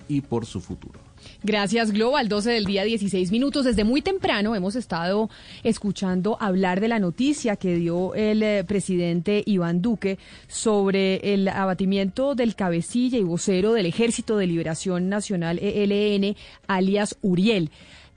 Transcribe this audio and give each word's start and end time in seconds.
y 0.07 0.21
por 0.21 0.45
su 0.45 0.61
futuro. 0.61 0.99
Gracias, 1.43 1.91
Global. 1.91 2.27
12 2.27 2.51
del 2.51 2.65
día, 2.65 2.83
16 2.83 3.31
minutos. 3.31 3.65
Desde 3.65 3.83
muy 3.83 4.01
temprano 4.01 4.55
hemos 4.55 4.75
estado 4.75 5.29
escuchando 5.63 6.37
hablar 6.39 6.81
de 6.81 6.87
la 6.87 6.99
noticia 6.99 7.55
que 7.55 7.75
dio 7.75 8.15
el 8.15 8.43
eh, 8.43 8.63
presidente 8.63 9.43
Iván 9.45 9.81
Duque 9.81 10.17
sobre 10.47 11.33
el 11.33 11.47
abatimiento 11.47 12.35
del 12.35 12.55
cabecilla 12.55 13.17
y 13.17 13.23
vocero 13.23 13.73
del 13.73 13.85
Ejército 13.85 14.37
de 14.37 14.47
Liberación 14.47 15.09
Nacional 15.09 15.59
ELN, 15.59 16.35
alias 16.67 17.17
Uriel 17.21 17.71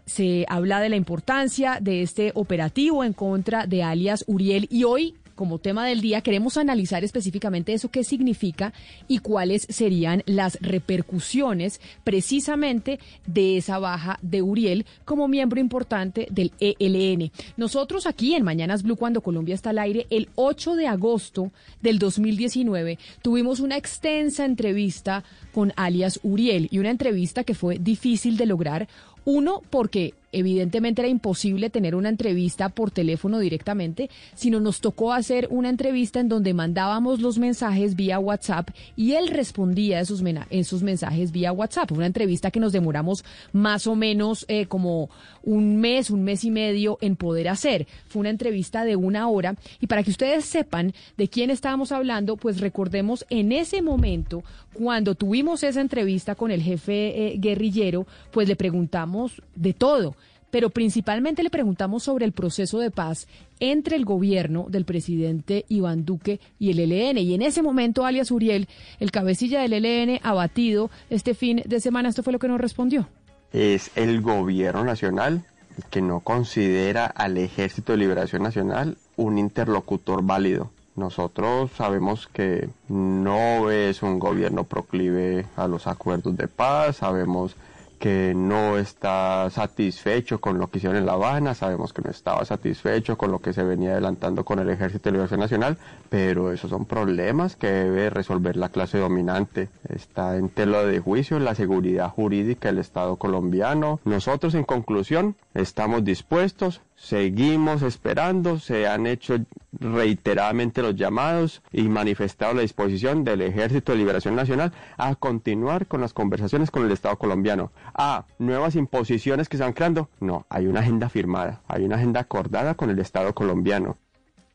se 0.07 0.47
habla 0.49 0.81
de 0.81 0.89
la 0.89 0.97
importancia 0.97 1.79
de 1.83 2.03
este 2.03 2.33
operativo 2.35 3.05
en 3.05 3.13
contra 3.13 3.67
de 3.67 3.83
alias 3.83 4.25
Uriel 4.27 4.67
y 4.71 4.85
hoy 4.85 5.15
como 5.39 5.61
tema 5.61 5.87
del 5.87 6.01
día, 6.01 6.21
queremos 6.21 6.57
analizar 6.57 7.05
específicamente 7.05 7.73
eso, 7.73 7.93
qué 7.93 8.03
significa 8.03 8.73
y 9.07 9.21
cuáles 9.21 9.69
serían 9.71 10.25
las 10.27 10.59
repercusiones 10.61 11.81
precisamente 12.03 12.99
de 13.25 13.57
esa 13.57 13.79
baja 13.79 14.19
de 14.21 14.43
Uriel 14.43 14.85
como 15.05 15.29
miembro 15.29 15.61
importante 15.61 16.27
del 16.33 16.51
ELN. 16.59 17.31
Nosotros 17.57 18.09
aquí 18.09 18.35
en 18.35 18.43
Mañanas 18.43 18.83
Blue, 18.83 18.97
cuando 18.97 19.21
Colombia 19.21 19.55
está 19.55 19.71
al 19.71 19.79
aire, 19.79 20.09
el 20.11 20.29
8 20.35 20.75
de 20.75 20.89
agosto 20.89 21.53
del 21.81 22.01
2019, 22.01 22.99
tuvimos 23.23 23.61
una 23.61 23.77
extensa 23.77 24.45
entrevista 24.45 25.23
con 25.55 25.73
alias 25.77 26.19
Uriel 26.25 26.67
y 26.73 26.81
una 26.81 26.91
entrevista 26.91 27.45
que 27.45 27.55
fue 27.55 27.79
difícil 27.79 28.37
de 28.37 28.47
lograr. 28.47 28.89
Uno, 29.25 29.63
porque 29.71 30.15
evidentemente 30.33 31.03
era 31.03 31.09
imposible 31.09 31.71
tener 31.71 31.95
una 31.95 32.09
entrevista 32.09 32.69
por 32.69 32.91
teléfono 32.91 33.39
directamente, 33.39 34.11
sino 34.35 34.61
nos 34.61 34.81
tocó 34.81 35.13
hacer 35.13 35.49
una 35.51 35.69
entrevista 35.69 36.21
en 36.21 36.29
donde 36.29 36.55
mandábamos 36.55 37.21
los 37.21 37.39
mensajes 37.39 37.97
vía 37.97 38.19
WhatsApp 38.19 38.71
y 38.97 39.13
él 39.13 39.29
respondía 39.29 40.01
esos, 40.01 40.23
esos 40.51 40.83
mensajes 40.83 41.33
vía 41.33 41.53
WhatsApp. 41.53 41.93
Una 41.93 42.07
entrevista 42.07 42.51
que 42.51 42.61
nos 42.61 42.73
demoramos 42.73 43.25
más 43.53 43.87
o 43.87 43.95
menos 43.95 44.45
eh, 44.49 44.67
como 44.67 45.11
un 45.43 45.77
mes, 45.77 46.11
un 46.11 46.25
mes 46.25 46.45
y 46.45 46.51
medio 46.51 46.99
en 47.01 47.17
poder 47.17 47.49
hacer. 47.49 47.87
Fue 48.09 48.21
una 48.21 48.31
entrevista 48.31 48.85
de 48.85 48.97
una 48.97 49.29
hora 49.29 49.57
y 49.81 49.87
para 49.87 50.03
que 50.03 50.11
ustedes 50.11 50.45
sepan 50.45 50.93
de 51.17 51.29
quién 51.29 51.51
estábamos 51.51 51.93
hablando, 51.93 52.37
pues 52.37 52.61
recordemos 52.61 53.25
en 53.31 53.53
ese 53.53 53.83
momento, 53.83 54.43
cuando 54.79 55.15
tuvimos 55.17 55.63
esa 55.65 55.81
entrevista 55.81 56.37
con 56.37 56.51
el 56.51 56.63
jefe 56.63 57.33
eh, 57.33 57.37
guerrillero, 57.39 58.07
pues 58.31 58.47
le 58.47 58.57
preguntamos 58.57 59.43
de 59.57 59.73
todo 59.73 60.15
pero 60.51 60.71
principalmente 60.71 61.43
le 61.43 61.51
preguntamos 61.51 62.05
sobre 62.05 62.25
el 62.25 62.33
proceso 62.33 62.79
de 62.79 62.91
paz 62.91 63.27
entre 63.61 63.97
el 63.97 64.07
gobierno 64.07 64.67
del 64.71 64.87
presidente 64.87 65.67
Iván 65.69 66.07
Duque 66.07 66.41
y 66.59 66.71
el 66.71 66.81
ELN. 66.81 67.19
Y 67.19 67.35
en 67.35 67.43
ese 67.43 67.61
momento, 67.61 68.07
alias 68.07 68.31
Uriel, 68.31 68.67
el 68.99 69.11
cabecilla 69.11 69.61
del 69.61 69.85
ELN, 69.85 70.21
abatido 70.23 70.91
este 71.11 71.35
fin 71.35 71.63
de 71.67 71.81
semana, 71.81 72.09
esto 72.09 72.23
fue 72.23 72.33
lo 72.33 72.39
que 72.39 72.49
nos 72.49 72.61
respondió. 72.61 73.09
Es 73.53 73.91
el 73.95 74.23
gobierno 74.23 74.85
nacional 74.85 75.45
que 75.91 76.01
no 76.01 76.21
considera 76.21 77.07
al 77.07 77.37
Ejército 77.37 77.93
de 77.93 77.99
Liberación 77.99 78.43
Nacional 78.43 78.97
un 79.17 79.39
interlocutor 79.39 80.23
válido. 80.23 80.71
Nosotros 80.99 81.71
sabemos 81.77 82.27
que 82.27 82.69
no 82.89 83.71
es 83.71 84.03
un 84.03 84.19
gobierno 84.19 84.65
proclive 84.65 85.47
a 85.57 85.69
los 85.69 85.87
acuerdos 85.87 86.37
de 86.37 86.49
paz, 86.49 86.97
sabemos 86.97 87.55
que 87.99 88.33
no 88.35 88.79
está 88.79 89.51
satisfecho 89.51 90.41
con 90.41 90.59
lo 90.59 90.69
que 90.69 90.79
hicieron 90.79 90.99
en 90.99 91.07
La 91.07 91.13
Habana, 91.13 91.55
sabemos 91.55 91.93
que 91.93 92.03
no 92.03 92.11
estaba 92.11 92.45
satisfecho 92.45 93.17
con 93.17 93.31
lo 93.31 93.41
que 93.41 93.53
se 93.53 93.65
venía 93.65 93.93
adelantando 93.93 94.45
con 94.45 94.59
el 94.59 94.71
Ejército 94.71 95.09
de 95.09 95.13
Liberación 95.13 95.41
Nacional, 95.41 95.79
pero 96.09 96.53
esos 96.53 96.71
son 96.71 96.85
problemas 96.85 97.57
que 97.57 97.69
debe 97.69 98.11
resolver 98.11 98.57
la 98.57 98.69
clase 98.69 98.99
dominante. 98.99 99.69
Está 99.89 100.37
en 100.37 100.49
tela 100.49 100.85
de 100.85 101.01
juicio 101.01 101.39
la 101.39 101.55
seguridad 101.55 102.11
jurídica 102.11 102.69
del 102.69 102.79
Estado 102.79 103.17
colombiano. 103.17 104.01
Nosotros, 104.05 104.55
en 104.55 104.65
conclusión, 104.65 105.35
estamos 105.55 106.05
dispuestos, 106.05 106.81
seguimos 106.99 107.83
esperando, 107.83 108.59
se 108.59 108.87
han 108.87 109.07
hecho 109.07 109.39
reiteradamente 109.73 110.83
los 110.83 110.97
llamados 110.97 111.63
y 111.73 111.83
manifestado 111.89 112.55
la 112.55 112.63
disposición 112.63 113.25
del 113.25 113.43
Ejército 113.43 113.93
de 113.93 113.99
Liberación 113.99 114.35
Nacional 114.35 114.73
a 114.97 115.15
continuar 115.15 115.87
con 115.87 116.01
las 116.01 116.13
conversaciones 116.13 116.71
con 116.71 116.85
el 116.85 116.93
Estado 116.93 117.17
colombiano. 117.17 117.73
A 117.95 118.27
nuevas 118.39 118.75
imposiciones 118.75 119.49
que 119.49 119.57
se 119.57 119.63
van 119.63 119.73
creando. 119.73 120.11
No, 120.21 120.47
hay 120.49 120.67
una 120.67 120.81
agenda 120.81 121.09
firmada, 121.09 121.63
hay 121.69 121.85
una 121.85 121.97
agenda 121.97 122.21
acordada 122.21 122.75
con 122.75 122.91
el 122.91 122.99
Estado 122.99 123.35
colombiano. 123.35 123.97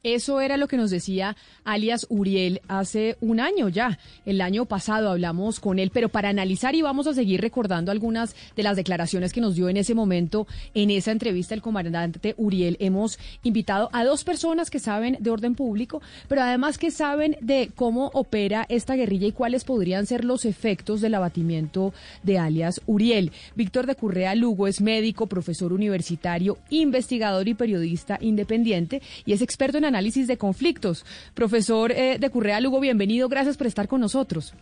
Eso 0.03 0.41
era 0.41 0.57
lo 0.57 0.67
que 0.67 0.75
nos 0.75 0.91
decía 0.91 1.37
alias 1.63 2.05
Uriel 2.09 2.59
hace 2.67 3.15
un 3.21 3.39
año 3.39 3.69
ya. 3.69 3.99
El 4.25 4.41
año 4.41 4.65
pasado 4.65 5.09
hablamos 5.09 5.61
con 5.61 5.79
él, 5.79 5.91
pero 5.93 6.09
para 6.09 6.27
analizar 6.27 6.75
y 6.75 6.81
vamos 6.81 7.07
a 7.07 7.13
seguir 7.13 7.39
recordando 7.39 7.89
algunas 7.89 8.35
de 8.57 8.63
las 8.63 8.75
declaraciones 8.75 9.31
que 9.31 9.39
nos 9.39 9.55
dio 9.55 9.69
en 9.69 9.77
ese 9.77 9.95
momento, 9.95 10.45
en 10.73 10.91
esa 10.91 11.13
entrevista 11.13 11.53
el 11.55 11.61
comandante 11.61 12.35
Uriel, 12.35 12.75
hemos 12.81 13.17
invitado 13.43 13.89
a 13.93 14.03
dos 14.03 14.25
personas 14.25 14.69
que 14.69 14.79
saben 14.79 15.15
de 15.21 15.29
orden 15.29 15.55
público, 15.55 16.01
pero 16.27 16.41
además 16.41 16.77
que 16.77 16.91
saben 16.91 17.37
de 17.39 17.71
cómo 17.73 18.11
opera 18.13 18.65
esta 18.67 18.95
guerrilla 18.95 19.27
y 19.27 19.31
cuáles 19.31 19.63
podrían 19.63 20.05
ser 20.05 20.25
los 20.25 20.43
efectos 20.43 20.99
del 20.99 21.15
abatimiento 21.15 21.93
de 22.23 22.39
alias 22.39 22.81
Uriel. 22.87 23.31
Víctor 23.55 23.87
de 23.87 23.95
Currea 23.95 24.35
Lugo 24.35 24.67
es 24.67 24.81
médico, 24.81 25.27
profesor 25.27 25.71
universitario, 25.71 26.57
investigador 26.71 27.47
y 27.47 27.53
periodista 27.53 28.17
independiente 28.19 29.01
y 29.25 29.31
es 29.31 29.41
experto 29.41 29.77
en 29.77 29.92
análisis 29.93 30.27
de 30.27 30.37
conflictos. 30.37 31.05
Profesor 31.33 31.91
eh, 31.91 32.17
de 32.19 32.29
Currea 32.29 32.59
Lugo, 32.59 32.79
bienvenido, 32.79 33.29
gracias 33.29 33.57
por 33.57 33.67
estar 33.67 33.87
con 33.87 34.01
nosotros. 34.01 34.55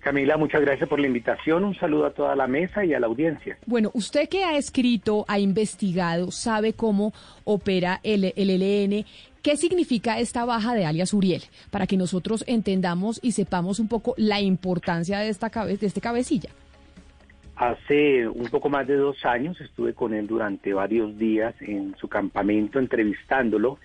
Camila, 0.00 0.36
muchas 0.36 0.60
gracias 0.60 0.88
por 0.88 1.00
la 1.00 1.06
invitación. 1.06 1.64
Un 1.64 1.74
saludo 1.74 2.06
a 2.06 2.10
toda 2.10 2.36
la 2.36 2.46
mesa 2.46 2.84
y 2.84 2.92
a 2.92 3.00
la 3.00 3.06
audiencia. 3.06 3.56
Bueno, 3.64 3.90
usted 3.94 4.28
que 4.28 4.44
ha 4.44 4.56
escrito, 4.58 5.24
ha 5.28 5.38
investigado, 5.38 6.30
sabe 6.30 6.74
cómo 6.74 7.14
opera 7.44 8.00
el, 8.02 8.32
el 8.36 8.50
ELN. 8.50 9.06
¿Qué 9.42 9.56
significa 9.56 10.18
esta 10.18 10.44
baja 10.44 10.74
de 10.74 10.84
alias 10.84 11.14
Uriel? 11.14 11.42
Para 11.70 11.86
que 11.86 11.96
nosotros 11.96 12.44
entendamos 12.46 13.18
y 13.22 13.32
sepamos 13.32 13.80
un 13.80 13.88
poco 13.88 14.14
la 14.18 14.40
importancia 14.40 15.18
de, 15.18 15.30
esta 15.30 15.48
de 15.48 15.78
este 15.80 16.00
cabecilla. 16.02 16.50
Hace 17.56 18.28
un 18.28 18.48
poco 18.48 18.68
más 18.68 18.86
de 18.86 18.96
dos 18.96 19.24
años 19.24 19.58
estuve 19.60 19.94
con 19.94 20.12
él 20.12 20.26
durante 20.26 20.74
varios 20.74 21.16
días 21.18 21.54
en 21.60 21.94
su 21.98 22.08
campamento 22.08 22.78
entrevistándolo 22.78 23.78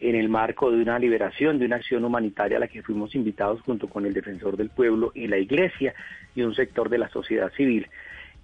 en 0.00 0.16
el 0.16 0.28
marco 0.28 0.70
de 0.70 0.82
una 0.82 0.98
liberación, 0.98 1.58
de 1.58 1.66
una 1.66 1.76
acción 1.76 2.04
humanitaria 2.04 2.56
a 2.56 2.60
la 2.60 2.68
que 2.68 2.82
fuimos 2.82 3.14
invitados 3.14 3.60
junto 3.62 3.88
con 3.88 4.06
el 4.06 4.14
defensor 4.14 4.56
del 4.56 4.70
pueblo 4.70 5.12
y 5.14 5.26
la 5.26 5.38
iglesia 5.38 5.94
y 6.34 6.42
un 6.42 6.54
sector 6.54 6.88
de 6.88 6.98
la 6.98 7.08
sociedad 7.10 7.52
civil. 7.52 7.86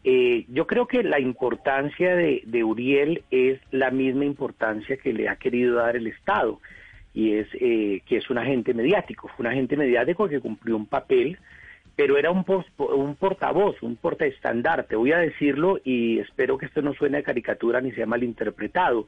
Eh, 0.04 0.44
yo 0.48 0.66
creo 0.66 0.86
que 0.86 1.02
la 1.02 1.18
importancia 1.18 2.14
de, 2.14 2.42
de 2.46 2.62
Uriel 2.62 3.24
es 3.30 3.60
la 3.72 3.90
misma 3.90 4.24
importancia 4.24 4.96
que 4.98 5.12
le 5.12 5.28
ha 5.28 5.36
querido 5.36 5.76
dar 5.76 5.96
el 5.96 6.06
Estado 6.06 6.60
y 7.16 7.32
es 7.32 7.48
eh, 7.54 8.02
que 8.06 8.18
es 8.18 8.28
un 8.28 8.36
agente 8.36 8.74
mediático, 8.74 9.28
fue 9.28 9.46
un 9.46 9.52
agente 9.52 9.76
mediático 9.76 10.28
que 10.28 10.38
cumplió 10.38 10.76
un 10.76 10.86
papel, 10.86 11.38
pero 11.96 12.18
era 12.18 12.30
un, 12.30 12.44
un 12.76 13.16
portavoz, 13.16 13.82
un 13.82 13.96
portaestandarte, 13.96 14.96
voy 14.96 15.12
a 15.12 15.18
decirlo 15.18 15.80
y 15.82 16.18
espero 16.18 16.58
que 16.58 16.66
esto 16.66 16.82
no 16.82 16.92
suene 16.92 17.18
a 17.18 17.22
caricatura 17.22 17.80
ni 17.80 17.90
sea 17.92 18.04
malinterpretado. 18.04 19.06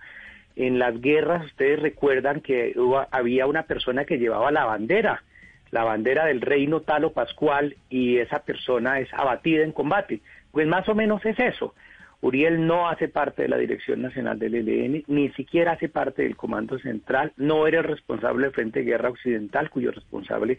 En 0.59 0.81
las 0.81 1.01
guerras 1.01 1.45
ustedes 1.45 1.81
recuerdan 1.81 2.41
que 2.41 2.75
había 3.13 3.47
una 3.47 3.63
persona 3.63 4.05
que 4.05 4.19
llevaba 4.19 4.51
la 4.51 4.65
bandera, 4.65 5.23
la 5.71 5.85
bandera 5.85 6.27
del 6.27 6.41
reino 6.41 6.81
Talo 6.81 7.13
Pascual 7.13 7.77
y 7.89 8.19
esa 8.19 8.41
persona 8.41 8.99
es 8.99 9.09
abatida 9.15 9.63
en 9.63 9.71
combate. 9.71 10.21
Pues 10.51 10.67
más 10.67 10.89
o 10.89 10.97
menos 10.97 11.25
es 11.25 11.39
eso. 11.39 11.75
Uriel 12.23 12.67
no 12.67 12.89
hace 12.89 13.07
parte 13.07 13.43
de 13.43 13.49
la 13.49 13.57
Dirección 13.57 14.03
Nacional 14.03 14.41
del 14.41 14.57
ELN, 14.57 15.05
ni 15.07 15.29
siquiera 15.31 15.75
hace 15.75 15.89
parte 15.89 16.23
del 16.23 16.35
Comando 16.35 16.77
Central, 16.81 17.33
no 17.37 17.69
era 17.69 17.79
el 17.79 17.85
responsable 17.85 18.47
del 18.47 18.53
Frente 18.53 18.81
de 18.81 18.87
Guerra 18.87 19.11
Occidental, 19.11 19.71
cuyo 19.71 19.93
responsable 19.93 20.59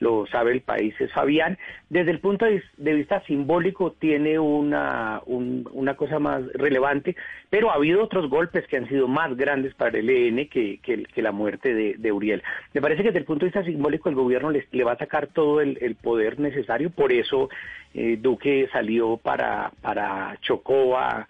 lo 0.00 0.26
sabe 0.26 0.52
el 0.52 0.62
país, 0.62 0.94
es 0.98 1.12
Fabián. 1.12 1.58
Desde 1.88 2.10
el 2.10 2.20
punto 2.20 2.46
de 2.46 2.94
vista 2.94 3.22
simbólico 3.26 3.92
tiene 3.92 4.38
una, 4.38 5.20
una 5.26 5.94
cosa 5.94 6.18
más 6.18 6.42
relevante, 6.54 7.14
pero 7.50 7.70
ha 7.70 7.74
habido 7.74 8.02
otros 8.02 8.28
golpes 8.28 8.66
que 8.66 8.78
han 8.78 8.88
sido 8.88 9.06
más 9.06 9.36
grandes 9.36 9.74
para 9.74 9.98
el 9.98 10.08
ELN 10.08 10.48
que, 10.48 10.80
que, 10.82 11.22
la 11.22 11.32
muerte 11.32 11.74
de, 11.74 12.12
Uriel. 12.12 12.42
Me 12.72 12.80
parece 12.80 13.02
que 13.02 13.08
desde 13.08 13.18
el 13.20 13.26
punto 13.26 13.44
de 13.44 13.50
vista 13.52 13.64
simbólico 13.64 14.08
el 14.08 14.14
gobierno 14.14 14.50
le, 14.50 14.66
le 14.72 14.84
va 14.84 14.92
a 14.92 14.98
sacar 14.98 15.26
todo 15.28 15.60
el, 15.60 15.96
poder 16.02 16.40
necesario, 16.40 16.88
por 16.90 17.12
eso 17.12 17.50
eh, 17.92 18.16
Duque 18.18 18.68
salió 18.72 19.18
para, 19.18 19.70
para 19.82 20.38
Chocó 20.40 20.96
a, 20.96 21.28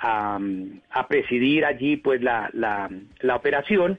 a, 0.00 1.08
presidir 1.08 1.64
allí 1.64 1.96
pues 1.96 2.20
la, 2.20 2.50
la, 2.52 2.90
la 3.20 3.36
operación 3.36 3.98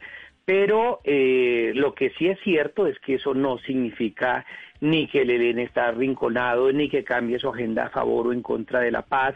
pero 0.49 0.99
eh, 1.03 1.73
lo 1.75 1.93
que 1.93 2.09
sí 2.17 2.25
es 2.25 2.39
cierto 2.39 2.87
es 2.87 2.97
que 3.01 3.13
eso 3.13 3.35
no 3.35 3.59
significa 3.59 4.47
ni 4.81 5.05
que 5.05 5.21
el 5.21 5.29
ELN 5.29 5.59
está 5.59 5.89
arrinconado, 5.89 6.73
ni 6.73 6.89
que 6.89 7.03
cambie 7.03 7.37
su 7.37 7.49
agenda 7.49 7.85
a 7.85 7.89
favor 7.91 8.25
o 8.25 8.33
en 8.33 8.41
contra 8.41 8.79
de 8.79 8.89
la 8.89 9.03
paz. 9.03 9.35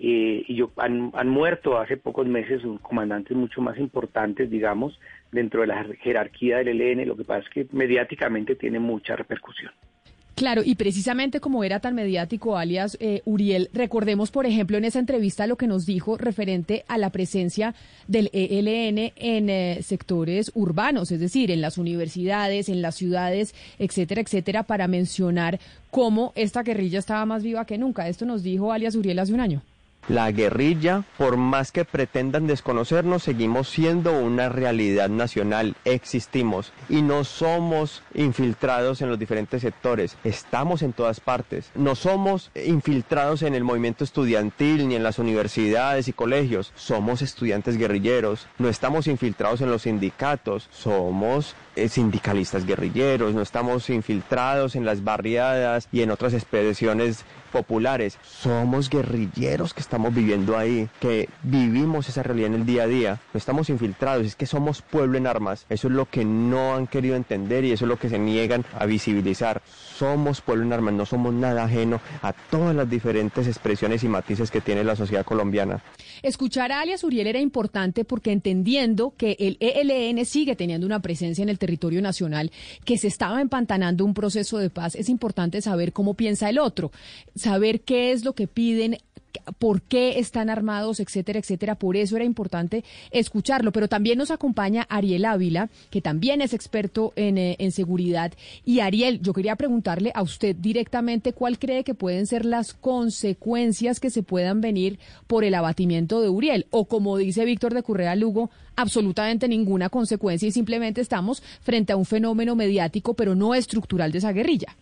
Eh, 0.00 0.42
y 0.48 0.56
yo, 0.56 0.72
han, 0.76 1.12
muerto 1.28 1.78
hace 1.78 1.96
pocos 1.96 2.26
meses 2.26 2.62
comandantes 2.82 3.36
mucho 3.36 3.60
más 3.60 3.78
importantes, 3.78 4.50
digamos, 4.50 4.98
dentro 5.30 5.60
de 5.60 5.68
la 5.68 5.86
jerarquía 6.00 6.56
del 6.56 6.80
ELN. 6.80 7.06
Lo 7.06 7.16
que 7.16 7.22
pasa 7.22 7.46
es 7.46 7.50
que 7.50 7.66
mediáticamente 7.70 8.56
tiene 8.56 8.80
mucha 8.80 9.14
repercusión. 9.14 9.70
Claro, 10.38 10.62
y 10.64 10.76
precisamente 10.76 11.40
como 11.40 11.64
era 11.64 11.80
tan 11.80 11.96
mediático 11.96 12.56
alias 12.56 12.96
eh, 13.00 13.22
Uriel, 13.24 13.70
recordemos, 13.72 14.30
por 14.30 14.46
ejemplo, 14.46 14.78
en 14.78 14.84
esa 14.84 15.00
entrevista 15.00 15.48
lo 15.48 15.56
que 15.56 15.66
nos 15.66 15.84
dijo 15.84 16.16
referente 16.16 16.84
a 16.86 16.96
la 16.96 17.10
presencia 17.10 17.74
del 18.06 18.30
ELN 18.32 19.12
en 19.16 19.50
eh, 19.50 19.80
sectores 19.82 20.52
urbanos, 20.54 21.10
es 21.10 21.18
decir, 21.18 21.50
en 21.50 21.60
las 21.60 21.76
universidades, 21.76 22.68
en 22.68 22.82
las 22.82 22.94
ciudades, 22.94 23.52
etcétera, 23.80 24.20
etcétera, 24.20 24.62
para 24.62 24.86
mencionar 24.86 25.58
cómo 25.90 26.32
esta 26.36 26.62
guerrilla 26.62 27.00
estaba 27.00 27.26
más 27.26 27.42
viva 27.42 27.64
que 27.64 27.76
nunca. 27.76 28.08
Esto 28.08 28.24
nos 28.24 28.44
dijo 28.44 28.72
alias 28.72 28.94
Uriel 28.94 29.18
hace 29.18 29.32
un 29.32 29.40
año. 29.40 29.62
La 30.08 30.30
guerrilla, 30.32 31.04
por 31.18 31.36
más 31.36 31.70
que 31.70 31.84
pretendan 31.84 32.46
desconocernos, 32.46 33.22
seguimos 33.22 33.68
siendo 33.68 34.18
una 34.18 34.48
realidad 34.48 35.10
nacional, 35.10 35.76
existimos 35.84 36.72
y 36.88 37.02
no 37.02 37.24
somos 37.24 38.02
infiltrados 38.14 39.02
en 39.02 39.10
los 39.10 39.18
diferentes 39.18 39.60
sectores, 39.60 40.16
estamos 40.24 40.80
en 40.80 40.94
todas 40.94 41.20
partes. 41.20 41.70
No 41.74 41.94
somos 41.94 42.50
infiltrados 42.54 43.42
en 43.42 43.54
el 43.54 43.64
movimiento 43.64 44.02
estudiantil 44.02 44.88
ni 44.88 44.94
en 44.94 45.02
las 45.02 45.18
universidades 45.18 46.08
y 46.08 46.14
colegios, 46.14 46.72
somos 46.74 47.20
estudiantes 47.20 47.76
guerrilleros, 47.76 48.46
no 48.56 48.70
estamos 48.70 49.08
infiltrados 49.08 49.60
en 49.60 49.70
los 49.70 49.82
sindicatos, 49.82 50.68
somos 50.70 51.54
eh, 51.76 51.90
sindicalistas 51.90 52.64
guerrilleros, 52.64 53.34
no 53.34 53.42
estamos 53.42 53.90
infiltrados 53.90 54.74
en 54.74 54.86
las 54.86 55.04
barriadas 55.04 55.86
y 55.92 56.00
en 56.00 56.10
otras 56.10 56.32
expresiones 56.32 57.26
populares, 57.52 58.18
somos 58.22 58.90
guerrilleros 58.90 59.74
que 59.74 59.80
estamos 59.80 59.97
viviendo 60.14 60.56
ahí, 60.56 60.88
que 61.00 61.28
vivimos 61.42 62.08
esa 62.08 62.22
realidad 62.22 62.48
en 62.48 62.60
el 62.60 62.66
día 62.66 62.84
a 62.84 62.86
día, 62.86 63.20
no 63.32 63.38
estamos 63.38 63.68
infiltrados, 63.68 64.26
es 64.26 64.36
que 64.36 64.46
somos 64.46 64.82
pueblo 64.82 65.18
en 65.18 65.26
armas, 65.26 65.66
eso 65.68 65.88
es 65.88 65.94
lo 65.94 66.06
que 66.06 66.24
no 66.24 66.74
han 66.74 66.86
querido 66.86 67.16
entender 67.16 67.64
y 67.64 67.72
eso 67.72 67.84
es 67.84 67.88
lo 67.88 67.98
que 67.98 68.08
se 68.08 68.18
niegan 68.18 68.64
a 68.78 68.86
visibilizar. 68.86 69.62
Somos 69.66 70.40
pueblo 70.40 70.64
en 70.64 70.72
armas, 70.72 70.94
no 70.94 71.06
somos 71.06 71.34
nada 71.34 71.64
ajeno 71.64 72.00
a 72.22 72.32
todas 72.32 72.74
las 72.74 72.88
diferentes 72.88 73.46
expresiones 73.46 74.04
y 74.04 74.08
matices 74.08 74.50
que 74.50 74.60
tiene 74.60 74.84
la 74.84 74.96
sociedad 74.96 75.24
colombiana. 75.24 75.82
Escuchar 76.22 76.72
a 76.72 76.80
alias 76.80 77.04
Uriel 77.04 77.26
era 77.26 77.40
importante 77.40 78.04
porque 78.04 78.32
entendiendo 78.32 79.14
que 79.16 79.36
el 79.38 79.56
ELN 79.60 80.24
sigue 80.24 80.56
teniendo 80.56 80.86
una 80.86 81.00
presencia 81.00 81.42
en 81.42 81.48
el 81.48 81.58
territorio 81.58 82.00
nacional, 82.00 82.50
que 82.84 82.98
se 82.98 83.08
estaba 83.08 83.40
empantanando 83.40 84.04
un 84.04 84.14
proceso 84.14 84.58
de 84.58 84.70
paz, 84.70 84.94
es 84.94 85.08
importante 85.08 85.60
saber 85.60 85.92
cómo 85.92 86.14
piensa 86.14 86.48
el 86.48 86.58
otro 86.58 86.90
saber 87.34 87.80
qué 87.80 88.12
es 88.12 88.24
lo 88.24 88.34
que 88.34 88.46
piden 88.46 88.98
por 89.58 89.82
qué 89.82 90.18
están 90.18 90.50
armados, 90.50 91.00
etcétera, 91.00 91.38
etcétera. 91.38 91.74
Por 91.74 91.96
eso 91.96 92.16
era 92.16 92.24
importante 92.24 92.84
escucharlo. 93.10 93.72
Pero 93.72 93.88
también 93.88 94.18
nos 94.18 94.30
acompaña 94.30 94.86
Ariel 94.88 95.24
Ávila, 95.24 95.70
que 95.90 96.00
también 96.00 96.40
es 96.40 96.54
experto 96.54 97.12
en, 97.16 97.38
eh, 97.38 97.56
en, 97.58 97.72
seguridad. 97.72 98.32
Y 98.64 98.80
Ariel, 98.80 99.20
yo 99.20 99.32
quería 99.32 99.56
preguntarle 99.56 100.12
a 100.14 100.22
usted 100.22 100.56
directamente 100.56 101.32
cuál 101.32 101.58
cree 101.58 101.84
que 101.84 101.94
pueden 101.94 102.26
ser 102.26 102.44
las 102.44 102.74
consecuencias 102.74 104.00
que 104.00 104.10
se 104.10 104.22
puedan 104.22 104.60
venir 104.60 104.98
por 105.26 105.44
el 105.44 105.54
abatimiento 105.54 106.20
de 106.20 106.28
Uriel. 106.28 106.66
O 106.70 106.86
como 106.86 107.16
dice 107.16 107.44
Víctor 107.44 107.74
de 107.74 107.82
Currea 107.82 108.16
Lugo, 108.16 108.50
absolutamente 108.76 109.48
ninguna 109.48 109.88
consecuencia 109.88 110.48
y 110.48 110.52
simplemente 110.52 111.00
estamos 111.00 111.42
frente 111.60 111.92
a 111.92 111.96
un 111.96 112.04
fenómeno 112.04 112.54
mediático, 112.54 113.14
pero 113.14 113.34
no 113.34 113.54
estructural 113.54 114.12
de 114.12 114.18
esa 114.18 114.32
guerrilla. 114.32 114.76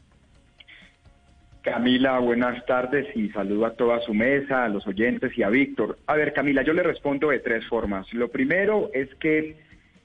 Camila, 1.66 2.20
buenas 2.20 2.64
tardes 2.64 3.08
y 3.16 3.28
saludo 3.30 3.66
a 3.66 3.74
toda 3.74 3.98
su 4.02 4.14
mesa, 4.14 4.64
a 4.64 4.68
los 4.68 4.86
oyentes 4.86 5.36
y 5.36 5.42
a 5.42 5.48
Víctor. 5.48 5.98
A 6.06 6.14
ver, 6.14 6.32
Camila, 6.32 6.62
yo 6.62 6.72
le 6.72 6.84
respondo 6.84 7.30
de 7.30 7.40
tres 7.40 7.66
formas. 7.66 8.06
Lo 8.14 8.28
primero 8.28 8.88
es 8.94 9.12
que 9.16 9.56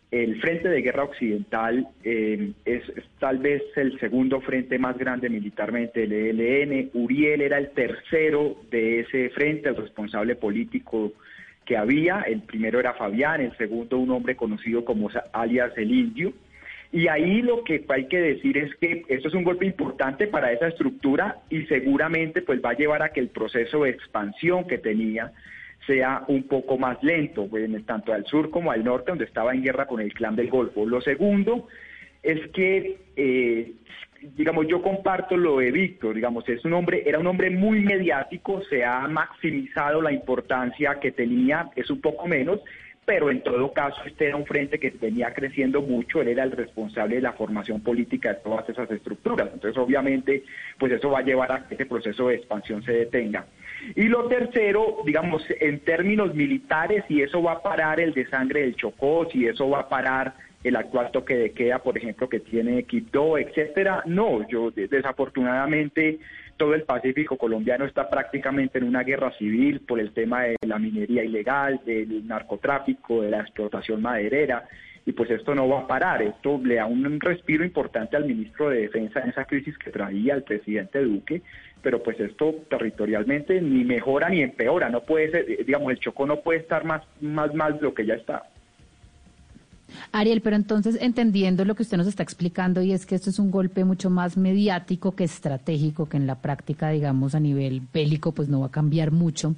el 0.10 0.42
Frente 0.42 0.69
de 0.69 0.81
Guerra 0.81 1.04
Occidental 1.04 1.88
eh, 2.04 2.54
es, 2.66 2.81
tal 3.19 3.38
vez 3.38 3.62
el 3.75 4.00
segundo 4.00 4.42
frente 4.42 4.80
más 4.80 4.98
grande 4.98 5.30
militarmente 5.30 6.08
del 6.08 6.40
ELN. 6.40 6.90
Uriel 6.96 7.42
era 7.42 7.60
el 7.60 7.69
tercero 7.69 8.56
de 8.72 9.02
ese 9.02 9.30
frente, 9.30 9.69
el 9.69 9.78
responsable 9.78 10.36
político 10.36 11.13
que 11.63 11.78
había. 11.78 12.22
El 12.22 12.42
primero 12.42 12.80
era 12.80 12.96
Fabián, 12.96 13.40
el 13.40 13.56
segundo 13.58 14.00
un 14.00 14.10
hombre 14.10 14.36
conocido 14.36 14.84
como 14.84 15.12
alias 15.31 15.74
el 15.78 15.92
Indio. 15.92 16.34
Y 16.94 17.08
ahí 17.08 17.42
lo 17.42 17.64
que 17.64 17.86
hay 17.88 18.08
que 18.08 18.20
decir 18.20 18.58
es 18.58 18.76
que 18.76 19.04
esto 19.08 19.30
es 19.30 19.34
un 19.34 19.44
golpe 19.44 19.66
importante 19.66 20.28
para 20.28 20.52
esa 20.52 20.68
estructura 20.68 21.38
y 21.50 21.64
seguramente 21.68 22.42
pues 22.42 22.62
va 22.63 22.72
a 22.72 22.77
llevar 22.77 23.01
a 23.01 23.10
que 23.10 23.22
el 23.22 23.30
proceso 23.30 23.84
de 23.84 23.92
expansión 23.92 24.68
que 24.68 24.77
tenía 24.77 25.32
sea 25.88 26.24
un 26.27 26.44
poco 26.44 26.77
más 26.77 27.01
lento, 27.01 27.48
pues, 27.48 27.70
tanto 27.86 28.13
al 28.13 28.25
sur 28.25 28.50
como 28.50 28.72
al 28.72 28.84
norte, 28.84 29.12
donde 29.12 29.25
estaba 29.25 29.54
en 29.54 29.63
guerra 29.63 29.88
con 29.88 30.00
el 30.00 30.13
clan 30.13 30.36
del 30.36 30.50
Golfo. 30.50 30.86
Lo 30.86 31.01
segundo 31.01 31.68
es 32.22 32.50
que, 32.51 32.98
eh, 33.15 33.72
digamos, 34.36 34.68
yo 34.68 34.82
comparto 34.82 35.36
lo 35.36 35.58
de 35.58 35.72
Víctor, 35.72 36.15
digamos, 36.15 36.48
es 36.50 36.63
un 36.65 36.74
hombre, 36.74 37.04
era 37.06 37.20
un 37.20 37.25
hombre 37.25 37.50
muy 37.50 37.80
mediático, 37.80 38.62
se 38.70 38.84
ha 38.84 39.08
maximizado 39.08 40.01
la 40.01 40.12
importancia 40.12 41.00
que 41.00 41.12
tenía, 41.12 41.70
es 41.75 41.89
un 41.89 42.01
poco 42.01 42.27
menos, 42.27 42.60
pero 43.12 43.30
en 43.30 43.41
todo 43.41 43.74
caso 43.74 44.01
este 44.06 44.27
era 44.27 44.38
un 44.38 44.46
frente 44.46 44.80
que 44.80 44.89
venía 44.89 45.34
creciendo 45.34 45.82
mucho, 45.82 46.22
él 46.22 46.30
era 46.30 46.44
el 46.44 46.51
responsable 46.53 47.15
de 47.15 47.22
la 47.22 47.34
formación 47.34 47.82
política 47.82 48.30
de 48.30 48.36
todas 48.36 48.70
esas 48.70 48.89
estructuras, 48.89 49.50
entonces 49.53 49.77
obviamente 49.77 50.46
pues 50.80 50.94
eso 50.94 51.10
va 51.10 51.20
a 51.20 51.22
llevar 51.22 51.51
a 51.51 51.68
que 51.68 51.75
ese 51.75 51.86
proceso 51.86 52.30
de 52.30 52.36
expansión 52.36 52.82
se 52.84 52.94
detenga. 52.94 53.48
Y 53.98 54.03
lo 54.03 54.30
tercero, 54.30 55.00
digamos, 55.06 55.44
en 55.60 55.82
términos 55.82 56.34
militares, 56.34 57.03
si 57.10 57.22
eso 57.22 57.44
va 57.44 57.51
a 57.51 57.62
parar 57.62 58.00
el 58.00 58.13
desangre 58.13 58.62
del 58.62 58.77
Chocó, 58.77 59.27
si 59.30 59.46
eso 59.46 59.70
va 59.70 59.82
a 59.82 59.89
parar 59.89 60.34
el 60.63 60.77
actual 60.77 61.12
toque 61.12 61.36
de 61.36 61.51
queda, 61.51 61.80
por 61.80 61.98
ejemplo, 61.98 62.30
que 62.30 62.39
tiene 62.39 62.84
Quibdó, 62.84 63.38
etcétera, 63.38 64.03
no, 64.06 64.48
yo 64.48 64.72
desafortunadamente 64.72 66.20
todo 66.62 66.75
el 66.75 66.84
Pacífico 66.84 67.38
colombiano 67.38 67.86
está 67.86 68.08
prácticamente 68.08 68.77
en 68.77 68.84
una 68.84 69.01
guerra 69.01 69.32
civil 69.39 69.80
por 69.80 70.00
el 70.00 70.12
tema 70.12 70.44
de 70.44 70.58
la 70.62 70.77
minería 70.77 71.24
ilegal, 71.24 71.82
del 71.84 72.27
narcotráfico, 72.27 73.24
de 73.24 73.32
la 73.32 73.39
explotación 73.39 74.00
maderera, 74.00 74.65
y 75.03 75.12
pues 75.12 75.32
esto 75.32 75.56
no 75.56 75.68
va 75.68 75.80
a 75.80 75.88
parar, 75.88 76.22
esto 76.22 76.62
le 76.63 76.75
da 76.75 76.86
un 76.86 77.20
respiro 77.20 77.65
importante 77.65 78.15
al 78.15 78.25
ministro 78.25 78.70
de 78.70 78.82
Defensa 78.82 79.22
en 79.22 79.30
esa 79.30 79.46
crisis 79.46 79.75
que 79.80 79.89
traía 79.89 80.36
el 80.36 80.44
presidente 80.44 81.03
Duque, 81.03 81.41
pero 81.82 82.03
pues 82.03 82.20
esto 82.20 82.53
territorialmente 82.70 83.60
ni 83.60 83.84
mejora 83.84 84.30
ni 84.30 84.44
empeora, 84.44 84.88
no 84.88 85.01
puede 85.01 85.32
ser, 85.32 85.65
digamos, 85.65 85.89
el 85.89 86.00
Chocó 86.00 86.27
no 86.27 86.41
puede 86.41 86.60
estar 86.60 86.86
más, 86.86 87.01
más 87.22 87.56
mal 87.56 87.77
de 87.77 87.82
lo 87.82 87.96
que 87.96 88.06
ya 88.06 88.13
está. 88.13 88.44
Ariel, 90.12 90.41
pero 90.41 90.55
entonces 90.55 90.98
entendiendo 91.00 91.65
lo 91.65 91.75
que 91.75 91.83
usted 91.83 91.98
nos 91.98 92.07
está 92.07 92.24
explicando 92.24 92.81
y 92.81 92.91
es 92.91 93.05
que 93.05 93.15
esto 93.15 93.29
es 93.29 93.39
un 93.39 93.51
golpe 93.51 93.86
mucho 93.86 94.10
más 94.10 94.38
mediático 94.38 95.15
que 95.15 95.24
estratégico, 95.24 96.07
que 96.07 96.17
en 96.17 96.27
la 96.27 96.36
práctica, 96.36 96.89
digamos, 96.89 97.36
a 97.36 97.39
nivel 97.39 97.81
bélico, 97.93 98.31
pues 98.31 98.50
no 98.50 98.62
va 98.62 98.67
a 98.67 98.71
cambiar 98.71 99.12
mucho. 99.12 99.55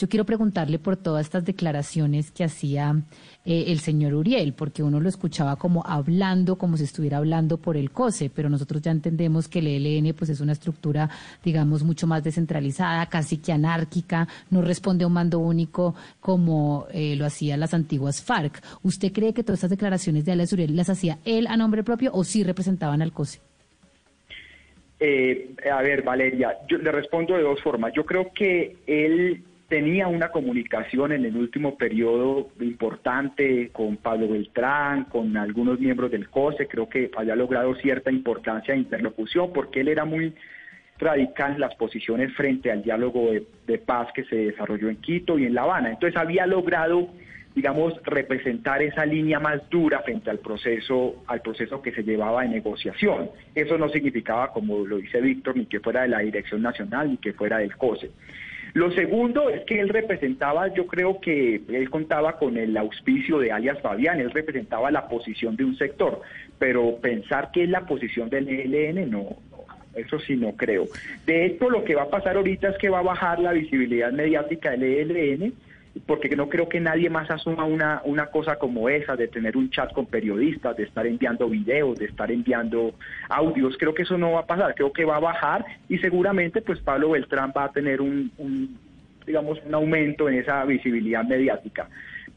Yo 0.00 0.08
quiero 0.08 0.24
preguntarle 0.24 0.78
por 0.78 0.96
todas 0.96 1.26
estas 1.26 1.44
declaraciones 1.44 2.30
que 2.30 2.42
hacía 2.42 3.02
eh, 3.44 3.64
el 3.66 3.80
señor 3.80 4.14
Uriel, 4.14 4.54
porque 4.54 4.82
uno 4.82 4.98
lo 4.98 5.10
escuchaba 5.10 5.56
como 5.56 5.84
hablando, 5.86 6.56
como 6.56 6.78
si 6.78 6.84
estuviera 6.84 7.18
hablando 7.18 7.58
por 7.58 7.76
el 7.76 7.90
COSE, 7.90 8.30
pero 8.34 8.48
nosotros 8.48 8.80
ya 8.80 8.92
entendemos 8.92 9.46
que 9.46 9.58
el 9.58 9.66
ELN 9.66 10.14
pues 10.14 10.30
es 10.30 10.40
una 10.40 10.52
estructura, 10.52 11.10
digamos, 11.44 11.82
mucho 11.82 12.06
más 12.06 12.24
descentralizada, 12.24 13.04
casi 13.10 13.36
que 13.36 13.52
anárquica, 13.52 14.26
no 14.48 14.62
responde 14.62 15.04
a 15.04 15.06
un 15.06 15.12
mando 15.12 15.38
único 15.38 15.94
como 16.18 16.86
eh, 16.94 17.14
lo 17.14 17.26
hacían 17.26 17.60
las 17.60 17.74
antiguas 17.74 18.22
FARC. 18.22 18.58
¿Usted 18.82 19.12
cree 19.12 19.34
que 19.34 19.42
todas 19.42 19.58
estas 19.58 19.68
declaraciones 19.68 20.24
de 20.24 20.32
Alias 20.32 20.54
Uriel 20.54 20.76
las 20.76 20.88
hacía 20.88 21.18
él 21.26 21.46
a 21.46 21.58
nombre 21.58 21.84
propio 21.84 22.10
o 22.14 22.24
sí 22.24 22.42
representaban 22.42 23.02
al 23.02 23.12
COSE? 23.12 23.40
Eh, 24.98 25.56
a 25.70 25.82
ver, 25.82 26.02
Valeria, 26.02 26.56
yo 26.68 26.78
le 26.78 26.90
respondo 26.90 27.34
de 27.34 27.42
dos 27.42 27.60
formas. 27.62 27.92
Yo 27.94 28.06
creo 28.06 28.32
que 28.32 28.78
él 28.86 29.44
tenía 29.70 30.08
una 30.08 30.30
comunicación 30.30 31.12
en 31.12 31.24
el 31.24 31.36
último 31.36 31.78
periodo 31.78 32.48
importante 32.60 33.70
con 33.70 33.96
Pablo 33.96 34.28
Beltrán, 34.28 35.04
con 35.04 35.36
algunos 35.36 35.78
miembros 35.78 36.10
del 36.10 36.28
COSE, 36.28 36.66
creo 36.66 36.88
que 36.88 37.08
había 37.16 37.36
logrado 37.36 37.76
cierta 37.76 38.10
importancia 38.10 38.74
de 38.74 38.80
interlocución 38.80 39.52
porque 39.54 39.80
él 39.80 39.88
era 39.88 40.04
muy 40.04 40.34
radical 40.98 41.52
en 41.54 41.60
las 41.60 41.76
posiciones 41.76 42.34
frente 42.34 42.72
al 42.72 42.82
diálogo 42.82 43.30
de, 43.30 43.46
de 43.68 43.78
paz 43.78 44.08
que 44.12 44.24
se 44.24 44.36
desarrolló 44.36 44.90
en 44.90 44.96
Quito 44.96 45.38
y 45.38 45.46
en 45.46 45.54
La 45.54 45.62
Habana. 45.62 45.90
Entonces 45.90 46.20
había 46.20 46.46
logrado 46.46 47.08
digamos, 47.54 47.94
representar 48.04 48.80
esa 48.82 49.04
línea 49.04 49.40
más 49.40 49.68
dura 49.70 50.02
frente 50.02 50.30
al 50.30 50.38
proceso, 50.38 51.22
al 51.26 51.42
proceso 51.42 51.82
que 51.82 51.92
se 51.92 52.02
llevaba 52.02 52.42
de 52.42 52.48
negociación. 52.48 53.30
Eso 53.54 53.76
no 53.76 53.88
significaba, 53.88 54.52
como 54.52 54.86
lo 54.86 54.98
dice 54.98 55.20
Víctor, 55.20 55.56
ni 55.56 55.66
que 55.66 55.80
fuera 55.80 56.02
de 56.02 56.08
la 56.08 56.20
Dirección 56.20 56.62
Nacional, 56.62 57.10
ni 57.10 57.16
que 57.16 57.32
fuera 57.32 57.58
del 57.58 57.76
COSE. 57.76 58.10
Lo 58.74 58.90
segundo 58.92 59.50
es 59.50 59.62
que 59.64 59.80
él 59.80 59.88
representaba, 59.88 60.72
yo 60.74 60.86
creo 60.86 61.20
que 61.20 61.62
él 61.68 61.90
contaba 61.90 62.38
con 62.38 62.56
el 62.56 62.76
auspicio 62.76 63.38
de 63.38 63.52
alias 63.52 63.80
Fabián, 63.80 64.20
él 64.20 64.30
representaba 64.30 64.90
la 64.90 65.08
posición 65.08 65.56
de 65.56 65.64
un 65.64 65.76
sector, 65.76 66.20
pero 66.58 66.96
pensar 66.96 67.50
que 67.52 67.64
es 67.64 67.70
la 67.70 67.86
posición 67.86 68.30
del 68.30 68.48
ELN, 68.48 69.10
no, 69.10 69.36
eso 69.94 70.18
sí 70.20 70.36
no 70.36 70.52
creo. 70.52 70.86
De 71.26 71.46
hecho, 71.46 71.68
lo 71.68 71.84
que 71.84 71.94
va 71.94 72.02
a 72.02 72.10
pasar 72.10 72.36
ahorita 72.36 72.68
es 72.70 72.78
que 72.78 72.88
va 72.88 73.00
a 73.00 73.02
bajar 73.02 73.40
la 73.40 73.52
visibilidad 73.52 74.12
mediática 74.12 74.70
del 74.70 75.10
ELN, 75.10 75.52
porque 76.06 76.34
no 76.36 76.48
creo 76.48 76.68
que 76.68 76.80
nadie 76.80 77.10
más 77.10 77.30
asuma 77.30 77.64
una, 77.64 78.00
una 78.04 78.26
cosa 78.26 78.56
como 78.56 78.88
esa, 78.88 79.16
de 79.16 79.28
tener 79.28 79.56
un 79.56 79.70
chat 79.70 79.92
con 79.92 80.06
periodistas, 80.06 80.76
de 80.76 80.84
estar 80.84 81.06
enviando 81.06 81.48
videos, 81.48 81.98
de 81.98 82.06
estar 82.06 82.30
enviando 82.30 82.94
audios. 83.28 83.76
Creo 83.78 83.92
que 83.92 84.02
eso 84.02 84.16
no 84.16 84.32
va 84.32 84.40
a 84.40 84.46
pasar, 84.46 84.74
creo 84.74 84.92
que 84.92 85.04
va 85.04 85.16
a 85.16 85.20
bajar 85.20 85.64
y 85.88 85.98
seguramente 85.98 86.62
pues 86.62 86.78
Pablo 86.80 87.10
Beltrán 87.10 87.52
va 87.56 87.64
a 87.64 87.72
tener 87.72 88.00
un, 88.00 88.78
digamos, 89.26 89.58
un 89.66 89.74
aumento 89.74 90.28
en 90.28 90.36
esa 90.36 90.64
visibilidad 90.64 91.24
mediática. 91.24 91.88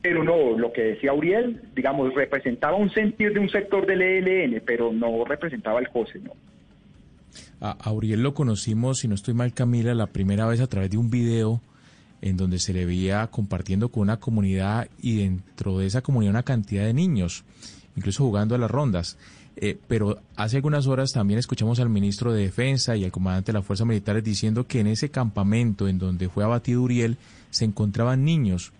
Pero 0.01 0.23
no, 0.23 0.57
lo 0.57 0.73
que 0.73 0.81
decía 0.81 1.13
Uriel, 1.13 1.61
digamos, 1.75 2.13
representaba 2.13 2.75
un 2.75 2.89
sentir 2.89 3.33
de 3.33 3.39
un 3.39 3.49
sector 3.49 3.85
del 3.85 4.01
ELN, 4.01 4.61
pero 4.65 4.91
no 4.91 5.23
representaba 5.25 5.79
el 5.79 5.87
COSE, 5.89 6.19
¿no? 6.19 6.31
A, 7.61 7.71
a 7.71 7.91
Uriel 7.91 8.21
lo 8.21 8.33
conocimos, 8.33 8.99
si 8.99 9.07
no 9.07 9.15
estoy 9.15 9.33
mal, 9.33 9.53
Camila, 9.53 9.93
la 9.93 10.07
primera 10.07 10.45
vez 10.47 10.59
a 10.59 10.67
través 10.67 10.89
de 10.89 10.97
un 10.97 11.09
video 11.09 11.61
en 12.23 12.37
donde 12.37 12.57
se 12.57 12.71
le 12.71 12.85
veía 12.85 13.27
compartiendo 13.27 13.89
con 13.89 14.03
una 14.03 14.17
comunidad 14.17 14.87
y 15.01 15.17
dentro 15.17 15.77
de 15.77 15.87
esa 15.87 16.01
comunidad 16.01 16.31
una 16.31 16.43
cantidad 16.43 16.85
de 16.85 16.93
niños, 16.93 17.43
incluso 17.97 18.23
jugando 18.23 18.55
a 18.55 18.57
las 18.57 18.71
rondas. 18.71 19.17
Eh, 19.57 19.77
pero 19.89 20.17
hace 20.37 20.55
algunas 20.55 20.87
horas 20.87 21.11
también 21.11 21.37
escuchamos 21.37 21.81
al 21.81 21.89
ministro 21.89 22.31
de 22.31 22.43
Defensa 22.43 22.95
y 22.95 23.03
al 23.03 23.11
comandante 23.11 23.51
de 23.51 23.59
las 23.59 23.65
Fuerzas 23.65 23.85
Militares 23.85 24.23
diciendo 24.23 24.65
que 24.65 24.79
en 24.79 24.87
ese 24.87 25.09
campamento 25.09 25.89
en 25.89 25.99
donde 25.99 26.29
fue 26.29 26.45
abatido 26.45 26.81
Uriel 26.81 27.17
se 27.51 27.65
encontraban 27.65 28.23
niños 28.23 28.71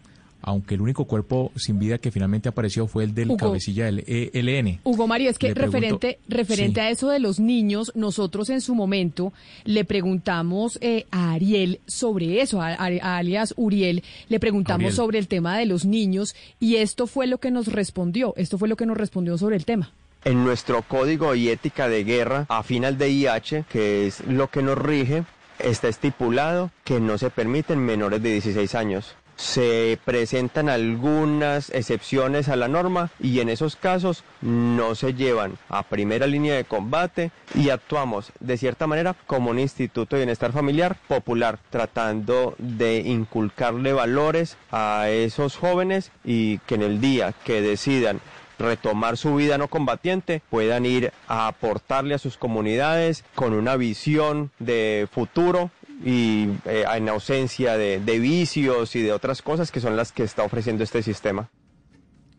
aunque 0.44 0.76
el 0.76 0.82
único 0.82 1.06
cuerpo 1.06 1.52
sin 1.56 1.80
vida 1.80 1.98
que 1.98 2.12
finalmente 2.12 2.50
apareció 2.50 2.86
fue 2.86 3.06
el 3.06 3.16
del 3.16 3.36
cabecilla 3.38 3.86
del 3.86 4.04
ELN. 4.06 4.82
Hugo 4.84 5.08
Mario, 5.08 5.30
es 5.30 5.40
que 5.40 5.54
referente, 5.54 6.20
referente 6.28 6.82
a 6.82 6.90
eso 6.90 7.10
de 7.10 7.20
los 7.20 7.40
niños, 7.40 7.92
nosotros 7.96 8.50
en 8.50 8.62
su 8.62 8.76
momento 8.76 9.34
le 9.64 9.86
preguntamos 9.86 10.78
eh, 10.82 11.06
a 11.12 11.32
Ariel 11.32 11.80
sobre 11.88 12.42
eso, 12.42 12.62
a, 12.62 12.74
alias 12.74 13.54
Uriel, 13.58 14.04
le 14.28 14.40
preguntamos 14.40 14.96
sobre 14.96 15.18
el 15.18 15.28
tema 15.28 15.58
de 15.58 15.66
los 15.66 15.86
niños 15.86 16.36
y 16.60 16.76
esto 16.76 17.08
fue 17.08 17.26
lo 17.26 17.40
que 17.40 17.50
nos 17.50 17.68
respondió, 17.68 18.34
esto 18.36 18.58
fue 18.58 18.68
lo 18.68 18.76
que 18.76 18.86
nos 18.86 18.98
respondió 18.98 19.38
sobre 19.38 19.56
el 19.56 19.66
tema. 19.66 19.92
En 20.26 20.44
nuestro 20.44 20.82
código 20.84 21.36
y 21.36 21.50
ética 21.50 21.88
de 21.88 22.04
guerra, 22.04 22.46
a 22.50 22.64
final 22.64 22.98
de 22.98 23.10
IH, 23.10 23.66
que 23.70 24.08
es 24.08 24.22
lo 24.26 24.50
que 24.50 24.62
nos 24.62 24.78
rige, 24.78 25.24
está 25.60 25.88
estipulado 25.88 26.72
que 26.84 27.00
no 27.00 27.18
se 27.18 27.30
permiten 27.30 27.80
menores 27.80 28.22
de 28.22 28.32
16 28.32 28.76
años 28.76 29.16
se 29.36 29.98
presentan 30.06 30.70
algunas 30.70 31.70
excepciones 31.72 32.50
a 32.50 32.56
la 32.56 32.68
norma 32.68 33.12
y 33.20 33.40
en 33.40 33.50
esos 33.50 33.76
casos 33.76 34.24
no 34.42 34.96
se 34.96 35.14
llevan 35.14 35.58
a 35.70 35.84
primera 35.84 36.28
línea 36.28 36.56
de 36.56 36.64
combate 36.66 37.32
y 37.56 37.70
actuamos 37.70 38.32
de 38.40 38.58
cierta 38.58 38.88
manera 38.88 39.16
como 39.28 39.52
un 39.52 39.60
instituto 39.60 40.16
de 40.16 40.22
bienestar 40.22 40.52
familiar 40.52 40.98
popular 41.08 41.60
tratando 41.70 42.56
de 42.58 43.00
inculcarle 43.00 43.94
valores 43.94 44.58
a 44.72 45.10
esos 45.10 45.58
jóvenes 45.58 46.12
y 46.24 46.60
que 46.60 46.76
en 46.76 46.84
el 46.84 47.02
día 47.02 47.34
que 47.44 47.62
decidan 47.62 48.22
retomar 48.60 49.18
su 49.18 49.36
vida 49.36 49.58
no 49.58 49.68
combatiente, 49.68 50.42
puedan 50.50 50.86
ir 50.86 51.12
a 51.28 51.48
aportarle 51.48 52.16
a 52.16 52.20
sus 52.20 52.38
comunidades 52.38 53.26
con 53.36 53.54
una 53.54 53.76
visión 53.76 54.52
de 54.60 55.08
futuro 55.12 55.72
y 56.04 56.50
eh, 56.66 56.84
en 56.96 57.10
ausencia 57.10 57.78
de, 57.78 58.00
vicios 58.20 58.96
y 58.96 59.02
de 59.02 59.14
otras 59.14 59.42
cosas 59.42 59.72
que 59.72 59.80
son 59.80 59.96
las 59.96 60.12
que 60.12 60.24
está 60.24 60.44
ofreciendo 60.44 60.84
este 60.84 61.02
sistema. 61.02 61.50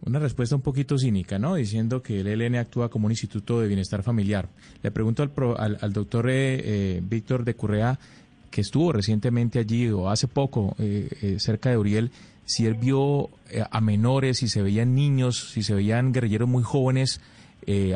Una 0.05 0.19
respuesta 0.19 0.55
un 0.55 0.61
poquito 0.61 0.99
cínica, 0.99 1.39
¿no? 1.39 1.55
Diciendo 1.55 2.03
que 2.03 2.21
el 2.21 2.27
ELN 2.27 2.57
actúa 2.57 2.91
como 2.91 3.07
un 3.07 3.13
instituto 3.13 3.61
de 3.61 3.69
bienestar 3.69 4.03
familiar. 4.03 4.51
Le 4.83 4.91
pregunto 4.91 5.23
al, 5.23 5.79
al, 5.81 5.93
doctor 5.95 6.29
eh, 6.29 6.61
eh, 6.63 7.01
Víctor 7.03 7.45
de 7.45 7.55
Currea, 7.55 7.99
que 8.51 8.61
estuvo 8.61 8.93
recientemente 8.93 9.59
allí 9.59 9.89
o 9.89 10.11
hace 10.11 10.29
poco 10.29 10.77
cerca 11.39 11.71
de 11.71 11.79
Uriel, 11.79 12.13
si 12.45 12.67
él 12.67 12.75
vio 12.75 13.31
a 13.69 13.81
menores, 13.81 14.39
si 14.39 14.49
se 14.49 14.63
veían 14.63 14.95
niños, 14.95 15.51
si 15.53 15.65
se 15.65 15.75
veían 15.75 16.13
guerrilleros 16.13 16.49
muy 16.49 16.63
jóvenes 16.63 17.21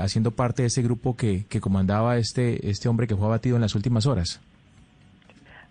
haciendo 0.00 0.32
parte 0.32 0.62
de 0.62 0.68
ese 0.68 0.82
grupo 0.82 1.14
que, 1.14 1.44
que 1.48 1.60
comandaba 1.60 2.16
este, 2.16 2.68
este 2.68 2.88
hombre 2.88 3.06
que 3.06 3.14
fue 3.14 3.26
abatido 3.26 3.54
en 3.54 3.62
las 3.62 3.76
últimas 3.76 4.06
horas. 4.06 4.40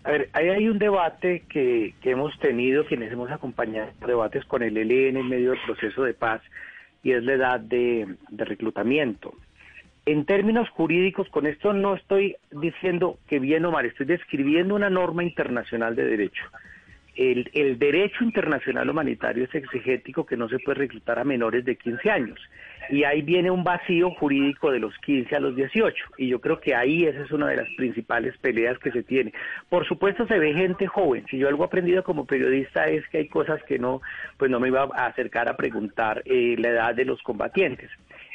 A 0.07 0.11
ver, 0.11 0.29
ahí 0.31 0.47
hay 0.47 0.69
un 0.69 0.79
debate 0.79 1.43
que, 1.49 1.93
que 2.01 2.11
hemos 2.11 2.39
tenido, 2.39 2.85
quienes 2.85 3.11
hemos 3.11 3.29
acompañado 3.29 3.91
debates 4.07 4.45
con 4.45 4.63
el 4.63 4.77
ELN 4.77 5.17
en 5.17 5.27
medio 5.27 5.51
del 5.51 5.59
proceso 5.65 6.01
de 6.03 6.13
paz, 6.13 6.41
y 7.03 7.11
es 7.11 7.21
la 7.25 7.33
edad 7.33 7.59
de, 7.59 8.15
de 8.29 8.45
reclutamiento. 8.45 9.33
En 10.05 10.23
términos 10.25 10.69
jurídicos, 10.69 11.27
con 11.27 11.45
esto 11.45 11.73
no 11.73 11.93
estoy 11.95 12.37
diciendo 12.51 13.19
que 13.27 13.39
bien 13.39 13.65
o 13.65 13.71
mal, 13.71 13.85
estoy 13.85 14.05
describiendo 14.05 14.75
una 14.75 14.89
norma 14.89 15.25
internacional 15.25 15.93
de 15.97 16.05
derecho 16.05 16.43
el, 17.17 17.79
derecho 17.79 18.23
internacional 18.23 18.89
humanitario 18.89 19.45
es 19.45 19.55
exegético 19.55 20.25
que 20.25 20.37
no 20.37 20.47
se 20.49 20.59
puede 20.59 20.79
reclutar 20.79 21.17
a 21.19 21.23
menores 21.23 21.65
de 21.65 21.75
15 21.75 22.09
años. 22.09 22.39
Y 22.89 23.03
ahí 23.03 23.21
viene 23.21 23.51
un 23.51 23.63
vacío 23.63 24.11
jurídico 24.11 24.71
de 24.71 24.79
los 24.79 24.97
15 24.99 25.35
a 25.35 25.39
los 25.39 25.55
18. 25.55 25.95
Y 26.17 26.27
yo 26.27 26.39
creo 26.39 26.59
que 26.59 26.73
ahí 26.73 27.03
esa 27.03 27.21
es 27.21 27.31
una 27.31 27.47
de 27.47 27.57
las 27.57 27.67
principales 27.75 28.37
peleas 28.37 28.77
que 28.79 28.91
se 28.91 29.03
tiene. 29.03 29.33
Por 29.69 29.85
supuesto 29.87 30.25
se 30.27 30.39
ve 30.39 30.53
gente 30.53 30.87
joven. 30.87 31.25
Si 31.29 31.37
yo 31.37 31.47
algo 31.47 31.63
he 31.63 31.67
aprendido 31.67 32.03
como 32.03 32.25
periodista 32.25 32.85
es 32.85 33.07
que 33.09 33.19
hay 33.19 33.27
cosas 33.27 33.61
que 33.63 33.77
no, 33.77 34.01
pues 34.37 34.49
no 34.49 34.59
me 34.59 34.69
iba 34.69 34.83
a 34.93 35.07
acercar 35.07 35.49
a 35.49 35.57
preguntar 35.57 36.21
eh, 36.25 36.55
la 36.57 36.69
edad 36.69 36.95
de 36.95 37.05
los 37.05 37.21
combatientes. 37.23 37.89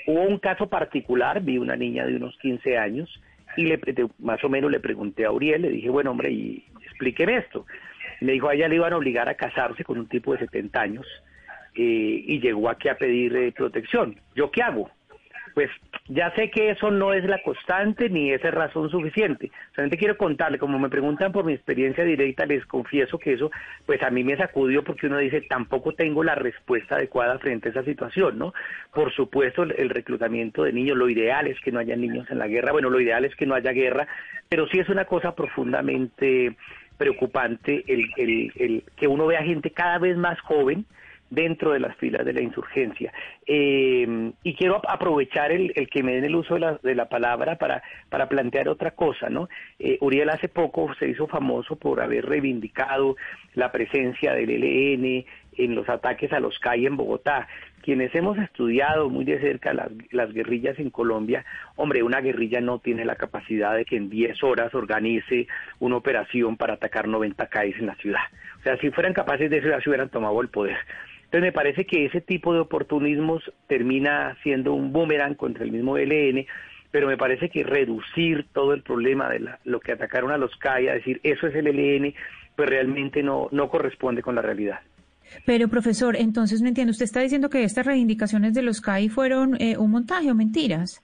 Hubo 0.06 0.22
un 0.22 0.38
caso 0.38 0.68
particular, 0.68 1.40
vi 1.42 1.58
una 1.58 1.76
niña 1.76 2.04
de 2.04 2.16
unos 2.16 2.36
15 2.38 2.76
años 2.76 3.22
y 3.56 3.64
le, 3.64 3.78
más 4.18 4.42
o 4.44 4.48
menos 4.48 4.70
le 4.70 4.80
pregunté 4.80 5.24
a 5.24 5.30
Uriel, 5.30 5.62
le 5.62 5.70
dije, 5.70 5.88
bueno 5.88 6.10
hombre, 6.10 6.30
y 6.30 6.64
explíqueme 6.82 7.36
esto 7.36 7.64
me 8.22 8.32
dijo 8.32 8.48
a 8.48 8.54
ella 8.54 8.68
le 8.68 8.76
iban 8.76 8.92
a 8.92 8.96
obligar 8.96 9.28
a 9.28 9.34
casarse 9.34 9.84
con 9.84 9.98
un 9.98 10.06
tipo 10.06 10.32
de 10.32 10.40
70 10.40 10.80
años 10.80 11.06
eh, 11.74 12.24
y 12.26 12.40
llegó 12.40 12.68
aquí 12.68 12.88
a 12.88 12.96
pedir 12.96 13.34
eh, 13.36 13.52
protección. 13.52 14.16
¿Yo 14.34 14.50
qué 14.50 14.62
hago? 14.62 14.90
Pues 15.54 15.70
ya 16.08 16.34
sé 16.34 16.50
que 16.50 16.70
eso 16.70 16.90
no 16.90 17.12
es 17.12 17.24
la 17.24 17.42
constante 17.42 18.08
ni 18.08 18.32
es 18.32 18.42
razón 18.42 18.90
suficiente. 18.90 19.50
Solamente 19.74 19.98
quiero 19.98 20.16
contarle, 20.16 20.58
como 20.58 20.78
me 20.78 20.88
preguntan 20.88 21.32
por 21.32 21.44
mi 21.44 21.52
experiencia 21.52 22.04
directa, 22.04 22.46
les 22.46 22.64
confieso 22.66 23.18
que 23.18 23.34
eso, 23.34 23.50
pues 23.86 24.02
a 24.02 24.10
mí 24.10 24.24
me 24.24 24.36
sacudió 24.36 24.82
porque 24.82 25.06
uno 25.06 25.18
dice, 25.18 25.42
tampoco 25.42 25.92
tengo 25.92 26.24
la 26.24 26.34
respuesta 26.34 26.96
adecuada 26.96 27.38
frente 27.38 27.68
a 27.68 27.72
esa 27.72 27.84
situación, 27.84 28.38
¿no? 28.38 28.54
Por 28.94 29.12
supuesto, 29.12 29.62
el, 29.62 29.90
reclutamiento 29.90 30.64
de 30.64 30.72
niños, 30.72 30.96
lo 30.96 31.08
ideal 31.08 31.46
es 31.46 31.60
que 31.60 31.72
no 31.72 31.80
haya 31.80 31.96
niños 31.96 32.30
en 32.30 32.38
la 32.38 32.48
guerra, 32.48 32.72
bueno, 32.72 32.88
lo 32.88 33.00
ideal 33.00 33.24
es 33.24 33.36
que 33.36 33.46
no 33.46 33.54
haya 33.54 33.72
guerra, 33.72 34.06
pero 34.48 34.66
sí 34.68 34.78
es 34.78 34.88
una 34.88 35.04
cosa 35.04 35.34
profundamente 35.34 36.56
preocupante 36.96 37.84
el, 37.88 38.10
el, 38.16 38.52
el, 38.56 38.84
que 38.96 39.08
uno 39.08 39.26
vea 39.26 39.42
gente 39.42 39.70
cada 39.70 39.98
vez 39.98 40.16
más 40.16 40.40
joven 40.40 40.86
dentro 41.32 41.72
de 41.72 41.80
las 41.80 41.96
filas 41.96 42.26
de 42.26 42.34
la 42.34 42.42
insurgencia. 42.42 43.12
Eh, 43.46 44.32
y 44.42 44.54
quiero 44.54 44.82
aprovechar 44.86 45.50
el, 45.50 45.72
que 45.90 46.02
me 46.02 46.14
den 46.14 46.24
el 46.24 46.36
uso 46.36 46.54
de 46.54 46.60
la, 46.60 46.78
de 46.82 46.94
la 46.94 47.08
palabra 47.08 47.56
para, 47.56 47.82
para 48.10 48.28
plantear 48.28 48.68
otra 48.68 48.90
cosa, 48.90 49.30
¿no? 49.30 49.48
Eh, 49.78 49.96
Uriel 50.00 50.28
hace 50.28 50.48
poco 50.48 50.92
se 50.98 51.08
hizo 51.08 51.26
famoso 51.26 51.76
por 51.76 52.02
haber 52.02 52.26
reivindicado 52.26 53.16
la 53.54 53.72
presencia 53.72 54.34
del 54.34 54.50
ELN 54.50 55.24
en 55.56 55.74
los 55.74 55.88
ataques 55.88 56.32
a 56.32 56.40
los 56.40 56.58
CAI 56.58 56.86
en 56.86 56.96
Bogotá 56.96 57.48
quienes 57.82 58.14
hemos 58.14 58.38
estudiado 58.38 59.10
muy 59.10 59.24
de 59.24 59.40
cerca 59.40 59.74
las, 59.74 59.90
las, 60.12 60.32
guerrillas 60.32 60.78
en 60.78 60.90
Colombia, 60.90 61.44
hombre, 61.76 62.02
una 62.02 62.20
guerrilla 62.20 62.60
no 62.60 62.78
tiene 62.78 63.04
la 63.04 63.16
capacidad 63.16 63.74
de 63.74 63.84
que 63.84 63.96
en 63.96 64.08
10 64.08 64.42
horas 64.44 64.72
organice 64.74 65.48
una 65.80 65.96
operación 65.96 66.56
para 66.56 66.74
atacar 66.74 67.08
90 67.08 67.44
CAIs 67.48 67.76
en 67.78 67.86
la 67.86 67.96
ciudad. 67.96 68.20
O 68.60 68.62
sea, 68.62 68.76
si 68.78 68.90
fueran 68.90 69.12
capaces 69.12 69.50
de 69.50 69.58
eso, 69.58 69.68
ya 69.68 69.80
se 69.80 69.90
hubieran 69.90 70.08
tomado 70.08 70.40
el 70.40 70.48
poder. 70.48 70.76
Entonces 71.32 71.48
me 71.48 71.52
parece 71.52 71.86
que 71.86 72.04
ese 72.04 72.20
tipo 72.20 72.52
de 72.52 72.60
oportunismos 72.60 73.42
termina 73.66 74.36
siendo 74.42 74.74
un 74.74 74.92
boomerang 74.92 75.34
contra 75.34 75.64
el 75.64 75.72
mismo 75.72 75.96
ELN, 75.96 76.44
pero 76.90 77.06
me 77.06 77.16
parece 77.16 77.48
que 77.48 77.64
reducir 77.64 78.44
todo 78.52 78.74
el 78.74 78.82
problema 78.82 79.30
de 79.30 79.48
lo 79.64 79.80
que 79.80 79.92
atacaron 79.92 80.30
a 80.30 80.36
los 80.36 80.54
CAI, 80.56 80.88
a 80.88 80.92
decir 80.92 81.20
eso 81.22 81.46
es 81.46 81.54
el 81.54 81.68
ELN, 81.68 82.12
pues 82.54 82.68
realmente 82.68 83.22
no, 83.22 83.48
no 83.50 83.70
corresponde 83.70 84.20
con 84.20 84.34
la 84.34 84.42
realidad. 84.42 84.80
Pero, 85.46 85.68
profesor, 85.68 86.16
entonces 86.16 86.60
no 86.60 86.68
entiendo. 86.68 86.90
¿Usted 86.90 87.06
está 87.06 87.20
diciendo 87.20 87.48
que 87.48 87.64
estas 87.64 87.86
reivindicaciones 87.86 88.52
de 88.52 88.60
los 88.60 88.82
CAI 88.82 89.08
fueron 89.08 89.58
eh, 89.58 89.78
un 89.78 89.90
montaje 89.90 90.30
o 90.30 90.34
mentiras? 90.34 91.02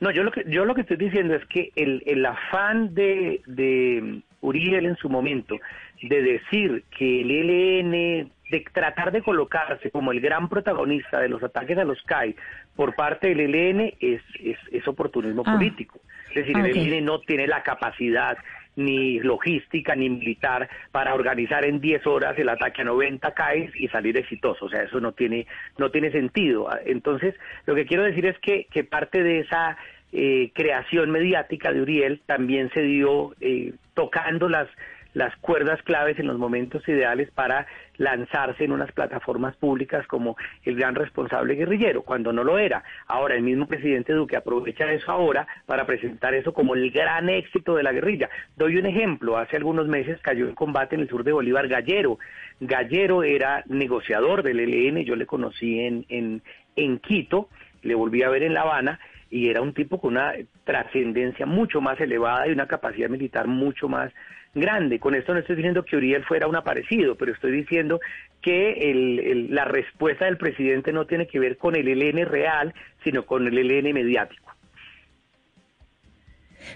No, 0.00 0.10
yo 0.10 0.22
lo 0.22 0.32
que 0.32 0.44
yo 0.48 0.66
lo 0.66 0.74
que 0.74 0.82
estoy 0.82 0.98
diciendo 0.98 1.34
es 1.34 1.46
que 1.46 1.70
el, 1.76 2.02
el 2.04 2.26
afán 2.26 2.92
de, 2.92 3.40
de 3.46 4.20
Uriel 4.42 4.84
en 4.84 4.96
su 4.96 5.08
momento 5.08 5.56
de 6.02 6.22
decir 6.22 6.84
que 6.96 7.22
el 7.22 7.30
ELN, 7.30 8.30
de 8.50 8.64
tratar 8.72 9.12
de 9.12 9.22
colocarse 9.22 9.90
como 9.90 10.12
el 10.12 10.20
gran 10.20 10.48
protagonista 10.48 11.20
de 11.20 11.28
los 11.28 11.42
ataques 11.42 11.78
a 11.78 11.84
los 11.84 12.02
CAI 12.02 12.34
por 12.74 12.94
parte 12.94 13.28
del 13.28 13.54
ELN 13.54 13.94
es, 14.00 14.22
es, 14.42 14.58
es 14.72 14.88
oportunismo 14.88 15.42
ah. 15.46 15.54
político. 15.54 16.00
Es 16.30 16.46
decir, 16.46 16.56
el 16.58 16.76
ELN 16.76 17.04
no 17.04 17.20
tiene 17.20 17.46
la 17.46 17.62
capacidad 17.62 18.36
ni 18.76 19.20
logística, 19.20 19.94
ni 19.94 20.08
militar 20.08 20.68
para 20.92 21.14
organizar 21.14 21.64
en 21.64 21.80
10 21.80 22.06
horas 22.06 22.38
el 22.38 22.48
ataque 22.48 22.82
a 22.82 22.84
90 22.84 23.34
CAIs 23.34 23.70
y 23.74 23.88
salir 23.88 24.16
exitoso. 24.16 24.66
O 24.66 24.68
sea, 24.68 24.82
eso 24.82 25.00
no 25.00 25.12
tiene, 25.12 25.46
no 25.78 25.90
tiene 25.90 26.10
sentido. 26.10 26.68
Entonces, 26.86 27.34
lo 27.66 27.74
que 27.74 27.86
quiero 27.86 28.04
decir 28.04 28.26
es 28.26 28.38
que, 28.38 28.66
que 28.70 28.84
parte 28.84 29.22
de 29.22 29.40
esa 29.40 29.76
eh, 30.12 30.50
creación 30.54 31.10
mediática 31.10 31.72
de 31.72 31.82
Uriel 31.82 32.20
también 32.26 32.70
se 32.72 32.82
dio 32.82 33.34
eh, 33.40 33.74
tocando 33.94 34.48
las 34.48 34.68
las 35.14 35.34
cuerdas 35.36 35.82
claves 35.82 36.18
en 36.18 36.26
los 36.26 36.38
momentos 36.38 36.86
ideales 36.88 37.30
para 37.30 37.66
lanzarse 37.96 38.64
en 38.64 38.72
unas 38.72 38.92
plataformas 38.92 39.56
públicas 39.56 40.06
como 40.06 40.36
el 40.64 40.76
gran 40.76 40.94
responsable 40.94 41.54
guerrillero, 41.54 42.02
cuando 42.02 42.32
no 42.32 42.44
lo 42.44 42.58
era. 42.58 42.82
Ahora 43.06 43.34
el 43.34 43.42
mismo 43.42 43.66
presidente 43.66 44.12
Duque 44.12 44.36
aprovecha 44.36 44.90
eso 44.92 45.10
ahora 45.10 45.46
para 45.66 45.84
presentar 45.84 46.34
eso 46.34 46.52
como 46.54 46.74
el 46.74 46.90
gran 46.90 47.28
éxito 47.28 47.74
de 47.74 47.82
la 47.82 47.92
guerrilla. 47.92 48.30
Doy 48.56 48.76
un 48.76 48.86
ejemplo, 48.86 49.36
hace 49.36 49.56
algunos 49.56 49.86
meses 49.86 50.18
cayó 50.22 50.48
en 50.48 50.54
combate 50.54 50.94
en 50.94 51.02
el 51.02 51.08
sur 51.08 51.24
de 51.24 51.32
Bolívar 51.32 51.68
Gallero. 51.68 52.18
Gallero 52.60 53.22
era 53.22 53.64
negociador 53.66 54.42
del 54.42 54.60
ELN, 54.60 55.04
yo 55.04 55.16
le 55.16 55.26
conocí 55.26 55.80
en, 55.80 56.06
en, 56.08 56.42
en 56.76 56.98
Quito, 56.98 57.48
le 57.82 57.94
volví 57.94 58.22
a 58.22 58.28
ver 58.28 58.42
en 58.42 58.54
La 58.54 58.62
Habana 58.62 59.00
y 59.30 59.48
era 59.48 59.60
un 59.60 59.72
tipo 59.72 60.00
con 60.00 60.12
una 60.12 60.32
trascendencia 60.64 61.46
mucho 61.46 61.80
más 61.80 62.00
elevada 62.00 62.48
y 62.48 62.52
una 62.52 62.66
capacidad 62.66 63.08
militar 63.08 63.46
mucho 63.46 63.88
más 63.88 64.12
grande. 64.54 64.98
Con 64.98 65.14
esto 65.14 65.32
no 65.32 65.40
estoy 65.40 65.56
diciendo 65.56 65.84
que 65.84 65.96
Uriel 65.96 66.24
fuera 66.24 66.46
un 66.46 66.56
aparecido, 66.56 67.16
pero 67.16 67.32
estoy 67.32 67.52
diciendo 67.52 68.00
que 68.40 69.46
la 69.50 69.64
respuesta 69.64 70.24
del 70.24 70.36
presidente 70.36 70.92
no 70.92 71.06
tiene 71.06 71.26
que 71.26 71.38
ver 71.38 71.56
con 71.56 71.76
el 71.76 71.88
ELN 71.88 72.26
real, 72.26 72.74
sino 73.04 73.26
con 73.26 73.46
el 73.46 73.56
ELN 73.58 73.92
mediático. 73.94 74.54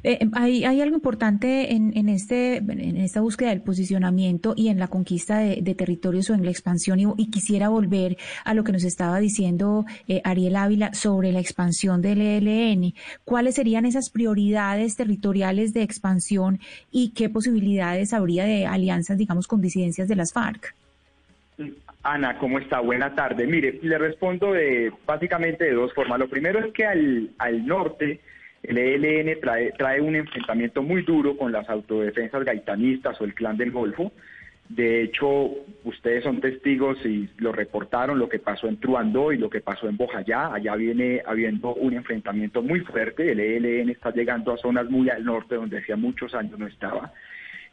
Eh, 0.03 0.19
em, 0.21 0.31
hay, 0.35 0.65
algo 0.65 0.97
importante 0.97 1.73
en, 1.75 2.09
este, 2.09 2.57
en 2.57 2.97
esta 2.97 3.21
búsqueda 3.21 3.51
del 3.51 3.63
posicionamiento 3.63 4.55
y 4.57 4.69
en 4.69 4.79
la 4.79 4.89
conquista 4.89 5.39
de, 5.39 5.75
territorios 5.75 6.31
o 6.31 6.35
en 6.35 6.45
la 6.45 6.51
expansión 6.51 7.01
y, 7.01 7.31
quisiera 7.31 7.69
volver 7.69 8.17
a 8.45 8.55
lo 8.55 8.63
que 8.63 8.73
nos 8.73 8.85
estaba 8.85 9.19
diciendo 9.19 9.85
eh, 10.07 10.21
Ariel 10.25 10.57
Ávila 10.57 10.95
sobre 10.95 11.33
la 11.33 11.41
expansión 11.41 12.01
del 12.01 12.21
ELN. 12.21 12.95
¿Cuáles 13.25 13.57
serían 13.57 13.87
esas 13.87 14.11
prioridades 14.11 14.95
territoriales 14.97 15.73
de 15.73 15.83
expansión 15.83 16.61
y 16.93 17.11
qué 17.11 17.29
posibilidades 17.29 18.13
habría 18.13 18.45
de 18.45 18.67
alianzas, 18.67 19.19
digamos, 19.19 19.47
con 19.49 19.61
disidencias 19.61 20.07
de 20.09 20.17
las 20.17 20.33
FARC? 20.33 20.75
Ana, 22.03 22.39
¿cómo 22.39 22.59
está? 22.59 22.81
Buena 22.81 23.15
tarde. 23.15 23.47
Mire, 23.47 23.79
le 23.83 23.99
respondo 23.99 24.53
de, 24.53 24.93
básicamente 25.07 25.65
de 25.65 25.73
dos 25.73 25.93
formas. 25.95 26.19
Lo 26.19 26.29
primero 26.29 26.59
es 26.59 26.73
que 26.73 26.85
al, 26.85 27.31
al 27.39 27.67
norte 27.67 28.21
el 28.65 28.79
ELN 28.79 29.41
trae, 29.41 29.73
trae 29.73 30.01
un 30.01 30.17
enfrentamiento 30.17 30.83
muy 30.83 31.03
duro 31.03 31.37
con 31.37 31.53
las 31.53 31.69
autodefensas 31.69 32.45
gaitanistas 32.45 33.21
o 33.21 33.25
el 33.25 33.35
clan 33.35 33.59
del 33.59 33.71
Golfo. 33.71 34.13
De 34.69 35.03
hecho, 35.03 35.51
ustedes 35.85 36.25
son 36.25 36.41
testigos 36.41 36.97
y 37.05 37.29
lo 37.37 37.53
reportaron 37.53 38.19
lo 38.19 38.31
que 38.31 38.39
pasó 38.39 38.67
en 38.67 38.81
Truandó 38.81 39.33
y 39.33 39.37
lo 39.37 39.51
que 39.51 39.61
pasó 39.61 39.87
en 39.87 39.99
Bojayá. 39.99 40.55
Allá 40.55 40.75
viene 40.77 41.23
habiendo 41.27 41.75
un 41.75 41.93
enfrentamiento 41.93 42.63
muy 42.63 42.81
fuerte. 42.81 43.33
El 43.33 43.41
ELN 43.41 43.91
está 43.91 44.11
llegando 44.11 44.55
a 44.55 44.57
zonas 44.57 44.89
muy 44.89 45.11
al 45.11 45.23
norte 45.25 45.57
donde 45.57 45.79
hacía 45.79 45.97
muchos 45.97 46.35
años 46.35 46.59
no 46.59 46.67
estaba. 46.67 47.13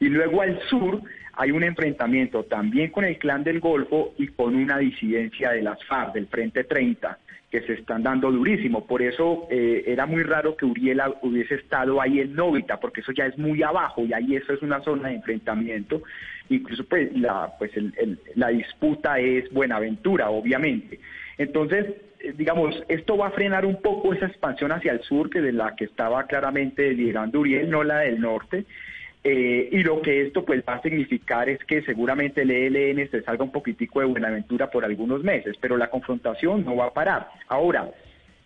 Y 0.02 0.10
luego 0.10 0.42
al 0.42 0.60
sur 0.68 1.02
hay 1.34 1.52
un 1.52 1.64
enfrentamiento 1.64 2.44
también 2.44 2.92
con 2.92 3.06
el 3.06 3.18
clan 3.18 3.46
del 3.46 3.62
Golfo 3.62 4.14
y 4.18 4.28
con 4.28 4.56
una 4.56 4.78
disidencia 4.78 5.52
de 5.52 5.62
las 5.62 5.82
FARC, 5.86 6.14
del 6.14 6.28
Frente 6.28 6.66
30 6.66 7.18
que 7.52 7.62
se 7.62 7.74
están 7.74 8.02
dando 8.02 8.32
durísimo. 8.32 8.88
Por 8.88 9.02
eso 9.02 9.48
eh, 9.52 9.84
era 9.86 10.06
muy 10.06 10.24
raro 10.24 10.56
que 10.56 10.66
Uriel 10.66 11.02
hubiese 11.22 11.56
estado 11.56 12.02
ahí 12.02 12.22
en 12.22 12.34
Novita, 12.34 12.80
porque 12.80 13.02
eso 13.02 13.12
ya 13.12 13.26
es 13.26 13.38
muy 13.38 13.62
abajo 13.62 14.06
y 14.06 14.14
ahí 14.14 14.38
eso 14.38 14.54
es 14.54 14.62
una 14.62 14.82
zona 14.82 15.10
de 15.10 15.16
enfrentamiento. 15.16 16.02
Incluso 16.50 16.86
pues 16.86 17.12
la, 17.14 17.52
pues 17.60 17.72
la 18.36 18.48
disputa 18.48 19.20
es 19.20 19.52
Buenaventura, 19.52 20.30
obviamente. 20.30 21.00
Entonces, 21.38 21.88
eh, 22.22 22.34
digamos, 22.38 22.82
esto 22.88 23.18
va 23.18 23.28
a 23.28 23.32
frenar 23.32 23.66
un 23.66 23.82
poco 23.82 24.14
esa 24.14 24.28
expansión 24.28 24.72
hacia 24.72 24.94
el 24.94 25.02
sur, 25.02 25.30
que 25.30 25.42
de 25.42 25.52
la 25.52 25.76
que 25.76 25.86
estaba 25.86 26.24
claramente 26.28 26.94
liderando 26.94 27.42
Uriel, 27.42 27.70
no 27.70 27.84
la 27.84 28.00
del 28.00 28.22
norte. 28.22 28.66
Eh, 29.24 29.70
y 29.72 29.84
lo 29.84 30.02
que 30.02 30.24
esto 30.24 30.44
pues 30.44 30.64
va 30.68 30.76
a 30.76 30.82
significar 30.82 31.48
es 31.48 31.64
que 31.66 31.84
seguramente 31.84 32.42
el 32.42 32.50
ELN 32.50 33.10
se 33.10 33.22
salga 33.22 33.44
un 33.44 33.52
poquitico 33.52 34.00
de 34.00 34.08
Buenaventura 34.08 34.72
por 34.72 34.84
algunos 34.84 35.24
meses, 35.24 35.56
pero 35.62 35.78
la 35.78 35.92
confrontación 35.92 36.66
no 36.66 36.76
va 36.76 36.86
a 36.86 36.94
parar. 36.94 37.28
Ahora, 37.48 37.92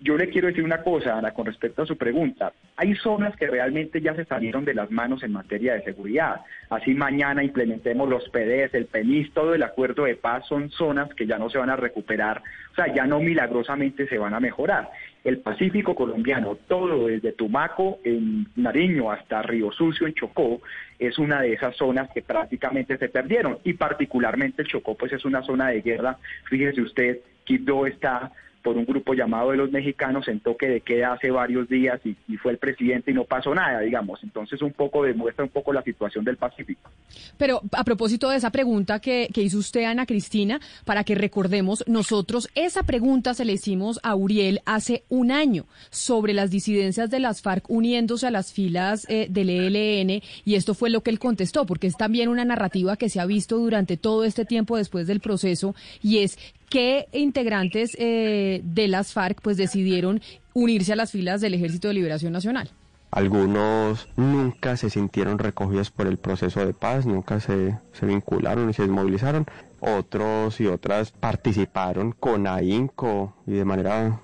yo 0.02 0.18
le 0.18 0.30
quiero 0.30 0.48
decir 0.48 0.64
una 0.64 0.84
cosa, 0.84 1.18
Ana, 1.18 1.32
con 1.32 1.46
respecto 1.46 1.82
a 1.82 1.86
su 1.86 1.98
pregunta. 1.98 2.52
Hay 2.76 2.94
zonas 2.96 3.36
que 3.38 3.48
realmente 3.48 4.02
ya 4.02 4.14
se 4.14 4.26
salieron 4.26 4.66
de 4.66 4.74
las 4.74 4.92
manos 4.92 5.24
en 5.24 5.32
materia 5.32 5.74
de 5.74 5.84
seguridad. 5.84 6.42
Así 6.70 6.94
mañana 6.94 7.44
implementemos 7.44 8.10
los 8.10 8.28
PDs, 8.30 8.74
el 8.74 8.88
PENIS, 8.88 9.34
todo 9.34 9.56
el 9.56 9.64
acuerdo 9.64 10.04
de 10.04 10.16
paz 10.16 10.46
son 10.48 10.70
zonas 10.72 11.14
que 11.16 11.26
ya 11.26 11.38
no 11.38 11.50
se 11.50 11.58
van 11.58 11.70
a 11.70 11.78
recuperar, 11.78 12.44
o 12.72 12.76
sea, 12.76 12.94
ya 12.94 13.06
no 13.06 13.22
milagrosamente 13.22 14.08
se 14.08 14.18
van 14.18 14.34
a 14.34 14.42
mejorar. 14.42 14.92
El 15.26 15.40
Pacífico 15.40 15.96
colombiano, 15.96 16.56
todo 16.68 17.08
desde 17.08 17.32
Tumaco 17.32 17.98
en 18.04 18.48
Nariño 18.56 19.12
hasta 19.12 19.42
Río 19.42 19.72
Sucio 19.72 20.06
en 20.06 20.14
Chocó, 20.14 20.62
es 21.00 21.18
una 21.18 21.42
de 21.42 21.54
esas 21.54 21.76
zonas 21.76 22.12
que 22.14 22.22
prácticamente 22.22 22.96
se 23.00 23.10
perdieron. 23.10 23.58
Y 23.64 23.74
particularmente 23.74 24.62
el 24.62 24.68
Chocó, 24.68 24.96
pues 24.96 25.12
es 25.14 25.26
una 25.26 25.42
zona 25.42 25.70
de 25.70 25.82
guerra. 25.82 26.20
Fíjese 26.48 26.80
usted, 26.80 27.20
Quito 27.44 27.88
está 27.88 28.32
por 28.66 28.78
un 28.78 28.86
grupo 28.86 29.14
llamado 29.14 29.52
de 29.52 29.58
los 29.58 29.72
mexicanos 29.72 30.28
en 30.28 30.40
toque 30.40 30.68
de 30.68 30.82
queda 30.82 31.14
hace 31.14 31.30
varios 31.30 31.70
días 31.70 32.02
y, 32.04 32.16
fue 32.38 32.52
el 32.52 32.58
presidente 32.58 33.12
y 33.12 33.14
no 33.14 33.24
pasó 33.24 33.54
nada, 33.54 33.80
digamos. 33.80 34.20
Entonces 34.24 34.62
un 34.64 34.74
poco 34.74 35.04
demuestra 35.04 35.46
un 35.46 35.52
poco 35.52 35.72
la 35.72 35.84
situación 35.84 36.26
del 36.26 36.38
Pacífico. 36.38 36.90
Pero 37.38 37.62
a 37.72 37.84
propósito 37.84 38.30
de 38.30 38.38
esa 38.38 38.50
pregunta 38.50 39.00
que, 39.00 39.30
que 39.32 39.42
hizo 39.42 39.60
usted, 39.60 39.84
Ana 39.84 40.08
Cristina, 40.08 40.60
para 40.84 41.04
que 41.04 41.14
recordemos, 41.14 41.84
nosotros 41.88 42.50
esa 42.56 42.84
pregunta 42.84 43.36
se 43.36 43.46
le 43.46 43.54
hicimos 43.54 44.00
a 44.02 44.16
Uriel 44.16 44.62
hace 44.66 45.04
un 45.10 45.32
año 45.32 45.66
sobre 45.92 46.34
las 46.34 46.50
disidencias 46.50 47.12
de 47.12 47.20
las 47.20 47.44
FARC 47.44 47.70
uniéndose 47.70 48.26
a 48.26 48.32
las 48.32 48.52
filas 48.52 49.06
eh, 49.10 49.28
del 49.30 49.52
ELN 49.52 50.24
y 50.44 50.56
esto 50.56 50.74
fue 50.74 50.90
lo 50.90 51.02
que 51.02 51.12
él 51.12 51.20
contestó, 51.20 51.68
porque 51.68 51.86
es 51.86 51.98
también 51.98 52.30
una 52.30 52.46
narrativa 52.46 52.98
que 52.98 53.10
se 53.10 53.20
ha 53.20 53.28
visto 53.28 53.58
durante 53.58 53.96
todo 53.96 54.24
este 54.24 54.44
tiempo 54.44 54.76
después 54.76 55.06
del 55.06 55.20
proceso 55.20 55.76
y 56.02 56.20
es 56.20 56.38
¿Qué 56.70 57.08
integrantes 57.14 57.96
eh, 58.00 58.62
de 58.64 58.88
las 58.88 59.14
FARC 59.14 59.42
pues 59.42 59.58
decidieron 59.58 60.22
unirse 60.54 60.94
a 60.94 60.96
las 60.96 61.12
filas 61.12 61.42
del 61.42 61.54
Ejército 61.54 61.88
de 61.90 61.94
Liberación 61.94 62.34
Nacional. 62.34 62.70
Algunos 63.12 64.10
nunca 64.18 64.76
se 64.76 64.90
sintieron 64.90 65.38
recogidos 65.38 65.92
por 65.92 66.08
el 66.08 66.18
proceso 66.18 66.66
de 66.66 66.74
paz, 66.74 67.06
nunca 67.06 67.40
se, 67.40 67.78
se 67.94 68.06
vincularon 68.06 68.70
y 68.70 68.74
se 68.74 68.84
desmovilizaron. 68.84 69.46
otros 69.80 70.60
y 70.60 70.68
otras 70.68 71.12
participaron 71.12 72.12
con 72.14 72.48
ahínco 72.48 73.36
y 73.46 73.52
de 73.54 73.66
manera 73.66 74.22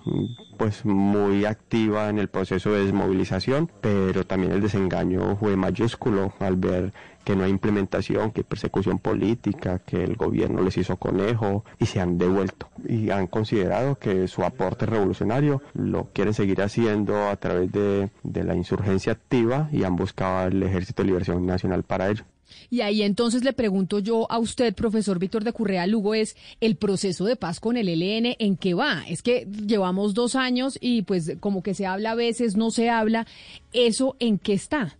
pues 0.58 0.86
muy 0.86 1.46
activa 1.46 2.10
en 2.10 2.18
el 2.18 2.30
proceso 2.30 2.72
de 2.72 2.86
desmovilización, 2.86 3.70
pero 3.82 4.26
también 4.26 4.52
el 4.52 4.62
desengaño 4.62 5.36
fue 5.38 5.56
mayúsculo 5.56 6.34
al 6.40 6.56
ver 6.56 6.94
que 7.24 7.36
no 7.36 7.44
hay 7.44 7.52
implementación, 7.52 8.32
que 8.32 8.42
hay 8.42 8.46
persecución 8.46 9.00
política, 9.00 9.80
que 9.80 10.04
el 10.04 10.16
gobierno 10.16 10.62
les 10.62 10.78
hizo 10.78 10.98
conejo 10.98 11.64
y 11.80 11.86
se 11.86 12.00
han 12.00 12.18
devuelto. 12.18 12.68
Y 12.88 13.10
han 13.10 13.28
considerado 13.28 13.96
que 13.96 14.28
su 14.28 14.44
aporte 14.44 14.86
revolucionario 14.86 15.62
lo 15.74 16.10
quieren 16.14 16.34
seguir 16.34 16.62
haciendo 16.62 17.28
a 17.30 17.36
través 17.36 17.72
de, 17.72 18.10
de 18.24 18.44
la 18.44 18.56
insurgencia 18.56 19.14
activa 19.14 19.70
y 19.72 19.84
han 19.84 19.96
buscado 19.96 20.48
el 20.48 20.64
Ejército 20.64 21.04
de 21.04 21.08
Liberación 21.08 21.46
Nacional 21.46 21.84
para 21.84 22.10
ello. 22.10 22.26
Y 22.70 22.82
ahí 22.82 23.02
entonces 23.02 23.44
le 23.44 23.54
pregunto 23.54 24.00
yo 24.00 24.30
a 24.32 24.40
usted, 24.40 24.74
profesor 24.74 25.20
Víctor 25.20 25.44
de 25.44 25.54
Currea 25.54 25.88
Lugo, 25.88 26.14
es 26.14 26.36
el 26.60 26.76
proceso 26.76 27.26
de 27.26 27.36
paz 27.36 27.60
con 27.60 27.78
el 27.78 27.88
ELN, 27.88 28.36
¿en 28.40 28.58
qué 28.58 28.74
va? 28.74 29.04
Es 29.08 29.22
que 29.22 29.48
llevamos 29.66 30.14
dos 30.14 30.36
años 30.36 30.78
y 30.82 31.04
pues 31.04 31.34
como 31.40 31.64
que 31.64 31.74
se 31.74 31.86
habla 31.86 32.12
a 32.12 32.16
veces, 32.16 32.56
no 32.56 32.72
se 32.72 32.90
habla. 32.90 33.26
¿Eso 33.74 34.16
en 34.20 34.38
qué 34.38 34.54
está? 34.54 34.98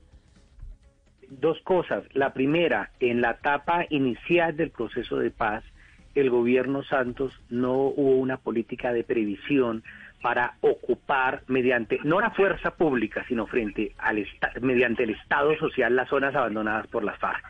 Dos 1.40 1.62
cosas. 1.62 2.04
La 2.14 2.34
primera, 2.34 2.90
en 3.00 3.22
la 3.22 3.32
etapa 3.32 3.86
inicial 3.90 4.58
del 4.58 4.70
proceso 4.70 5.18
de 5.18 5.32
paz, 5.32 5.64
el 6.14 6.30
gobierno 6.30 6.84
Santos 6.84 7.34
no 7.50 7.74
hubo 7.74 8.18
una 8.18 8.36
política 8.36 8.92
de 8.92 9.06
previsión 9.06 9.82
para 10.22 10.56
ocupar 10.60 11.44
mediante, 11.48 12.00
no 12.04 12.20
la 12.20 12.32
fuerza 12.32 12.76
pública, 12.76 13.24
sino 13.30 13.48
frente 13.48 13.94
al 13.98 14.28
mediante 14.60 15.04
el 15.04 15.12
Estado 15.12 15.56
social 15.58 15.96
las 15.96 16.10
zonas 16.10 16.36
abandonadas 16.36 16.88
por 16.88 17.06
las 17.06 17.18
FARC. 17.18 17.42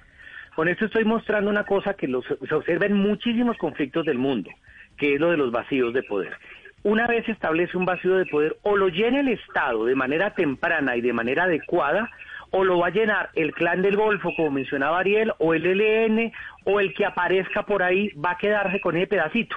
Con 0.56 0.68
esto 0.68 0.86
estoy 0.86 1.04
mostrando 1.04 1.50
una 1.50 1.64
cosa 1.64 1.96
que 1.96 2.08
se 2.08 2.54
observa 2.54 2.86
en 2.86 2.94
muchísimos 2.94 3.58
conflictos 3.58 4.06
del 4.06 4.20
mundo, 4.20 4.52
que 4.96 5.16
es 5.16 5.20
lo 5.20 5.32
de 5.32 5.38
los 5.38 5.52
vacíos 5.52 5.92
de 5.92 6.04
poder. 6.04 6.34
Una 6.84 7.08
vez 7.08 7.28
establece 7.28 7.78
un 7.78 7.86
vacío 7.86 8.16
de 8.16 8.28
poder, 8.28 8.58
o 8.62 8.78
lo 8.78 8.90
llena 8.90 9.22
el 9.22 9.30
Estado 9.30 9.86
de 9.86 9.96
manera 9.96 10.36
temprana 10.36 10.96
y 10.96 11.02
de 11.02 11.14
manera 11.14 11.46
adecuada, 11.46 12.12
o 12.52 12.64
lo 12.64 12.80
va 12.80 12.88
a 12.88 12.92
llenar 12.92 13.30
el 13.34 13.54
clan 13.54 13.82
del 13.82 13.96
Golfo, 13.96 14.34
como 14.36 14.52
mencionaba 14.52 15.00
Ariel, 15.00 15.34
o 15.40 15.54
el 15.54 15.66
ELN, 15.66 16.32
o 16.66 16.80
el 16.80 16.94
que 16.94 17.06
aparezca 17.06 17.64
por 17.64 17.82
ahí 17.82 18.10
va 18.10 18.32
a 18.32 18.38
quedarse 18.38 18.80
con 18.80 18.96
ese 18.96 19.08
pedacito. 19.08 19.56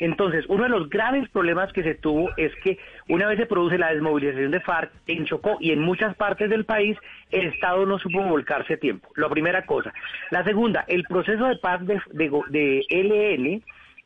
Entonces, 0.00 0.46
uno 0.48 0.62
de 0.62 0.70
los 0.70 0.88
graves 0.88 1.28
problemas 1.28 1.70
que 1.74 1.82
se 1.82 1.94
tuvo 1.94 2.30
es 2.38 2.52
que 2.64 2.78
una 3.08 3.26
vez 3.28 3.38
se 3.38 3.44
produce 3.44 3.76
la 3.76 3.92
desmovilización 3.92 4.50
de 4.50 4.60
FARC 4.60 4.90
en 5.06 5.26
Chocó 5.26 5.58
y 5.60 5.72
en 5.72 5.80
muchas 5.80 6.16
partes 6.16 6.48
del 6.48 6.64
país, 6.64 6.96
el 7.30 7.48
Estado 7.48 7.84
no 7.84 7.98
supo 7.98 8.22
volcarse 8.22 8.74
a 8.74 8.78
tiempo. 8.78 9.10
La 9.16 9.28
primera 9.28 9.66
cosa. 9.66 9.92
La 10.30 10.42
segunda, 10.42 10.86
el 10.88 11.04
proceso 11.04 11.44
de 11.44 11.56
paz 11.56 11.84
de, 11.86 12.00
de, 12.48 12.82
LN 12.88 13.62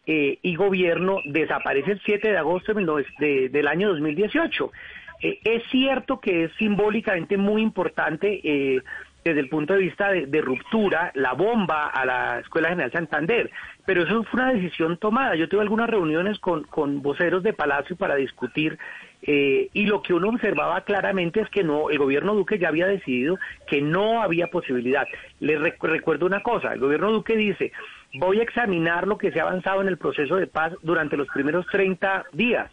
eh, 0.06 0.38
y 0.42 0.56
gobierno 0.56 1.18
desaparece 1.26 1.92
el 1.92 2.02
7 2.04 2.28
de 2.28 2.38
agosto 2.38 2.74
del 2.74 3.68
año 3.68 3.90
2018. 3.90 4.72
Eh, 5.20 5.38
es 5.44 5.62
cierto 5.70 6.20
que 6.20 6.44
es 6.44 6.52
simbólicamente 6.58 7.36
muy 7.36 7.62
importante 7.62 8.40
eh, 8.44 8.82
desde 9.24 9.40
el 9.40 9.48
punto 9.48 9.72
de 9.72 9.80
vista 9.80 10.10
de, 10.10 10.40
ruptura 10.42 11.10
la 11.14 11.32
bomba 11.32 11.86
a 11.88 12.04
la 12.04 12.40
Escuela 12.40 12.68
General 12.68 12.92
Santander, 12.92 13.50
pero 13.86 14.02
eso 14.02 14.22
fue 14.24 14.42
una 14.42 14.52
decisión 14.52 14.98
tomada. 14.98 15.34
Yo 15.34 15.48
tuve 15.48 15.62
algunas 15.62 15.88
reuniones 15.88 16.38
con, 16.38 16.64
con 16.64 17.00
voceros 17.00 17.42
de 17.42 17.54
Palacio 17.54 17.96
para 17.96 18.16
discutir 18.16 18.78
eh, 19.22 19.70
y 19.72 19.86
lo 19.86 20.02
que 20.02 20.12
uno 20.12 20.28
observaba 20.28 20.82
claramente 20.82 21.40
es 21.40 21.48
que 21.48 21.64
no, 21.64 21.88
el 21.88 21.96
gobierno 21.96 22.34
Duque 22.34 22.58
ya 22.58 22.68
había 22.68 22.86
decidido 22.86 23.38
que 23.66 23.80
no 23.80 24.22
había 24.22 24.48
posibilidad. 24.48 25.06
Les 25.40 25.58
recuerdo 25.58 26.26
una 26.26 26.42
cosa, 26.42 26.74
el 26.74 26.80
gobierno 26.80 27.10
Duque 27.10 27.34
dice, 27.34 27.72
voy 28.14 28.40
a 28.40 28.42
examinar 28.42 29.06
lo 29.08 29.16
que 29.16 29.32
se 29.32 29.40
ha 29.40 29.44
avanzado 29.44 29.80
en 29.80 29.88
el 29.88 29.96
proceso 29.96 30.36
de 30.36 30.46
paz 30.46 30.74
durante 30.82 31.16
los 31.16 31.28
primeros 31.28 31.66
30 31.68 32.26
días 32.32 32.70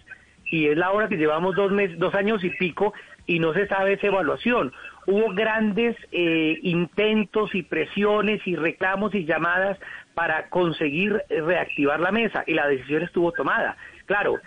y 0.51 0.67
es 0.67 0.77
la 0.77 0.91
hora 0.91 1.07
que 1.07 1.17
llevamos 1.17 1.55
dos, 1.55 1.71
meses, 1.71 1.97
dos 1.97 2.13
años 2.13 2.43
y 2.43 2.51
pico 2.51 2.93
y 3.25 3.39
no 3.39 3.53
se 3.53 3.65
sabe 3.67 3.93
esa 3.93 4.07
evaluación. 4.07 4.71
Hubo 5.07 5.33
grandes 5.33 5.95
eh, 6.11 6.59
intentos 6.61 7.55
y 7.55 7.63
presiones 7.63 8.45
y 8.45 8.55
reclamos 8.55 9.15
y 9.15 9.25
llamadas 9.25 9.79
para 10.13 10.49
conseguir 10.49 11.23
reactivar 11.29 11.99
la 11.99 12.11
mesa 12.11 12.43
y 12.45 12.53
la 12.53 12.67
decisión 12.67 13.01
estuvo 13.01 13.31
tomada. 13.31 13.77
Claro, 14.05 14.39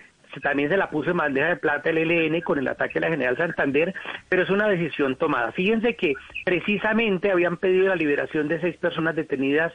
también 0.42 0.68
se 0.68 0.76
la 0.76 0.90
puso 0.90 1.10
en 1.10 1.16
bandeja 1.16 1.48
de 1.48 1.56
plata 1.56 1.90
el 1.90 1.98
ELN 1.98 2.40
con 2.42 2.58
el 2.58 2.68
ataque 2.68 2.98
a 2.98 3.02
la 3.02 3.08
General 3.08 3.36
Santander, 3.36 3.94
pero 4.28 4.42
es 4.42 4.50
una 4.50 4.68
decisión 4.68 5.16
tomada. 5.16 5.52
Fíjense 5.52 5.96
que 5.96 6.14
precisamente 6.44 7.30
habían 7.30 7.56
pedido 7.56 7.88
la 7.88 7.96
liberación 7.96 8.48
de 8.48 8.60
seis 8.60 8.76
personas 8.76 9.16
detenidas 9.16 9.72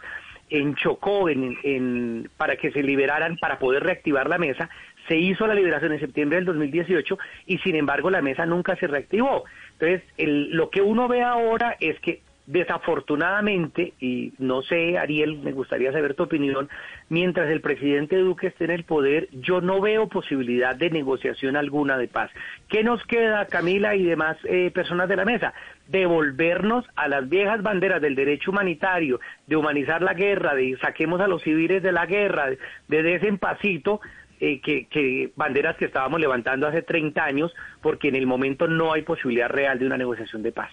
en 0.50 0.76
Chocó 0.76 1.30
en, 1.30 2.30
para 2.38 2.56
que 2.56 2.72
se 2.72 2.82
liberaran 2.82 3.38
para 3.38 3.60
poder 3.60 3.84
reactivar 3.84 4.28
la 4.28 4.38
mesa. 4.38 4.70
Se 5.10 5.18
hizo 5.18 5.46
la 5.46 5.56
liberación 5.56 5.92
en 5.92 6.00
septiembre 6.00 6.38
del 6.38 6.46
2018 6.46 7.18
y 7.48 7.58
sin 7.58 7.76
embargo 7.76 8.10
la 8.10 8.22
mesa 8.22 8.46
nunca 8.46 8.78
se 8.78 8.88
reactivó. 8.88 9.44
Entonces, 9.74 10.04
lo 10.18 10.70
que 10.70 10.82
uno 10.82 11.10
ve 11.10 11.24
ahora 11.24 11.76
es 11.82 12.00
que 12.00 12.22
desafortunadamente, 12.50 13.94
y 14.00 14.34
no 14.40 14.64
sé, 14.64 14.98
Ariel, 14.98 15.38
me 15.38 15.52
gustaría 15.52 15.92
saber 15.92 16.16
tu 16.16 16.24
opinión, 16.24 16.68
mientras 17.08 17.48
el 17.52 17.62
presidente 17.62 18.18
Duque 18.18 18.48
esté 18.48 18.66
en 18.66 18.72
el 18.72 18.86
poder, 18.86 19.30
yo 19.32 19.62
no 19.62 19.80
veo 19.82 20.10
posibilidad 20.10 20.76
de 20.76 20.90
negociación 20.90 21.56
alguna 21.56 21.96
de 22.00 22.08
paz. 22.08 22.32
¿Qué 22.68 22.84
nos 22.84 23.06
queda, 23.06 23.46
Camila 23.46 23.96
y 23.96 24.04
demás 24.04 24.36
eh, 24.46 24.72
personas 24.74 25.08
de 25.08 25.18
la 25.18 25.26
mesa? 25.26 25.54
Devolvernos 25.90 26.86
a 26.96 27.08
las 27.08 27.30
viejas 27.30 27.62
banderas 27.62 28.02
del 28.02 28.16
derecho 28.16 28.50
humanitario, 28.50 29.20
de 29.46 29.56
humanizar 29.56 30.02
la 30.02 30.16
guerra, 30.16 30.56
de 30.56 30.76
saquemos 30.82 31.22
a 31.22 31.28
los 31.28 31.44
civiles 31.44 31.84
de 31.84 31.92
la 31.92 32.08
guerra, 32.08 32.50
de, 32.50 33.04
de 33.04 34.00
eh, 34.40 34.62
que, 34.62 34.88
que, 34.88 35.32
banderas 35.36 35.78
que 35.78 35.86
estábamos 35.86 36.20
levantando 36.20 36.68
hace 36.68 36.82
30 36.82 37.24
años, 37.24 37.54
porque 37.82 38.08
en 38.08 38.16
el 38.16 38.28
momento 38.28 38.68
no 38.68 38.94
hay 38.94 39.02
posibilidad 39.02 39.50
real 39.50 39.80
de 39.80 39.86
una 39.86 39.98
negociación 39.98 40.44
de 40.44 40.52
paz. 40.52 40.72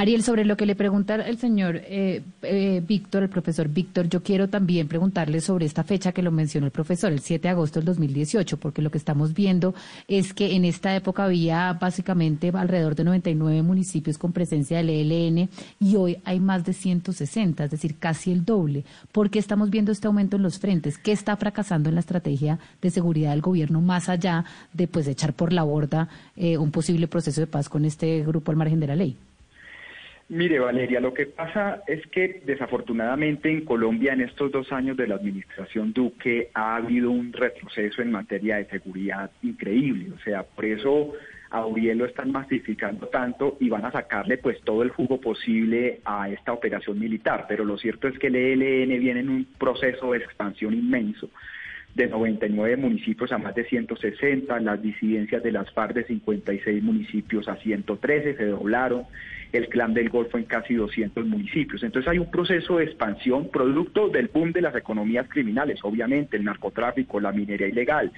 Ariel, 0.00 0.22
sobre 0.22 0.46
lo 0.46 0.56
que 0.56 0.64
le 0.64 0.76
pregunta 0.76 1.16
el 1.16 1.36
señor 1.36 1.76
eh, 1.76 2.22
eh, 2.40 2.82
Víctor, 2.88 3.22
el 3.22 3.28
profesor 3.28 3.68
Víctor, 3.68 4.08
yo 4.08 4.22
quiero 4.22 4.48
también 4.48 4.88
preguntarle 4.88 5.42
sobre 5.42 5.66
esta 5.66 5.84
fecha 5.84 6.12
que 6.12 6.22
lo 6.22 6.30
mencionó 6.30 6.64
el 6.64 6.72
profesor, 6.72 7.12
el 7.12 7.20
7 7.20 7.42
de 7.42 7.48
agosto 7.50 7.80
del 7.80 7.84
2018, 7.84 8.56
porque 8.56 8.80
lo 8.80 8.90
que 8.90 8.96
estamos 8.96 9.34
viendo 9.34 9.74
es 10.08 10.32
que 10.32 10.56
en 10.56 10.64
esta 10.64 10.96
época 10.96 11.24
había 11.24 11.74
básicamente 11.74 12.48
alrededor 12.48 12.94
de 12.94 13.04
99 13.04 13.60
municipios 13.60 14.16
con 14.16 14.32
presencia 14.32 14.78
del 14.78 14.88
ELN 14.88 15.50
y 15.78 15.96
hoy 15.96 16.16
hay 16.24 16.40
más 16.40 16.64
de 16.64 16.72
160, 16.72 17.64
es 17.64 17.70
decir, 17.70 17.98
casi 17.98 18.32
el 18.32 18.46
doble. 18.46 18.86
¿Por 19.12 19.28
qué 19.28 19.38
estamos 19.38 19.68
viendo 19.68 19.92
este 19.92 20.06
aumento 20.06 20.36
en 20.36 20.42
los 20.42 20.58
frentes? 20.58 20.96
¿Qué 20.96 21.12
está 21.12 21.36
fracasando 21.36 21.90
en 21.90 21.96
la 21.96 22.00
estrategia 22.00 22.58
de 22.80 22.88
seguridad 22.88 23.32
del 23.32 23.42
gobierno 23.42 23.82
más 23.82 24.08
allá 24.08 24.46
de 24.72 24.88
pues 24.88 25.06
echar 25.08 25.34
por 25.34 25.52
la 25.52 25.62
borda 25.62 26.08
eh, 26.36 26.56
un 26.56 26.70
posible 26.70 27.06
proceso 27.06 27.42
de 27.42 27.46
paz 27.46 27.68
con 27.68 27.84
este 27.84 28.24
grupo 28.24 28.50
al 28.50 28.56
margen 28.56 28.80
de 28.80 28.86
la 28.86 28.96
ley? 28.96 29.18
Mire, 30.30 30.60
Valeria, 30.60 31.00
lo 31.00 31.12
que 31.12 31.26
pasa 31.26 31.82
es 31.88 32.06
que 32.06 32.40
desafortunadamente 32.46 33.50
en 33.50 33.64
Colombia 33.64 34.12
en 34.12 34.20
estos 34.20 34.52
dos 34.52 34.70
años 34.70 34.96
de 34.96 35.08
la 35.08 35.16
administración 35.16 35.92
Duque 35.92 36.50
ha 36.54 36.76
habido 36.76 37.10
un 37.10 37.32
retroceso 37.32 38.00
en 38.00 38.12
materia 38.12 38.58
de 38.58 38.66
seguridad 38.66 39.32
increíble. 39.42 40.12
O 40.14 40.20
sea, 40.20 40.44
por 40.44 40.66
eso 40.66 41.14
a 41.50 41.66
Uriel 41.66 41.98
lo 41.98 42.04
están 42.04 42.30
masificando 42.30 43.08
tanto 43.08 43.56
y 43.58 43.70
van 43.70 43.84
a 43.84 43.90
sacarle 43.90 44.38
pues 44.38 44.60
todo 44.60 44.84
el 44.84 44.90
jugo 44.90 45.20
posible 45.20 45.98
a 46.04 46.28
esta 46.30 46.52
operación 46.52 47.00
militar. 47.00 47.46
Pero 47.48 47.64
lo 47.64 47.76
cierto 47.76 48.06
es 48.06 48.16
que 48.16 48.28
el 48.28 48.36
ELN 48.36 49.00
viene 49.00 49.20
en 49.20 49.30
un 49.30 49.44
proceso 49.58 50.12
de 50.12 50.18
expansión 50.18 50.74
inmenso 50.74 51.28
de 51.94 52.06
99 52.06 52.76
municipios 52.76 53.32
a 53.32 53.38
más 53.38 53.54
de 53.54 53.64
160, 53.64 54.60
las 54.60 54.80
disidencias 54.80 55.42
de 55.42 55.50
las 55.50 55.70
FARC 55.72 55.94
de 55.94 56.04
56 56.04 56.82
municipios 56.82 57.48
a 57.48 57.56
113 57.56 58.36
se 58.36 58.46
doblaron, 58.46 59.06
el 59.52 59.68
Clan 59.68 59.94
del 59.94 60.08
Golfo 60.08 60.38
en 60.38 60.44
casi 60.44 60.74
200 60.74 61.26
municipios. 61.26 61.82
Entonces 61.82 62.08
hay 62.08 62.18
un 62.18 62.30
proceso 62.30 62.78
de 62.78 62.84
expansión 62.84 63.50
producto 63.50 64.08
del 64.08 64.28
boom 64.28 64.52
de 64.52 64.62
las 64.62 64.74
economías 64.74 65.28
criminales, 65.28 65.80
obviamente 65.82 66.36
el 66.36 66.44
narcotráfico, 66.44 67.20
la 67.20 67.32
minería 67.32 67.68
ilegal, 67.68 68.12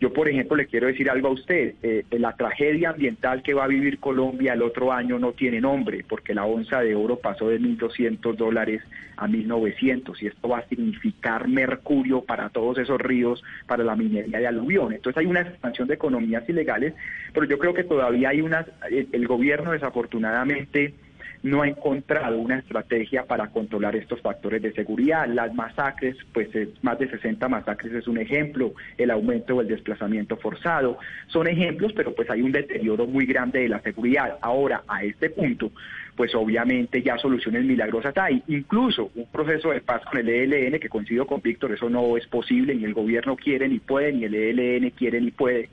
yo, 0.00 0.14
por 0.14 0.30
ejemplo, 0.30 0.56
le 0.56 0.66
quiero 0.66 0.86
decir 0.86 1.10
algo 1.10 1.28
a 1.28 1.32
usted. 1.32 1.74
Eh, 1.82 2.04
la 2.12 2.34
tragedia 2.34 2.90
ambiental 2.90 3.42
que 3.42 3.52
va 3.52 3.64
a 3.64 3.68
vivir 3.68 3.98
Colombia 3.98 4.54
el 4.54 4.62
otro 4.62 4.92
año 4.92 5.18
no 5.18 5.32
tiene 5.32 5.60
nombre, 5.60 6.06
porque 6.08 6.32
la 6.34 6.46
onza 6.46 6.80
de 6.80 6.94
oro 6.94 7.16
pasó 7.16 7.48
de 7.48 7.60
1.200 7.60 8.34
dólares 8.34 8.82
a 9.18 9.28
1.900 9.28 10.22
y 10.22 10.28
esto 10.28 10.48
va 10.48 10.60
a 10.60 10.68
significar 10.68 11.48
mercurio 11.48 12.22
para 12.22 12.48
todos 12.48 12.78
esos 12.78 12.98
ríos, 12.98 13.44
para 13.66 13.84
la 13.84 13.94
minería 13.94 14.38
de 14.38 14.46
aluvión. 14.46 14.94
Entonces 14.94 15.18
hay 15.18 15.26
una 15.26 15.42
expansión 15.42 15.86
de 15.86 15.94
economías 15.94 16.48
ilegales, 16.48 16.94
pero 17.34 17.44
yo 17.44 17.58
creo 17.58 17.74
que 17.74 17.84
todavía 17.84 18.30
hay 18.30 18.40
unas, 18.40 18.66
el, 18.90 19.06
el 19.12 19.26
gobierno 19.26 19.72
desafortunadamente 19.72 20.94
no 21.42 21.62
ha 21.62 21.68
encontrado 21.68 22.38
una 22.38 22.58
estrategia 22.58 23.24
para 23.24 23.48
controlar 23.48 23.96
estos 23.96 24.20
factores 24.20 24.60
de 24.62 24.72
seguridad. 24.72 25.26
Las 25.26 25.54
masacres, 25.54 26.16
pues 26.32 26.48
más 26.82 26.98
de 26.98 27.08
60 27.08 27.48
masacres 27.48 27.92
es 27.94 28.06
un 28.08 28.18
ejemplo, 28.18 28.74
el 28.98 29.10
aumento 29.10 29.56
o 29.56 29.60
el 29.60 29.68
desplazamiento 29.68 30.36
forzado, 30.36 30.98
son 31.28 31.46
ejemplos, 31.46 31.92
pero 31.94 32.14
pues 32.14 32.28
hay 32.30 32.42
un 32.42 32.52
deterioro 32.52 33.06
muy 33.06 33.26
grande 33.26 33.60
de 33.60 33.68
la 33.68 33.80
seguridad. 33.80 34.38
Ahora, 34.42 34.82
a 34.86 35.02
este 35.02 35.30
punto, 35.30 35.72
pues 36.16 36.34
obviamente 36.34 37.02
ya 37.02 37.16
soluciones 37.16 37.64
milagrosas 37.64 38.16
hay. 38.18 38.42
Incluso 38.48 39.10
un 39.14 39.26
proceso 39.26 39.70
de 39.70 39.80
paz 39.80 40.02
con 40.04 40.18
el 40.18 40.28
ELN, 40.28 40.78
que 40.78 40.88
coincido 40.88 41.26
con 41.26 41.40
Víctor, 41.40 41.72
eso 41.72 41.88
no 41.88 42.16
es 42.16 42.26
posible, 42.26 42.74
ni 42.74 42.84
el 42.84 42.94
gobierno 42.94 43.36
quiere 43.36 43.68
ni 43.68 43.78
puede, 43.78 44.12
ni 44.12 44.24
el 44.24 44.34
ELN 44.34 44.90
quiere 44.90 45.20
ni 45.20 45.30
puede. 45.30 45.70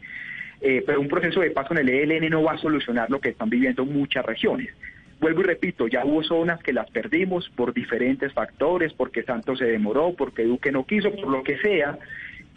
Eh, 0.61 0.83
pero 0.85 0.99
un 1.01 1.07
proceso 1.07 1.41
de 1.41 1.51
paz 1.51 1.67
con 1.67 1.77
el 1.77 1.89
ELN 1.89 2.29
no 2.29 2.43
va 2.43 2.53
a 2.53 2.57
solucionar 2.57 3.09
lo 3.09 3.19
que 3.19 3.29
están 3.29 3.49
viviendo 3.49 3.85
muchas 3.85 4.25
regiones. 4.25 4.69
Vuelvo 5.19 5.41
y 5.41 5.45
repito, 5.45 5.87
ya 5.87 6.05
hubo 6.05 6.21
zonas 6.23 6.61
que 6.61 6.73
las 6.73 6.89
perdimos 6.91 7.49
por 7.55 7.73
diferentes 7.73 8.33
factores, 8.33 8.93
porque 8.93 9.23
Santos 9.23 9.57
se 9.57 9.65
demoró, 9.65 10.13
porque 10.15 10.43
Duque 10.43 10.71
no 10.71 10.85
quiso, 10.85 11.11
por 11.11 11.29
lo 11.29 11.43
que 11.43 11.57
sea, 11.57 11.97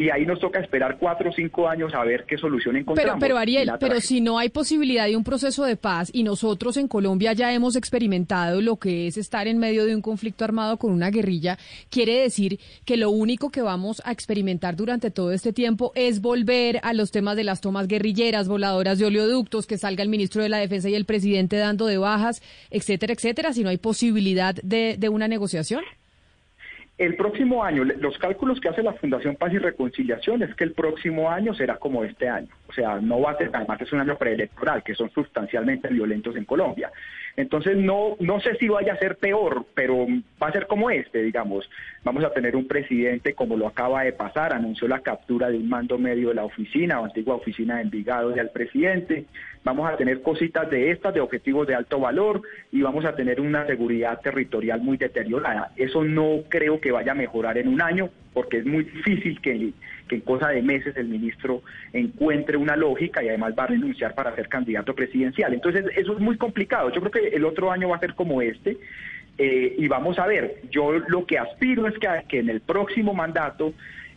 y 0.00 0.08
ahí 0.08 0.24
nos 0.24 0.40
toca 0.40 0.60
esperar 0.60 0.96
cuatro 0.98 1.28
o 1.28 1.32
cinco 1.34 1.68
años 1.68 1.92
a 1.94 2.02
ver 2.04 2.24
qué 2.26 2.38
solución 2.38 2.74
encontramos. 2.74 3.18
Pero, 3.20 3.20
pero 3.20 3.36
Ariel, 3.36 3.70
pero 3.78 4.00
si 4.00 4.22
no 4.22 4.38
hay 4.38 4.48
posibilidad 4.48 5.04
de 5.04 5.14
un 5.14 5.24
proceso 5.24 5.62
de 5.64 5.76
paz 5.76 6.08
y 6.10 6.22
nosotros 6.22 6.78
en 6.78 6.88
Colombia 6.88 7.34
ya 7.34 7.52
hemos 7.52 7.76
experimentado 7.76 8.62
lo 8.62 8.76
que 8.76 9.08
es 9.08 9.18
estar 9.18 9.46
en 9.46 9.58
medio 9.58 9.84
de 9.84 9.94
un 9.94 10.00
conflicto 10.00 10.42
armado 10.42 10.78
con 10.78 10.90
una 10.92 11.10
guerrilla, 11.10 11.58
quiere 11.90 12.22
decir 12.22 12.58
que 12.86 12.96
lo 12.96 13.10
único 13.10 13.50
que 13.50 13.60
vamos 13.60 14.00
a 14.06 14.12
experimentar 14.12 14.74
durante 14.74 15.10
todo 15.10 15.32
este 15.32 15.52
tiempo 15.52 15.92
es 15.94 16.22
volver 16.22 16.80
a 16.82 16.94
los 16.94 17.10
temas 17.10 17.36
de 17.36 17.44
las 17.44 17.60
tomas 17.60 17.86
guerrilleras, 17.86 18.48
voladoras 18.48 18.98
de 18.98 19.04
oleoductos, 19.04 19.66
que 19.66 19.76
salga 19.76 20.02
el 20.02 20.08
ministro 20.08 20.42
de 20.42 20.48
la 20.48 20.56
Defensa 20.56 20.88
y 20.88 20.94
el 20.94 21.04
presidente 21.04 21.58
dando 21.58 21.84
de 21.84 21.98
bajas, 21.98 22.40
etcétera, 22.70 23.12
etcétera, 23.12 23.52
si 23.52 23.62
no 23.62 23.68
hay 23.68 23.76
posibilidad 23.76 24.54
de, 24.62 24.96
de 24.98 25.08
una 25.10 25.28
negociación. 25.28 25.82
El 27.00 27.16
próximo 27.16 27.64
año, 27.64 27.82
los 27.82 28.18
cálculos 28.18 28.60
que 28.60 28.68
hace 28.68 28.82
la 28.82 28.92
Fundación 28.92 29.34
Paz 29.34 29.54
y 29.54 29.58
Reconciliación 29.58 30.42
es 30.42 30.54
que 30.54 30.64
el 30.64 30.72
próximo 30.72 31.30
año 31.30 31.54
será 31.54 31.78
como 31.78 32.04
este 32.04 32.28
año. 32.28 32.50
O 32.70 32.72
sea, 32.72 33.00
no 33.00 33.20
va 33.20 33.32
a 33.32 33.36
ser, 33.36 33.50
además 33.52 33.80
es 33.80 33.92
un 33.92 33.98
año 33.98 34.16
preelectoral, 34.16 34.84
que 34.84 34.94
son 34.94 35.10
sustancialmente 35.10 35.88
violentos 35.88 36.36
en 36.36 36.44
Colombia. 36.44 36.92
Entonces, 37.36 37.76
no, 37.76 38.16
no 38.20 38.38
sé 38.40 38.54
si 38.60 38.68
vaya 38.68 38.92
a 38.92 38.98
ser 38.98 39.16
peor, 39.16 39.66
pero 39.74 40.06
va 40.40 40.46
a 40.46 40.52
ser 40.52 40.68
como 40.68 40.88
este, 40.88 41.20
digamos. 41.20 41.68
Vamos 42.04 42.22
a 42.22 42.32
tener 42.32 42.54
un 42.54 42.68
presidente, 42.68 43.34
como 43.34 43.56
lo 43.56 43.66
acaba 43.66 44.04
de 44.04 44.12
pasar, 44.12 44.52
anunció 44.52 44.86
la 44.86 45.00
captura 45.00 45.50
de 45.50 45.56
un 45.56 45.68
mando 45.68 45.98
medio 45.98 46.28
de 46.28 46.36
la 46.36 46.44
oficina 46.44 47.00
o 47.00 47.06
antigua 47.06 47.34
oficina 47.34 47.76
de 47.76 47.82
Envigado 47.82 48.30
del 48.30 48.50
presidente. 48.50 49.24
Vamos 49.64 49.90
a 49.90 49.96
tener 49.96 50.22
cositas 50.22 50.70
de 50.70 50.92
estas, 50.92 51.12
de 51.12 51.20
objetivos 51.20 51.66
de 51.66 51.74
alto 51.74 51.98
valor, 51.98 52.42
y 52.70 52.82
vamos 52.82 53.04
a 53.04 53.16
tener 53.16 53.40
una 53.40 53.66
seguridad 53.66 54.20
territorial 54.20 54.80
muy 54.80 54.96
deteriorada. 54.96 55.72
Eso 55.76 56.04
no 56.04 56.42
creo 56.48 56.80
que 56.80 56.92
vaya 56.92 57.12
a 57.12 57.16
mejorar 57.16 57.58
en 57.58 57.66
un 57.66 57.82
año, 57.82 58.10
porque 58.32 58.58
es 58.58 58.64
muy 58.64 58.84
difícil 58.84 59.40
que, 59.40 59.72
en 60.16 60.22
cosa 60.22 60.48
de 60.48 60.62
meses 60.62 60.96
el 60.96 61.08
ministro 61.08 61.62
encuentre 61.92 62.56
una 62.56 62.76
lógica 62.76 63.22
y 63.22 63.28
además 63.28 63.54
va 63.58 63.64
a 63.64 63.68
renunciar 63.68 64.14
para 64.14 64.34
ser 64.34 64.48
candidato 64.48 64.94
presidencial. 64.94 65.52
Entonces, 65.54 65.84
eso 65.96 66.12
es 66.12 66.18
muy 66.18 66.36
complicado. 66.36 66.90
Yo 66.92 67.00
creo 67.00 67.10
que 67.10 67.36
el 67.36 67.44
otro 67.44 67.70
año 67.70 67.88
va 67.88 67.96
a 67.96 68.00
ser 68.00 68.14
como 68.14 68.42
este. 68.42 68.76
Eh, 69.38 69.76
y 69.78 69.88
vamos 69.88 70.18
a 70.18 70.26
ver, 70.26 70.60
yo 70.70 70.92
lo 70.92 71.24
que 71.24 71.38
aspiro 71.38 71.86
es 71.86 71.94
que, 71.98 72.08
que 72.28 72.40
en 72.40 72.50
el 72.50 72.60
próximo 72.60 73.14
mandato 73.14 73.72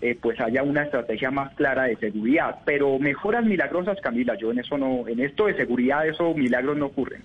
eh, 0.05 0.17
pues 0.21 0.37
haya 0.41 0.63
una 0.63 0.83
estrategia 0.83 1.31
más 1.31 1.53
clara 1.55 1.83
de 1.83 1.95
seguridad. 1.95 2.59
Pero 2.65 2.99
mejoras 2.99 3.45
milagrosas, 3.45 3.97
Camila, 4.01 4.35
yo 4.37 4.51
en 4.51 4.59
eso 4.59 4.77
no, 4.77 5.07
en 5.07 5.21
esto 5.21 5.45
de 5.45 5.55
seguridad, 5.55 6.05
esos 6.05 6.35
milagros 6.35 6.75
no 6.77 6.87
ocurren. 6.87 7.21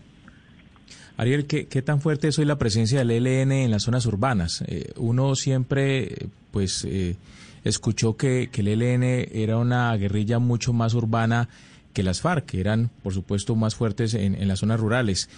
Ariel, 1.17 1.49
¿qué, 1.49 1.83
tan 1.83 2.01
fuerte 2.01 2.29
es 2.29 2.39
hoy 2.39 2.45
la 2.45 2.57
presencia 2.57 3.01
del 3.01 3.11
ELN 3.11 3.51
en 3.51 3.73
las 3.73 3.83
zonas 3.83 4.07
urbanas? 4.07 4.63
Eh, 4.69 4.93
uno 4.97 5.35
siempre, 5.35 6.09
pues, 6.53 6.85
eh, 6.85 7.17
escuchó 7.65 8.17
que, 8.17 8.51
el 8.53 8.69
ELN 8.69 9.03
era 9.33 9.59
una 9.59 9.97
guerrilla 9.97 10.39
mucho 10.39 10.73
más 10.73 10.95
urbana 10.95 11.49
que 11.93 12.03
las 12.03 12.21
FARC, 12.21 12.47
que 12.47 12.61
eran, 12.61 12.91
por 13.03 13.13
supuesto, 13.13 13.57
más 13.57 13.75
fuertes 13.75 14.15
en, 14.15 14.47
las 14.47 14.61
zonas 14.61 14.81
rurales. 14.81 15.29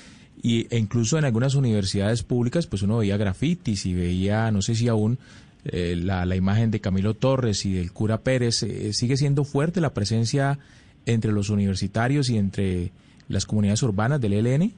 Y, 0.42 0.66
e 0.74 0.78
incluso 0.78 1.18
en 1.18 1.24
algunas 1.24 1.54
universidades 1.54 2.22
públicas, 2.22 2.66
pues 2.66 2.82
uno 2.82 2.98
veía 2.98 3.16
grafitis 3.16 3.86
y 3.86 3.94
veía, 3.94 4.50
no 4.50 4.62
sé 4.62 4.74
si 4.74 4.88
aún, 4.88 5.18
eh, 5.64 5.94
la, 5.96 6.24
la, 6.24 6.36
imagen 6.36 6.70
de 6.70 6.80
Camilo 6.80 7.14
Torres 7.14 7.66
y 7.66 7.74
del 7.74 7.92
cura 7.92 8.18
Pérez. 8.18 8.66
¿Sigue 8.92 9.16
siendo 9.16 9.44
fuerte 9.44 9.80
la 9.80 9.92
presencia 9.92 10.58
entre 11.06 11.32
los 11.32 11.50
universitarios 11.50 12.30
y 12.30 12.38
entre 12.38 12.90
las 13.28 13.46
comunidades 13.46 13.82
urbanas 13.82 14.20
del 14.20 14.32
ELN? 14.34 14.72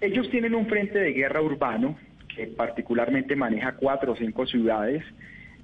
Ellos 0.00 0.28
tienen 0.30 0.54
un 0.54 0.66
frente 0.66 0.98
de 0.98 1.12
guerra 1.12 1.40
urbano 1.40 1.96
que 2.34 2.46
particularmente 2.46 3.36
maneja 3.36 3.72
cuatro 3.72 4.12
o 4.12 4.16
cinco 4.16 4.46
ciudades. 4.46 5.02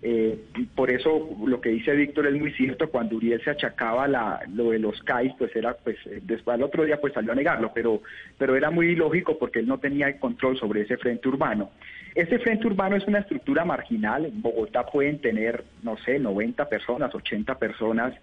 Eh, 0.03 0.39
por 0.75 0.91
eso 0.91 1.29
lo 1.47 1.61
que 1.61 1.69
dice 1.69 1.93
Víctor 1.93 2.27
es 2.27 2.35
muy 2.35 2.53
cierto, 2.53 2.89
cuando 2.89 3.17
Uriel 3.17 3.43
se 3.45 3.51
achacaba 3.51 4.09
la, 4.09 4.41
lo 4.55 4.71
de 4.71 4.79
los 4.79 5.03
CAIs, 5.03 5.35
pues 5.39 5.55
era, 5.55 5.75
pues 5.75 5.99
después 6.23 6.55
al 6.55 6.63
otro 6.63 6.85
día 6.85 6.99
pues 7.01 7.13
salió 7.13 7.33
a 7.33 7.35
negarlo, 7.35 7.73
pero, 7.75 8.01
pero 8.39 8.57
era 8.57 8.71
muy 8.71 8.97
lógico 8.97 9.39
porque 9.39 9.59
él 9.59 9.67
no 9.67 9.79
tenía 9.79 10.09
el 10.09 10.19
control 10.19 10.59
sobre 10.59 10.83
ese 10.83 10.97
frente 10.97 11.29
urbano. 11.29 11.71
Ese 12.15 12.39
frente 12.39 12.67
urbano 12.67 12.97
es 12.97 13.07
una 13.07 13.19
estructura 13.19 13.65
marginal, 13.65 14.25
en 14.25 14.41
Bogotá 14.41 14.87
pueden 14.87 15.21
tener, 15.21 15.65
no 15.83 15.99
sé, 15.99 16.19
90 16.19 16.69
personas, 16.69 17.15
80 17.15 17.59
personas 17.59 18.15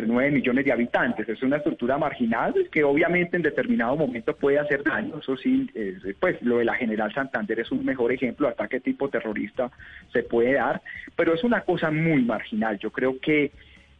9 0.00 0.30
millones 0.30 0.64
de 0.64 0.72
habitantes. 0.72 1.28
Es 1.28 1.42
una 1.42 1.56
estructura 1.56 1.98
marginal 1.98 2.54
que 2.70 2.84
obviamente 2.84 3.36
en 3.36 3.42
determinado 3.42 3.96
momento 3.96 4.34
puede 4.34 4.58
hacer 4.58 4.82
daño. 4.82 5.18
Eso 5.18 5.36
sí, 5.36 5.68
pues 6.18 6.40
lo 6.42 6.58
de 6.58 6.64
la 6.64 6.74
General 6.74 7.12
Santander 7.12 7.60
es 7.60 7.70
un 7.70 7.84
mejor 7.84 8.12
ejemplo 8.12 8.46
de 8.46 8.54
ataque 8.54 8.80
tipo 8.80 9.08
terrorista 9.08 9.70
se 10.12 10.22
puede 10.22 10.54
dar, 10.54 10.82
pero 11.16 11.34
es 11.34 11.44
una 11.44 11.62
cosa 11.62 11.90
muy 11.90 12.22
marginal. 12.22 12.78
Yo 12.78 12.90
creo 12.90 13.18
que 13.20 13.52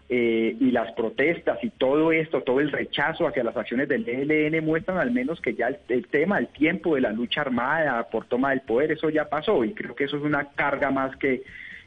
eh, 0.09 0.57
y 0.61 0.71
las 0.71 0.93
protestas 0.93 1.59
y 1.63 1.71
todo 1.71 2.13
esto, 2.13 2.43
todo 2.43 2.61
el 2.61 2.71
rechazo 2.71 3.27
hacia 3.27 3.45
las 3.45 3.57
acciones 3.57 3.89
del 3.89 4.07
ELN 4.07 4.63
muestran 4.63 4.99
al 4.99 5.11
menos 5.11 5.41
que 5.41 5.55
ya 5.55 5.69
el, 5.69 5.79
el, 5.89 6.07
tema, 6.09 6.39
el 6.39 6.49
tiempo 6.49 6.95
de 6.95 7.01
la 7.01 7.13
lucha 7.13 7.41
armada 7.41 8.03
por 8.11 8.27
toma 8.27 8.51
del 8.51 8.61
poder, 8.61 8.93
eso 8.93 9.09
ya 9.09 9.29
pasó 9.29 9.65
y 9.65 9.73
creo 9.73 9.95
que 9.95 10.05
eso 10.05 10.19
es 10.19 10.23
una 10.23 10.49
carga 10.51 10.91
más 10.91 11.17
que 11.17 11.43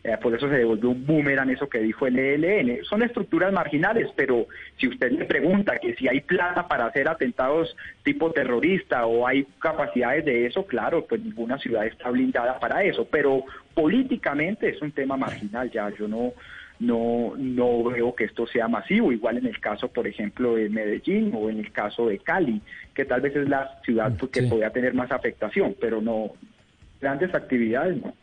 eh, 0.06 0.18
por 0.22 0.36
eso 0.36 0.48
se 0.48 0.58
devolvió 0.58 0.92
un 0.92 1.04
boomerang 1.04 1.50
eso 1.50 1.68
que 1.68 1.80
dijo 1.80 2.06
el 2.06 2.20
ELN. 2.20 2.84
Son 2.84 3.02
estructuras 3.02 3.52
marginales, 3.52 4.08
pero 4.16 4.46
si 4.78 4.88
usted 4.88 5.12
le 5.12 5.26
pregunta 5.26 5.80
que 5.80 5.96
si 5.96 6.08
hay 6.08 6.22
plata 6.22 6.68
para 6.68 6.86
hacer 6.86 7.08
atentados 7.08 7.76
tipo 8.04 8.32
terrorista 8.32 9.08
o 9.08 9.26
hay 9.26 9.48
capacidades 9.58 10.24
de 10.26 10.46
eso, 10.46 10.68
claro, 10.68 11.08
pues 11.08 11.24
ninguna 11.24 11.58
ciudad 11.58 11.88
está 11.88 12.12
blindada 12.12 12.60
para 12.60 12.84
eso, 12.84 13.08
pero 13.10 13.46
políticamente 13.74 14.70
es 14.70 14.80
un 14.80 14.92
tema 14.92 15.18
marginal 15.18 15.72
ya, 15.72 15.90
yo 15.90 16.08
no 16.08 16.34
no 16.78 17.34
no 17.36 17.86
veo 17.86 18.14
que 18.14 18.26
esto 18.26 18.46
sea 18.46 18.68
masivo, 18.68 19.12
igual 19.12 19.40
en 19.40 19.48
el 19.48 19.60
caso, 19.60 19.88
por 19.88 20.06
ejemplo, 20.06 20.54
de 20.54 20.70
Medellín 20.70 21.32
o 21.34 21.50
en 21.50 21.58
el 21.58 21.72
caso 21.72 22.08
de 22.08 22.20
Cali, 22.20 22.62
que 22.94 23.06
tal 23.06 23.22
vez 23.22 23.36
es 23.36 23.50
la 23.50 23.80
ciudad 23.84 24.16
que 24.32 24.44
podría 24.44 24.70
tener 24.70 24.94
más 24.94 25.12
afectación, 25.12 25.76
pero 25.82 26.00
no 26.00 26.34
grandes 27.02 27.34
actividades 27.34 27.98
no. 28.00 28.14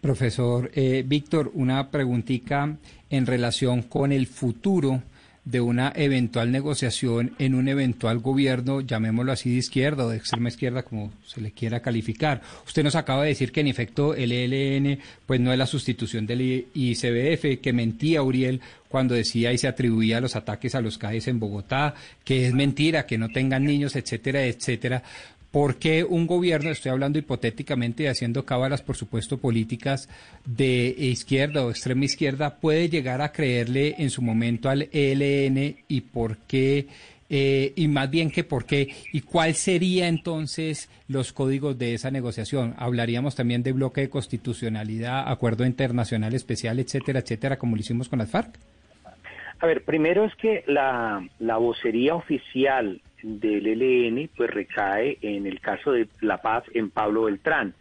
Profesor 0.00 0.70
eh, 0.74 1.04
Víctor, 1.06 1.50
una 1.54 1.90
preguntita 1.90 2.76
en 3.10 3.26
relación 3.26 3.82
con 3.82 4.12
el 4.12 4.26
futuro 4.26 5.02
de 5.44 5.62
una 5.62 5.92
eventual 5.96 6.52
negociación 6.52 7.34
en 7.38 7.54
un 7.54 7.68
eventual 7.68 8.18
gobierno, 8.18 8.82
llamémoslo 8.82 9.32
así, 9.32 9.50
de 9.50 9.56
izquierda 9.56 10.04
o 10.04 10.10
de 10.10 10.18
extrema 10.18 10.50
izquierda, 10.50 10.82
como 10.82 11.10
se 11.26 11.40
le 11.40 11.52
quiera 11.52 11.80
calificar. 11.80 12.42
Usted 12.66 12.84
nos 12.84 12.96
acaba 12.96 13.22
de 13.22 13.30
decir 13.30 13.50
que 13.50 13.60
en 13.60 13.68
efecto 13.68 14.14
el 14.14 14.30
ELN 14.30 14.98
pues 15.24 15.40
no 15.40 15.50
es 15.50 15.58
la 15.58 15.66
sustitución 15.66 16.26
del 16.26 16.66
ICBF, 16.74 17.62
que 17.62 17.72
mentía 17.72 18.22
Uriel 18.22 18.60
cuando 18.90 19.14
decía 19.14 19.50
y 19.50 19.58
se 19.58 19.68
atribuía 19.68 20.20
los 20.20 20.36
ataques 20.36 20.74
a 20.74 20.82
los 20.82 20.98
CAES 20.98 21.28
en 21.28 21.40
Bogotá, 21.40 21.94
que 22.24 22.46
es 22.46 22.52
mentira, 22.52 23.06
que 23.06 23.16
no 23.16 23.30
tengan 23.30 23.64
niños, 23.64 23.96
etcétera, 23.96 24.44
etcétera. 24.44 25.02
¿Por 25.50 25.76
qué 25.76 26.04
un 26.04 26.26
gobierno, 26.26 26.70
estoy 26.70 26.90
hablando 26.90 27.18
hipotéticamente 27.18 28.02
y 28.02 28.06
haciendo 28.06 28.44
cábalas, 28.44 28.82
por 28.82 28.96
supuesto, 28.96 29.38
políticas 29.38 30.08
de 30.44 30.94
izquierda 30.98 31.64
o 31.64 31.70
extrema 31.70 32.04
izquierda, 32.04 32.56
puede 32.56 32.90
llegar 32.90 33.22
a 33.22 33.32
creerle 33.32 33.94
en 33.98 34.10
su 34.10 34.20
momento 34.20 34.68
al 34.68 34.90
ELN 34.92 35.76
y 35.88 36.00
por 36.02 36.36
qué, 36.36 36.86
eh, 37.30 37.72
y 37.76 37.88
más 37.88 38.10
bien 38.10 38.30
que 38.30 38.44
por 38.44 38.66
qué, 38.66 38.88
y 39.10 39.22
cuál 39.22 39.54
sería 39.54 40.08
entonces 40.08 40.90
los 41.08 41.32
códigos 41.32 41.78
de 41.78 41.94
esa 41.94 42.10
negociación? 42.10 42.74
Hablaríamos 42.76 43.34
también 43.34 43.62
de 43.62 43.72
bloque 43.72 44.02
de 44.02 44.10
constitucionalidad, 44.10 45.30
acuerdo 45.30 45.64
internacional 45.64 46.34
especial, 46.34 46.78
etcétera, 46.78 47.20
etcétera, 47.20 47.56
como 47.56 47.74
lo 47.74 47.80
hicimos 47.80 48.10
con 48.10 48.18
las 48.18 48.30
FARC. 48.30 48.54
A 49.60 49.66
ver, 49.66 49.82
primero 49.82 50.26
es 50.26 50.34
que 50.36 50.62
la, 50.66 51.26
la 51.38 51.56
vocería 51.56 52.14
oficial 52.14 53.00
del 53.22 53.66
ELN 53.66 54.30
pues 54.36 54.50
recae 54.50 55.18
en 55.22 55.46
el 55.46 55.60
caso 55.60 55.92
de 55.92 56.08
La 56.20 56.40
Paz 56.40 56.64
en 56.74 56.90
Pablo 56.90 57.24
Beltrán. 57.24 57.74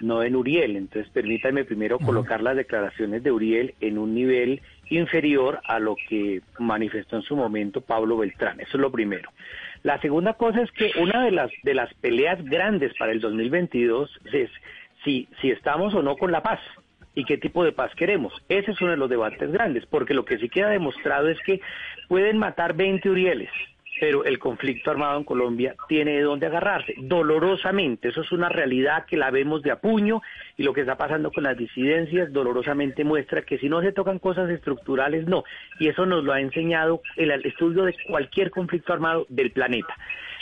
no 0.00 0.22
en 0.22 0.36
Uriel. 0.36 0.76
Entonces, 0.76 1.10
permítanme 1.12 1.64
primero 1.64 1.98
colocar 1.98 2.42
las 2.42 2.56
declaraciones 2.56 3.22
de 3.22 3.32
Uriel 3.32 3.74
en 3.80 3.96
un 3.96 4.14
nivel 4.14 4.60
inferior 4.90 5.60
a 5.64 5.78
lo 5.78 5.96
que 6.08 6.42
manifestó 6.58 7.16
en 7.16 7.22
su 7.22 7.34
momento 7.34 7.80
Pablo 7.80 8.18
Beltrán. 8.18 8.60
Eso 8.60 8.76
es 8.76 8.80
lo 8.80 8.92
primero. 8.92 9.30
La 9.82 10.00
segunda 10.00 10.34
cosa 10.34 10.62
es 10.62 10.70
que 10.72 10.92
una 11.00 11.24
de 11.24 11.30
las 11.30 11.50
de 11.62 11.74
las 11.74 11.92
peleas 11.94 12.44
grandes 12.44 12.92
para 12.98 13.12
el 13.12 13.20
2022 13.20 14.10
es 14.32 14.50
si 15.04 15.28
si 15.40 15.50
estamos 15.50 15.94
o 15.94 16.02
no 16.02 16.16
con 16.16 16.32
la 16.32 16.42
paz 16.42 16.60
y 17.16 17.24
qué 17.24 17.38
tipo 17.38 17.64
de 17.64 17.72
paz 17.72 17.92
queremos. 17.96 18.32
Ese 18.48 18.72
es 18.72 18.80
uno 18.80 18.92
de 18.92 18.96
los 18.98 19.08
debates 19.08 19.50
grandes, 19.50 19.86
porque 19.86 20.14
lo 20.14 20.24
que 20.24 20.38
sí 20.38 20.48
queda 20.48 20.68
demostrado 20.68 21.28
es 21.28 21.40
que 21.40 21.60
pueden 22.08 22.36
matar 22.36 22.74
20 22.74 23.08
Urieles, 23.08 23.50
pero 24.00 24.24
el 24.24 24.38
conflicto 24.38 24.90
armado 24.90 25.18
en 25.18 25.24
Colombia 25.24 25.74
tiene 25.88 26.12
de 26.12 26.22
dónde 26.22 26.46
agarrarse, 26.46 26.94
dolorosamente, 26.98 28.08
eso 28.08 28.20
es 28.22 28.32
una 28.32 28.48
realidad 28.48 29.06
que 29.06 29.16
la 29.16 29.30
vemos 29.30 29.62
de 29.62 29.70
apuño 29.70 30.22
y 30.56 30.62
lo 30.62 30.72
que 30.72 30.82
está 30.82 30.96
pasando 30.96 31.30
con 31.30 31.44
las 31.44 31.56
disidencias 31.56 32.32
dolorosamente 32.32 33.04
muestra 33.04 33.42
que 33.42 33.58
si 33.58 33.68
no 33.68 33.80
se 33.80 33.92
tocan 33.92 34.18
cosas 34.18 34.50
estructurales, 34.50 35.26
no, 35.26 35.44
y 35.78 35.88
eso 35.88 36.06
nos 36.06 36.24
lo 36.24 36.32
ha 36.32 36.40
enseñado 36.40 37.00
el 37.16 37.30
estudio 37.44 37.84
de 37.84 37.94
cualquier 38.08 38.50
conflicto 38.50 38.92
armado 38.92 39.26
del 39.28 39.50
planeta. 39.50 39.94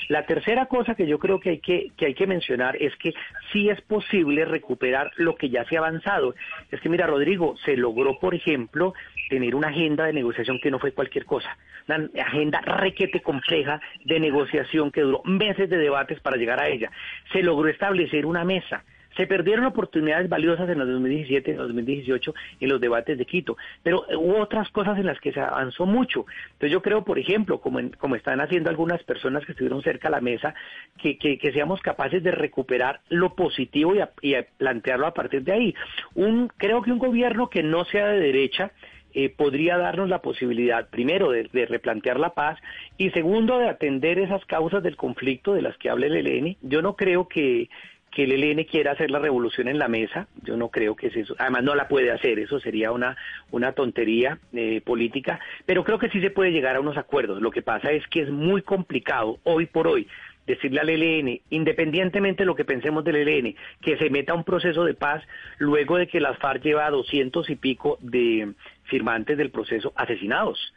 La 0.09 0.27
tercera 0.27 0.67
cosa 0.67 0.95
que 0.95 1.07
yo 1.07 1.19
creo 1.19 1.41
que 1.41 1.51
hay 1.51 1.59
que, 1.59 1.91
que 1.97 2.07
hay 2.07 2.15
que 2.15 2.27
mencionar 2.27 2.77
es 2.81 2.95
que 2.97 3.15
sí 3.53 3.69
es 3.69 3.81
posible 3.83 4.45
recuperar 4.45 5.11
lo 5.17 5.37
que 5.37 5.51
ya 5.51 5.65
se 5.65 5.77
ha 5.77 5.81
avanzado. 5.81 6.35
Es 6.71 6.81
que 6.81 6.89
mira, 6.89 7.07
Rodrigo, 7.07 7.57
se 7.65 7.77
logró, 7.77 8.19
por 8.19 8.35
ejemplo, 8.35 8.95
tener 9.29 9.55
una 9.55 9.69
agenda 9.69 10.05
de 10.05 10.13
negociación 10.13 10.59
que 10.61 10.71
no 10.71 10.79
fue 10.79 10.93
cualquier 10.93 11.25
cosa, 11.25 11.57
una 11.89 12.09
agenda 12.23 12.61
requete 12.61 13.21
compleja 13.21 13.81
de 14.05 14.21
negociación 14.21 14.91
que 14.91 15.01
duró 15.01 15.23
meses 15.25 15.69
de 15.71 15.79
debates 15.79 16.21
para 16.21 16.37
llegar 16.37 16.61
a 16.61 16.69
ella. 16.69 16.91
Se 17.33 17.43
logró 17.43 17.69
establecer 17.69 18.27
una 18.27 18.45
mesa 18.45 18.85
se 19.17 19.27
perdieron 19.27 19.67
oportunidades 19.67 20.29
valiosas 20.29 20.69
en 20.69 20.81
el 20.81 20.87
2017 20.87 21.51
y 21.51 21.55
en 21.55 21.61
el 21.61 21.67
2018 21.69 22.35
en 22.61 22.69
los 22.69 22.81
debates 22.81 23.19
de 23.19 23.27
Quito, 23.27 23.57
pero 23.83 24.05
hubo 24.19 24.41
otras 24.41 24.69
cosas 24.71 24.99
en 24.99 25.07
las 25.07 25.21
que 25.21 25.33
se 25.33 25.41
avanzó 25.41 25.87
mucho. 25.87 26.27
Entonces 26.53 26.73
yo 26.73 26.83
creo, 26.83 27.05
por 27.05 27.19
ejemplo, 27.19 27.61
como, 27.61 27.81
como 27.99 28.17
están 28.17 28.41
haciendo 28.41 28.71
algunas 28.71 29.03
personas 29.05 29.45
que 29.45 29.53
estuvieron 29.53 29.83
cerca 29.83 30.09
a 30.09 30.13
la 30.13 30.21
mesa, 30.21 30.55
que, 31.01 31.19
que, 31.19 31.53
seamos 31.53 31.81
capaces 31.81 32.23
de 32.23 32.33
recuperar 32.33 33.01
lo 33.09 33.35
positivo 33.35 33.95
y, 33.95 34.01
y 34.23 34.35
plantearlo 34.59 35.07
a 35.07 35.15
partir 35.15 35.43
de 35.43 35.53
ahí. 35.53 35.75
Un, 36.15 36.49
creo 36.49 36.83
que 36.83 36.91
un 36.91 36.99
gobierno 36.99 37.49
que 37.49 37.63
no 37.63 37.85
sea 37.85 38.09
de 38.09 38.19
derecha, 38.19 38.73
eh, 39.17 39.29
podría 39.29 39.79
darnos 39.79 40.09
la 40.09 40.23
posibilidad, 40.23 40.89
primero, 40.91 41.31
de, 41.31 41.49
de, 41.53 41.67
replantear 41.67 42.19
la 42.19 42.35
paz 42.35 42.59
y 42.99 43.11
segundo, 43.11 43.59
de 43.59 43.69
atender 43.69 44.19
esas 44.19 44.45
causas 44.45 44.83
del 44.83 44.97
conflicto 44.97 45.55
de 45.55 45.63
las 45.63 45.79
que 45.79 45.89
habla 45.89 46.07
el 46.07 46.17
ELN. 46.17 46.57
Yo 46.63 46.83
no 46.83 46.97
creo 46.97 47.29
que, 47.29 47.69
que 48.15 48.25
el 48.25 48.33
ELN 48.33 48.65
quiera 48.65 48.93
hacer 48.93 49.11
la 49.11 49.19
revolución 49.19 49.67
en 49.67 49.79
la 49.79 49.89
mesa, 49.89 50.29
yo 50.45 50.57
no 50.57 50.69
creo 50.69 50.95
que 50.95 51.09
es 51.09 51.17
eso, 51.17 51.35
además 51.37 51.65
no 51.65 51.75
la 51.75 51.89
puede 51.89 52.13
hacer, 52.13 52.39
eso 52.39 52.61
sería 52.61 52.93
una, 52.93 53.17
una 53.51 53.73
tontería 53.73 54.39
eh, 54.53 54.81
política, 54.83 55.41
pero 55.67 55.83
creo 55.85 55.99
que 55.99 56.09
sí 56.11 56.21
se 56.21 56.31
puede 56.31 56.53
llegar 56.53 56.77
a 56.77 56.81
unos 56.81 56.97
acuerdos. 56.97 57.43
Lo 57.43 57.51
que 57.51 57.63
pasa 57.63 57.91
es 57.91 58.07
que 58.07 58.23
es 58.23 58.31
muy 58.31 58.63
complicado 58.63 59.39
hoy 59.43 59.67
por 59.67 59.89
hoy 59.89 60.07
decirle 60.47 60.81
al 60.81 60.91
ELN, 60.91 61.41
independientemente 61.51 62.43
de 62.43 62.47
lo 62.47 62.55
que 62.55 62.65
pensemos 62.65 63.03
del 63.03 63.17
ELN, 63.17 63.57
que 63.81 63.97
se 63.97 64.11
meta 64.11 64.35
un 64.35 64.45
proceso 64.45 64.85
de 64.85 64.95
paz 64.95 65.23
luego 65.59 65.97
de 65.97 66.07
que 66.07 66.21
las 66.21 66.39
FARC 66.39 66.63
lleva 66.63 66.89
doscientos 66.91 67.51
y 67.51 67.57
pico 67.57 67.99
de 68.01 68.53
firmantes 68.85 69.37
del 69.37 69.51
proceso 69.51 69.93
asesinados. 69.97 70.73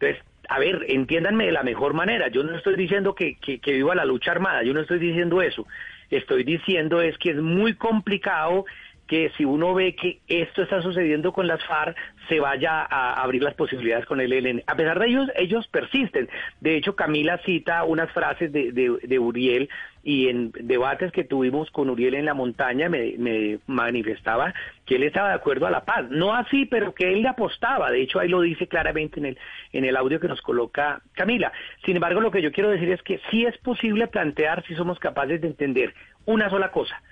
Entonces, 0.00 0.24
a 0.48 0.58
ver, 0.58 0.86
entiéndanme 0.88 1.46
de 1.46 1.52
la 1.52 1.64
mejor 1.64 1.92
manera, 1.92 2.28
yo 2.28 2.42
no 2.44 2.56
estoy 2.56 2.76
diciendo 2.76 3.14
que, 3.14 3.36
que 3.36 3.72
viva 3.72 3.94
la 3.94 4.06
lucha 4.06 4.30
armada, 4.30 4.62
yo 4.62 4.72
no 4.72 4.80
estoy 4.80 4.98
diciendo 4.98 5.42
eso, 5.42 5.66
estoy 6.10 6.44
diciendo 6.44 7.00
es 7.00 7.16
que 7.18 7.30
es 7.30 7.36
muy 7.36 7.74
complicado 7.74 8.64
que 9.08 9.32
si 9.36 9.44
uno 9.44 9.74
ve 9.74 9.96
que 9.96 10.20
esto 10.28 10.62
está 10.62 10.82
sucediendo 10.82 11.32
con 11.32 11.46
las 11.46 11.64
FARC, 11.64 11.96
se 12.28 12.40
vaya 12.40 12.82
a 12.82 13.14
abrir 13.14 13.42
las 13.42 13.54
posibilidades 13.54 14.04
con 14.04 14.20
el 14.20 14.32
ELN. 14.32 14.62
A 14.66 14.76
pesar 14.76 14.98
de 14.98 15.06
ellos, 15.08 15.30
ellos 15.34 15.66
persisten. 15.68 16.28
De 16.60 16.76
hecho, 16.76 16.94
Camila 16.94 17.38
cita 17.38 17.84
unas 17.84 18.12
frases 18.12 18.52
de, 18.52 18.70
de, 18.70 19.18
Uriel 19.18 19.70
y 20.04 20.28
en 20.28 20.52
debates 20.52 21.10
que 21.10 21.24
tuvimos 21.24 21.70
con 21.70 21.88
Uriel 21.88 22.14
en 22.14 22.26
la 22.26 22.34
montaña 22.34 22.90
me, 22.90 23.14
me, 23.18 23.58
manifestaba 23.66 24.52
que 24.84 24.96
él 24.96 25.04
estaba 25.04 25.30
de 25.30 25.34
acuerdo 25.36 25.66
a 25.66 25.70
la 25.70 25.86
paz. 25.86 26.04
No 26.10 26.34
así, 26.34 26.66
pero 26.66 26.94
que 26.94 27.10
él 27.10 27.22
le 27.22 27.28
apostaba. 27.28 27.90
De 27.90 28.02
hecho, 28.02 28.20
ahí 28.20 28.28
lo 28.28 28.42
dice 28.42 28.68
claramente 28.68 29.20
en 29.20 29.26
el, 29.26 29.38
en 29.72 29.86
el 29.86 29.96
audio 29.96 30.20
que 30.20 30.28
nos 30.28 30.42
coloca 30.42 31.00
Camila. 31.14 31.50
Sin 31.86 31.96
embargo, 31.96 32.20
lo 32.20 32.30
que 32.30 32.42
yo 32.42 32.52
quiero 32.52 32.68
decir 32.68 32.90
es 32.90 33.02
que 33.02 33.20
sí 33.30 33.46
es 33.46 33.56
posible 33.56 34.06
plantear 34.06 34.64
si 34.66 34.74
somos 34.74 34.98
capaces 34.98 35.40
de 35.40 35.46
entender 35.48 35.94
una 36.26 36.50
sola 36.50 36.70
cosa 36.70 37.02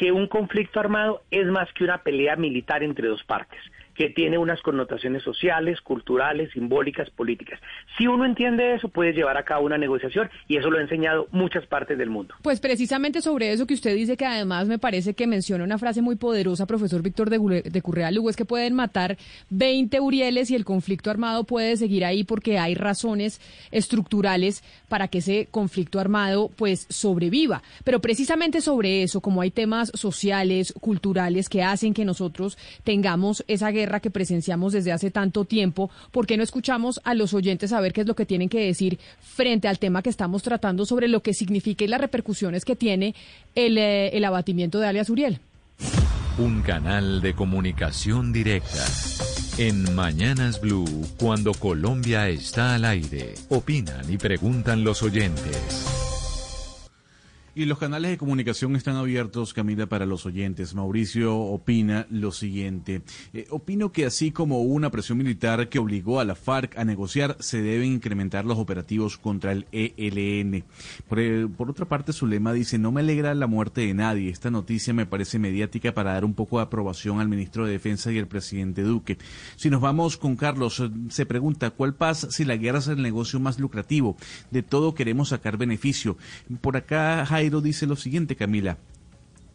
que 0.00 0.12
un 0.12 0.28
conflicto 0.28 0.80
armado 0.80 1.20
es 1.30 1.46
más 1.48 1.70
que 1.74 1.84
una 1.84 1.98
pelea 2.02 2.34
militar 2.34 2.82
entre 2.82 3.06
dos 3.06 3.22
partes 3.24 3.60
que 4.00 4.08
tiene 4.08 4.38
unas 4.38 4.62
connotaciones 4.62 5.22
sociales, 5.22 5.78
culturales, 5.82 6.50
simbólicas, 6.52 7.10
políticas. 7.10 7.60
Si 7.98 8.06
uno 8.06 8.24
entiende 8.24 8.74
eso, 8.74 8.88
puede 8.88 9.12
llevar 9.12 9.36
a 9.36 9.42
cabo 9.42 9.66
una 9.66 9.76
negociación 9.76 10.30
y 10.48 10.56
eso 10.56 10.70
lo 10.70 10.78
ha 10.78 10.80
enseñado 10.80 11.28
muchas 11.32 11.66
partes 11.66 11.98
del 11.98 12.08
mundo. 12.08 12.34
Pues 12.40 12.60
precisamente 12.60 13.20
sobre 13.20 13.52
eso 13.52 13.66
que 13.66 13.74
usted 13.74 13.94
dice, 13.94 14.16
que 14.16 14.24
además 14.24 14.68
me 14.68 14.78
parece 14.78 15.12
que 15.12 15.26
menciona 15.26 15.64
una 15.64 15.76
frase 15.76 16.00
muy 16.00 16.16
poderosa, 16.16 16.64
profesor 16.64 17.02
Víctor 17.02 17.28
de, 17.28 17.82
Currea 17.82 18.10
Lugo, 18.10 18.30
es 18.30 18.36
que 18.36 18.46
pueden 18.46 18.72
matar 18.72 19.18
20 19.50 20.00
Urieles 20.00 20.50
y 20.50 20.54
el 20.54 20.64
conflicto 20.64 21.10
armado 21.10 21.44
puede 21.44 21.76
seguir 21.76 22.06
ahí 22.06 22.24
porque 22.24 22.58
hay 22.58 22.74
razones 22.74 23.38
estructurales 23.70 24.64
para 24.90 25.08
que 25.08 25.18
ese 25.18 25.48
conflicto 25.50 26.00
armado 26.00 26.50
pues 26.56 26.84
sobreviva. 26.90 27.62
Pero 27.84 28.00
precisamente 28.00 28.60
sobre 28.60 29.04
eso, 29.04 29.22
como 29.22 29.40
hay 29.40 29.50
temas 29.50 29.90
sociales, 29.94 30.74
culturales 30.80 31.48
que 31.48 31.62
hacen 31.62 31.94
que 31.94 32.04
nosotros 32.04 32.58
tengamos 32.84 33.44
esa 33.46 33.70
guerra, 33.70 34.00
que 34.00 34.10
presenciamos 34.10 34.72
desde 34.72 34.92
hace 34.92 35.10
tanto 35.10 35.44
tiempo, 35.46 35.90
¿por 36.10 36.26
qué 36.26 36.36
no 36.36 36.42
escuchamos 36.42 37.00
a 37.04 37.14
los 37.14 37.32
oyentes 37.32 37.72
a 37.72 37.80
ver 37.80 37.92
qué 37.92 38.02
es 38.02 38.06
lo 38.06 38.16
que 38.16 38.26
tienen 38.26 38.48
que 38.48 38.66
decir 38.66 38.98
frente 39.20 39.68
al 39.68 39.78
tema 39.78 40.02
que 40.02 40.10
estamos 40.10 40.42
tratando 40.42 40.84
sobre 40.84 41.08
lo 41.08 41.22
que 41.22 41.32
significa 41.32 41.84
y 41.84 41.88
las 41.88 42.00
repercusiones 42.00 42.64
que 42.64 42.74
tiene 42.74 43.14
el, 43.54 43.78
eh, 43.78 44.08
el 44.08 44.24
abatimiento 44.24 44.80
de 44.80 44.88
alias 44.88 45.08
Uriel? 45.08 45.38
Un 46.38 46.62
canal 46.62 47.20
de 47.20 47.34
comunicación 47.34 48.32
directa. 48.32 48.84
En 49.60 49.94
Mañanas 49.94 50.58
Blue, 50.58 50.86
cuando 51.18 51.52
Colombia 51.52 52.30
está 52.30 52.76
al 52.76 52.86
aire, 52.86 53.34
opinan 53.50 54.10
y 54.10 54.16
preguntan 54.16 54.84
los 54.84 55.02
oyentes. 55.02 56.09
Y 57.54 57.64
los 57.64 57.78
canales 57.78 58.12
de 58.12 58.18
comunicación 58.18 58.76
están 58.76 58.94
abiertos, 58.94 59.52
Camila, 59.52 59.86
para 59.86 60.06
los 60.06 60.24
oyentes. 60.24 60.74
Mauricio 60.74 61.36
opina 61.36 62.06
lo 62.08 62.30
siguiente. 62.30 63.02
Eh, 63.32 63.46
opino 63.50 63.90
que 63.90 64.06
así 64.06 64.30
como 64.30 64.62
hubo 64.62 64.74
una 64.74 64.90
presión 64.90 65.18
militar 65.18 65.68
que 65.68 65.80
obligó 65.80 66.20
a 66.20 66.24
la 66.24 66.36
FARC 66.36 66.78
a 66.78 66.84
negociar, 66.84 67.36
se 67.40 67.60
deben 67.60 67.92
incrementar 67.92 68.44
los 68.44 68.56
operativos 68.56 69.18
contra 69.18 69.50
el 69.50 69.66
ELN. 69.72 70.62
Por, 71.08 71.50
por 71.56 71.70
otra 71.70 71.86
parte, 71.86 72.12
Zulema 72.12 72.52
dice, 72.52 72.78
no 72.78 72.92
me 72.92 73.00
alegra 73.00 73.34
la 73.34 73.48
muerte 73.48 73.80
de 73.80 73.94
nadie. 73.94 74.30
Esta 74.30 74.50
noticia 74.50 74.94
me 74.94 75.06
parece 75.06 75.40
mediática 75.40 75.92
para 75.92 76.12
dar 76.12 76.24
un 76.24 76.34
poco 76.34 76.58
de 76.58 76.64
aprobación 76.64 77.18
al 77.18 77.28
ministro 77.28 77.66
de 77.66 77.72
Defensa 77.72 78.12
y 78.12 78.18
al 78.18 78.28
presidente 78.28 78.82
Duque. 78.82 79.18
Si 79.56 79.70
nos 79.70 79.80
vamos 79.80 80.16
con 80.16 80.36
Carlos, 80.36 80.78
eh, 80.78 80.88
se 81.08 81.26
pregunta, 81.26 81.70
¿cuál 81.70 81.94
paz 81.94 82.28
si 82.30 82.44
la 82.44 82.56
guerra 82.56 82.78
es 82.78 82.86
el 82.86 83.02
negocio 83.02 83.40
más 83.40 83.58
lucrativo? 83.58 84.16
De 84.52 84.62
todo 84.62 84.94
queremos 84.94 85.30
sacar 85.30 85.56
beneficio. 85.56 86.16
Por 86.60 86.76
acá, 86.76 87.26
Jairo 87.40 87.62
dice 87.62 87.86
lo 87.86 87.96
siguiente, 87.96 88.36
Camila. 88.36 88.76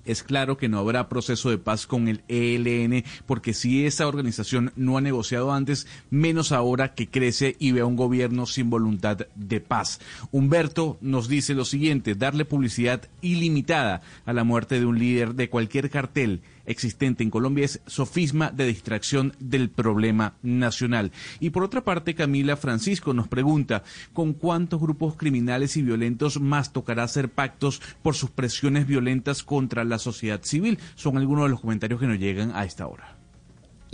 Es 0.05 0.23
claro 0.23 0.57
que 0.57 0.67
no 0.67 0.79
habrá 0.79 1.07
proceso 1.07 1.51
de 1.51 1.59
paz 1.59 1.85
con 1.85 2.07
el 2.07 2.23
ELN, 2.27 3.03
porque 3.27 3.53
si 3.53 3.85
esa 3.85 4.07
organización 4.07 4.71
no 4.75 4.97
ha 4.97 5.01
negociado 5.01 5.51
antes, 5.53 5.85
menos 6.09 6.51
ahora 6.51 6.95
que 6.95 7.07
crece 7.07 7.55
y 7.59 7.73
ve 7.73 7.81
a 7.81 7.85
un 7.85 7.95
gobierno 7.95 8.47
sin 8.47 8.71
voluntad 8.71 9.27
de 9.35 9.61
paz. 9.61 9.99
Humberto 10.31 10.97
nos 10.99 11.27
dice 11.27 11.53
lo 11.53 11.63
siguiente, 11.63 12.15
darle 12.15 12.43
publicidad 12.43 13.07
ilimitada 13.21 14.01
a 14.25 14.33
la 14.33 14.43
muerte 14.43 14.79
de 14.79 14.87
un 14.87 14.97
líder 14.97 15.35
de 15.35 15.49
cualquier 15.51 15.91
cartel 15.91 16.41
existente 16.65 17.23
en 17.23 17.29
Colombia 17.29 17.65
es 17.65 17.81
sofisma 17.85 18.51
de 18.51 18.65
distracción 18.67 19.33
del 19.39 19.69
problema 19.69 20.33
nacional. 20.43 21.11
Y 21.39 21.51
por 21.51 21.63
otra 21.63 21.83
parte, 21.83 22.15
Camila 22.15 22.57
Francisco 22.57 23.13
nos 23.13 23.27
pregunta, 23.27 23.83
¿con 24.13 24.33
cuántos 24.33 24.79
grupos 24.79 25.15
criminales 25.15 25.77
y 25.77 25.81
violentos 25.81 26.39
más 26.39 26.73
tocará 26.73 27.03
hacer 27.03 27.29
pactos 27.29 27.81
por 28.01 28.15
sus 28.15 28.29
presiones 28.29 28.87
violentas 28.87 29.43
contra 29.43 29.83
la 29.83 29.99
sociedad 29.99 30.41
civil? 30.43 30.79
Son 30.95 31.17
algunos 31.17 31.45
de 31.45 31.49
los 31.49 31.61
comentarios 31.61 31.99
que 31.99 32.07
nos 32.07 32.19
llegan 32.19 32.51
a 32.55 32.65
esta 32.65 32.87
hora. 32.87 33.14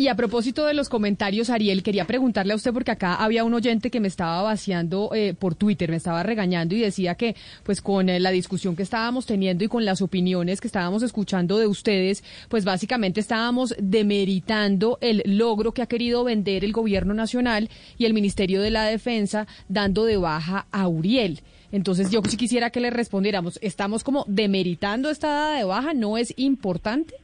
Y 0.02 0.08
a 0.08 0.16
propósito 0.16 0.66
de 0.66 0.74
los 0.74 0.90
comentarios, 0.90 1.52
Ariel, 1.52 1.84
quería 1.84 2.06
preguntarle 2.06 2.54
a 2.54 2.56
usted 2.56 2.74
porque 2.74 2.90
acá 2.90 3.14
había 3.14 3.44
un 3.44 3.54
oyente 3.54 3.92
que 3.92 4.00
me 4.00 4.08
estaba 4.08 4.42
vaciando 4.42 5.12
eh, 5.14 5.36
por 5.38 5.54
Twitter, 5.54 5.92
me 5.92 5.98
estaba 5.98 6.24
regañando 6.24 6.74
y 6.74 6.80
decía 6.80 7.14
que 7.14 7.36
pues 7.62 7.82
con 7.82 8.10
eh, 8.10 8.20
la 8.20 8.32
discusión 8.32 8.76
que 8.76 8.82
estábamos 8.82 9.28
teniendo 9.28 9.64
y 9.64 9.68
con 9.68 9.86
las 9.86 10.02
opiniones 10.02 10.60
que 10.60 10.66
estábamos 10.66 11.04
escuchando 11.04 11.60
de 11.60 11.68
ustedes, 11.68 12.24
pues 12.50 12.66
básicamente 12.66 13.20
estábamos 13.20 13.76
demeritando 13.78 14.98
el 15.02 15.22
logro 15.24 15.72
que 15.72 15.84
ha 15.84 15.86
querido 15.86 16.24
vender 16.24 16.66
el 16.66 16.72
gobierno 16.72 17.14
nacional 17.14 17.70
y 18.00 18.06
el 18.06 18.16
Ministerio 18.16 18.64
de 18.64 18.72
la 18.72 18.86
Defensa 18.86 19.46
dando 19.70 20.06
de 20.06 20.18
baja 20.18 20.66
a 20.72 20.88
Uriel. 20.88 21.42
Entonces 21.72 22.10
yo 22.10 22.24
sí 22.28 22.38
quisiera 22.38 22.72
que 22.72 22.80
le 22.80 22.90
respondiéramos, 22.90 23.60
¿estamos 23.62 24.04
como 24.04 24.26
demeritando 24.28 25.12
esta 25.12 25.28
dada 25.28 25.58
de 25.58 25.64
baja? 25.64 25.94
¿No 25.94 26.18
es 26.18 26.34
importante? 26.38 27.21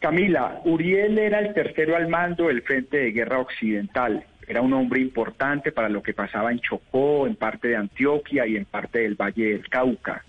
Camila, 0.00 0.60
Uriel 0.64 1.18
era 1.18 1.40
el 1.40 1.52
tercero 1.54 1.96
al 1.96 2.08
mando 2.08 2.46
del 2.46 2.62
Frente 2.62 2.98
de 2.98 3.10
Guerra 3.10 3.40
Occidental. 3.40 4.24
Era 4.46 4.62
un 4.62 4.72
hombre 4.72 5.00
importante 5.00 5.72
para 5.72 5.88
lo 5.88 6.02
que 6.02 6.14
pasaba 6.14 6.52
en 6.52 6.60
Chocó, 6.60 7.26
en 7.26 7.34
parte 7.34 7.68
de 7.68 7.76
Antioquia 7.76 8.46
y 8.46 8.56
en 8.56 8.64
parte 8.64 9.00
del 9.00 9.16
Valle 9.16 9.50
del 9.52 9.68
Cauca. 9.68 10.24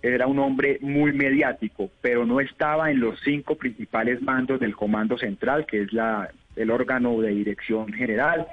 Era 0.00 0.28
un 0.28 0.38
hombre 0.38 0.78
muy 0.80 1.12
mediático, 1.12 1.90
pero 2.00 2.24
no 2.24 2.38
estaba 2.38 2.92
en 2.92 3.00
los 3.00 3.18
cinco 3.24 3.56
principales 3.56 4.22
mandos 4.22 4.60
del 4.60 4.76
Comando 4.76 5.18
Central, 5.18 5.66
que 5.66 5.82
es 5.82 5.92
la, 5.92 6.30
el 6.54 6.70
órgano 6.70 7.20
de 7.20 7.30
dirección 7.30 7.92
general, 7.92 8.46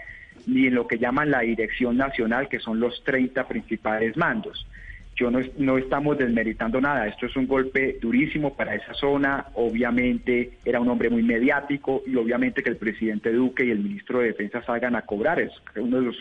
ni 0.48 0.66
en 0.66 0.74
lo 0.74 0.88
que 0.88 0.98
llaman 0.98 1.30
la 1.30 1.42
Dirección 1.42 1.96
Nacional, 1.96 2.50
que 2.50 2.60
son 2.60 2.80
los 2.80 3.04
30 3.04 3.48
principales 3.48 4.18
mandos 4.18 4.68
yo 5.16 5.32
no, 5.32 5.40
no 5.58 5.78
estamos 5.78 6.18
desmeritando 6.18 6.82
nada, 6.82 7.08
esto 7.08 7.26
es 7.26 7.36
un 7.36 7.48
golpe 7.48 7.98
durísimo 8.02 8.56
para 8.56 8.76
esa 8.76 8.94
zona, 8.94 9.46
obviamente 9.54 10.52
era 10.66 10.80
un 10.80 10.90
hombre 10.90 11.10
muy 11.10 11.24
mediático 11.24 12.04
y 12.06 12.16
obviamente 12.16 12.62
que 12.62 12.70
el 12.70 12.78
presidente 12.78 13.32
Duque 13.32 13.66
y 13.66 13.72
el 13.72 13.80
ministro 13.80 14.20
de 14.20 14.28
Defensa 14.28 14.62
salgan 14.64 14.96
a 14.96 15.04
cobrar, 15.04 15.40
es 15.40 15.52
uno 15.76 15.98
de 15.98 16.06
los 16.06 16.18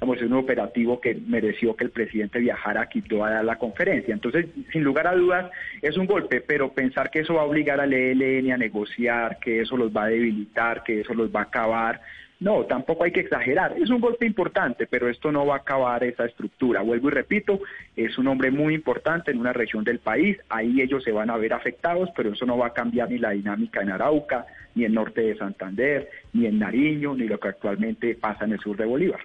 es 0.00 0.22
un 0.22 0.32
operativo 0.32 1.00
que 1.00 1.14
mereció 1.14 1.76
que 1.76 1.84
el 1.84 1.90
presidente 1.90 2.38
viajara 2.38 2.82
a 2.82 2.88
Quito 2.88 3.22
a 3.22 3.30
dar 3.30 3.44
la 3.44 3.56
conferencia. 3.56 4.14
Entonces, 4.14 4.46
sin 4.72 4.82
lugar 4.82 5.06
a 5.06 5.14
dudas, 5.14 5.50
es 5.82 5.96
un 5.98 6.06
golpe, 6.06 6.40
pero 6.40 6.72
pensar 6.72 7.10
que 7.10 7.20
eso 7.20 7.34
va 7.34 7.42
a 7.42 7.44
obligar 7.44 7.80
al 7.80 7.92
ELN 7.92 8.52
a 8.52 8.56
negociar, 8.56 9.38
que 9.40 9.60
eso 9.60 9.76
los 9.76 9.94
va 9.94 10.04
a 10.04 10.08
debilitar, 10.08 10.82
que 10.84 11.00
eso 11.00 11.12
los 11.12 11.30
va 11.30 11.40
a 11.40 11.44
acabar, 11.44 12.00
no, 12.40 12.64
tampoco 12.64 13.04
hay 13.04 13.12
que 13.12 13.20
exagerar. 13.20 13.74
Es 13.78 13.90
un 13.90 14.00
golpe 14.00 14.24
importante, 14.24 14.86
pero 14.86 15.10
esto 15.10 15.30
no 15.30 15.44
va 15.44 15.56
a 15.56 15.58
acabar 15.58 16.02
esa 16.04 16.24
estructura. 16.24 16.80
Vuelvo 16.80 17.08
y 17.08 17.12
repito, 17.12 17.60
es 17.94 18.16
un 18.16 18.28
hombre 18.28 18.50
muy 18.50 18.74
importante 18.74 19.30
en 19.30 19.38
una 19.38 19.52
región 19.52 19.84
del 19.84 19.98
país. 19.98 20.38
Ahí 20.48 20.80
ellos 20.80 21.04
se 21.04 21.12
van 21.12 21.28
a 21.28 21.36
ver 21.36 21.52
afectados, 21.52 22.08
pero 22.16 22.32
eso 22.32 22.46
no 22.46 22.56
va 22.56 22.68
a 22.68 22.72
cambiar 22.72 23.10
ni 23.10 23.18
la 23.18 23.30
dinámica 23.30 23.82
en 23.82 23.90
Arauca, 23.90 24.46
ni 24.74 24.86
en 24.86 24.94
norte 24.94 25.20
de 25.20 25.36
Santander, 25.36 26.08
ni 26.32 26.46
en 26.46 26.58
Nariño, 26.58 27.14
ni 27.14 27.28
lo 27.28 27.38
que 27.38 27.48
actualmente 27.48 28.14
pasa 28.14 28.46
en 28.46 28.52
el 28.52 28.60
sur 28.60 28.74
de 28.74 28.86
Bolívar. 28.86 29.20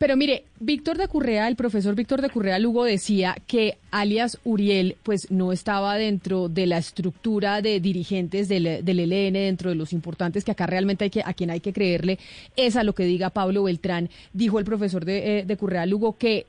Pero 0.00 0.16
mire, 0.16 0.44
Víctor 0.60 0.96
de 0.96 1.08
Currea, 1.08 1.46
el 1.46 1.56
profesor 1.56 1.94
Víctor 1.94 2.22
de 2.22 2.30
Currea 2.30 2.58
Lugo 2.58 2.84
decía 2.84 3.36
que 3.46 3.76
alias 3.90 4.38
Uriel 4.44 4.96
pues 5.02 5.30
no 5.30 5.52
estaba 5.52 5.94
dentro 5.96 6.48
de 6.48 6.66
la 6.66 6.78
estructura 6.78 7.60
de 7.60 7.80
dirigentes 7.80 8.48
del, 8.48 8.82
del 8.82 8.98
ELN, 8.98 9.34
dentro 9.34 9.68
de 9.68 9.76
los 9.76 9.92
importantes 9.92 10.42
que 10.42 10.52
acá 10.52 10.66
realmente 10.66 11.04
hay 11.04 11.10
que, 11.10 11.22
a 11.22 11.34
quien 11.34 11.50
hay 11.50 11.60
que 11.60 11.74
creerle 11.74 12.18
es 12.56 12.76
a 12.76 12.82
lo 12.82 12.94
que 12.94 13.04
diga 13.04 13.28
Pablo 13.28 13.64
Beltrán. 13.64 14.08
Dijo 14.32 14.58
el 14.58 14.64
profesor 14.64 15.04
de, 15.04 15.40
eh, 15.40 15.44
de 15.44 15.56
Currea 15.58 15.84
Lugo 15.84 16.16
que 16.16 16.46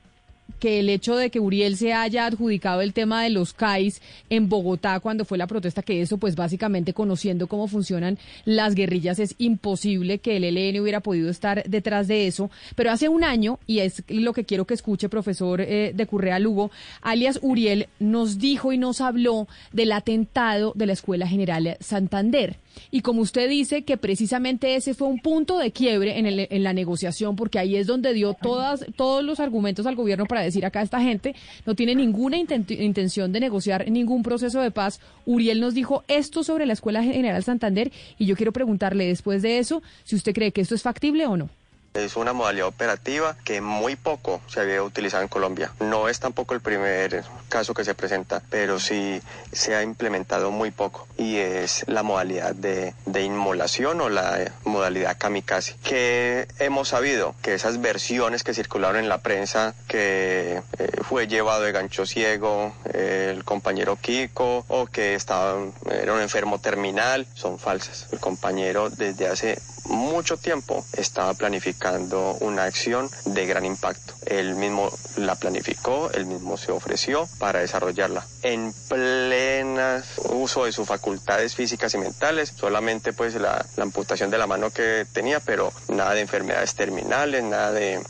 que 0.62 0.78
el 0.78 0.88
hecho 0.88 1.16
de 1.16 1.30
que 1.30 1.40
Uriel 1.40 1.76
se 1.76 1.92
haya 1.92 2.26
adjudicado 2.26 2.82
el 2.82 2.92
tema 2.92 3.22
de 3.22 3.30
los 3.30 3.52
CAIs 3.52 4.00
en 4.30 4.48
Bogotá 4.48 5.00
cuando 5.00 5.24
fue 5.24 5.36
la 5.36 5.48
protesta, 5.48 5.82
que 5.82 6.00
eso 6.00 6.18
pues 6.18 6.36
básicamente 6.36 6.94
conociendo 6.94 7.48
cómo 7.48 7.66
funcionan 7.66 8.16
las 8.44 8.76
guerrillas 8.76 9.18
es 9.18 9.34
imposible 9.38 10.18
que 10.18 10.36
el 10.36 10.44
ELN 10.44 10.80
hubiera 10.80 11.00
podido 11.00 11.30
estar 11.30 11.64
detrás 11.68 12.06
de 12.06 12.28
eso. 12.28 12.48
Pero 12.76 12.92
hace 12.92 13.08
un 13.08 13.24
año, 13.24 13.58
y 13.66 13.80
es 13.80 14.04
lo 14.08 14.32
que 14.32 14.44
quiero 14.44 14.64
que 14.64 14.74
escuche 14.74 15.08
profesor 15.08 15.60
eh, 15.60 15.92
de 15.94 16.06
Currea 16.06 16.38
Lugo, 16.38 16.70
alias 17.00 17.40
Uriel 17.42 17.88
nos 17.98 18.38
dijo 18.38 18.72
y 18.72 18.78
nos 18.78 19.00
habló 19.00 19.48
del 19.72 19.90
atentado 19.90 20.72
de 20.76 20.86
la 20.86 20.92
Escuela 20.92 21.26
General 21.26 21.76
Santander. 21.80 22.56
Y 22.90 23.00
como 23.00 23.22
usted 23.22 23.48
dice 23.48 23.82
que 23.82 23.96
precisamente 23.96 24.76
ese 24.76 24.94
fue 24.94 25.08
un 25.08 25.18
punto 25.18 25.58
de 25.58 25.72
quiebre 25.72 26.18
en, 26.18 26.26
el, 26.26 26.46
en 26.50 26.62
la 26.62 26.72
negociación, 26.72 27.36
porque 27.36 27.58
ahí 27.58 27.76
es 27.76 27.86
donde 27.86 28.12
dio 28.12 28.34
todas, 28.34 28.84
todos 28.96 29.24
los 29.24 29.40
argumentos 29.40 29.86
al 29.86 29.96
gobierno 29.96 30.26
para 30.26 30.42
decir 30.42 30.64
acá 30.64 30.82
esta 30.82 31.00
gente 31.00 31.34
no 31.66 31.74
tiene 31.74 31.94
ninguna 31.94 32.36
intención 32.36 33.32
de 33.32 33.40
negociar 33.40 33.90
ningún 33.90 34.22
proceso 34.22 34.60
de 34.60 34.70
paz. 34.70 35.00
Uriel 35.26 35.60
nos 35.60 35.74
dijo 35.74 36.04
esto 36.08 36.44
sobre 36.44 36.66
la 36.66 36.72
Escuela 36.72 37.02
General 37.02 37.42
Santander 37.42 37.92
y 38.18 38.26
yo 38.26 38.36
quiero 38.36 38.52
preguntarle 38.52 39.06
después 39.06 39.42
de 39.42 39.58
eso 39.58 39.82
si 40.04 40.16
usted 40.16 40.34
cree 40.34 40.52
que 40.52 40.60
esto 40.60 40.74
es 40.74 40.82
factible 40.82 41.26
o 41.26 41.36
no. 41.36 41.48
Es 41.94 42.16
una 42.16 42.32
modalidad 42.32 42.68
operativa 42.68 43.36
que 43.44 43.60
muy 43.60 43.96
poco 43.96 44.40
se 44.46 44.60
había 44.60 44.82
utilizado 44.82 45.22
en 45.22 45.28
Colombia. 45.28 45.72
No 45.80 46.08
es 46.08 46.20
tampoco 46.20 46.54
el 46.54 46.60
primer 46.60 47.24
caso 47.50 47.74
que 47.74 47.84
se 47.84 47.94
presenta, 47.94 48.42
pero 48.48 48.80
sí 48.80 49.20
se 49.52 49.74
ha 49.74 49.82
implementado 49.82 50.50
muy 50.50 50.70
poco 50.70 51.06
y 51.18 51.36
es 51.36 51.84
la 51.86 52.02
modalidad 52.02 52.54
de, 52.54 52.94
inmolación 53.22 54.00
o 54.00 54.08
la 54.08 54.52
modalidad 54.64 55.18
kamikaze. 55.18 55.76
Que 55.84 56.48
hemos 56.58 56.88
sabido 56.88 57.34
que 57.42 57.54
esas 57.54 57.80
versiones 57.80 58.42
que 58.42 58.54
circularon 58.54 58.96
en 58.96 59.08
la 59.10 59.18
prensa 59.18 59.74
que 59.86 60.62
eh, 60.78 60.90
fue 61.02 61.28
llevado 61.28 61.62
de 61.62 61.72
gancho 61.72 62.06
ciego 62.06 62.74
el 62.92 63.44
compañero 63.44 63.96
Kiko 63.96 64.64
o 64.68 64.86
que 64.86 65.14
estaba, 65.14 65.60
era 65.90 66.14
un 66.14 66.20
enfermo 66.20 66.58
terminal 66.58 67.26
son 67.34 67.58
falsas. 67.58 68.08
El 68.12 68.18
compañero 68.18 68.88
desde 68.88 69.26
hace 69.28 69.58
mucho 69.92 70.36
tiempo 70.36 70.84
estaba 70.94 71.34
planificando 71.34 72.34
una 72.40 72.64
acción 72.64 73.08
de 73.24 73.46
gran 73.46 73.64
impacto. 73.64 74.14
Él 74.26 74.54
mismo 74.54 74.90
la 75.16 75.36
planificó, 75.36 76.10
él 76.12 76.26
mismo 76.26 76.56
se 76.56 76.72
ofreció 76.72 77.28
para 77.38 77.60
desarrollarla. 77.60 78.26
En 78.42 78.72
uso 80.30 80.64
de 80.64 80.72
sus 80.72 80.86
facultades 80.86 81.54
físicas 81.54 81.94
y 81.94 81.98
mentales, 81.98 82.52
solamente 82.56 83.12
pues 83.12 83.34
la, 83.34 83.64
amputación 83.78 84.30
de 84.30 84.38
la 84.38 84.46
mano 84.46 84.70
que 84.70 85.06
tenía, 85.12 85.40
pero 85.40 85.72
nada 85.88 86.14
de 86.14 86.20
enfermedades 86.20 86.74
terminales, 86.74 87.42
nada 87.42 87.72
de, 87.72 88.00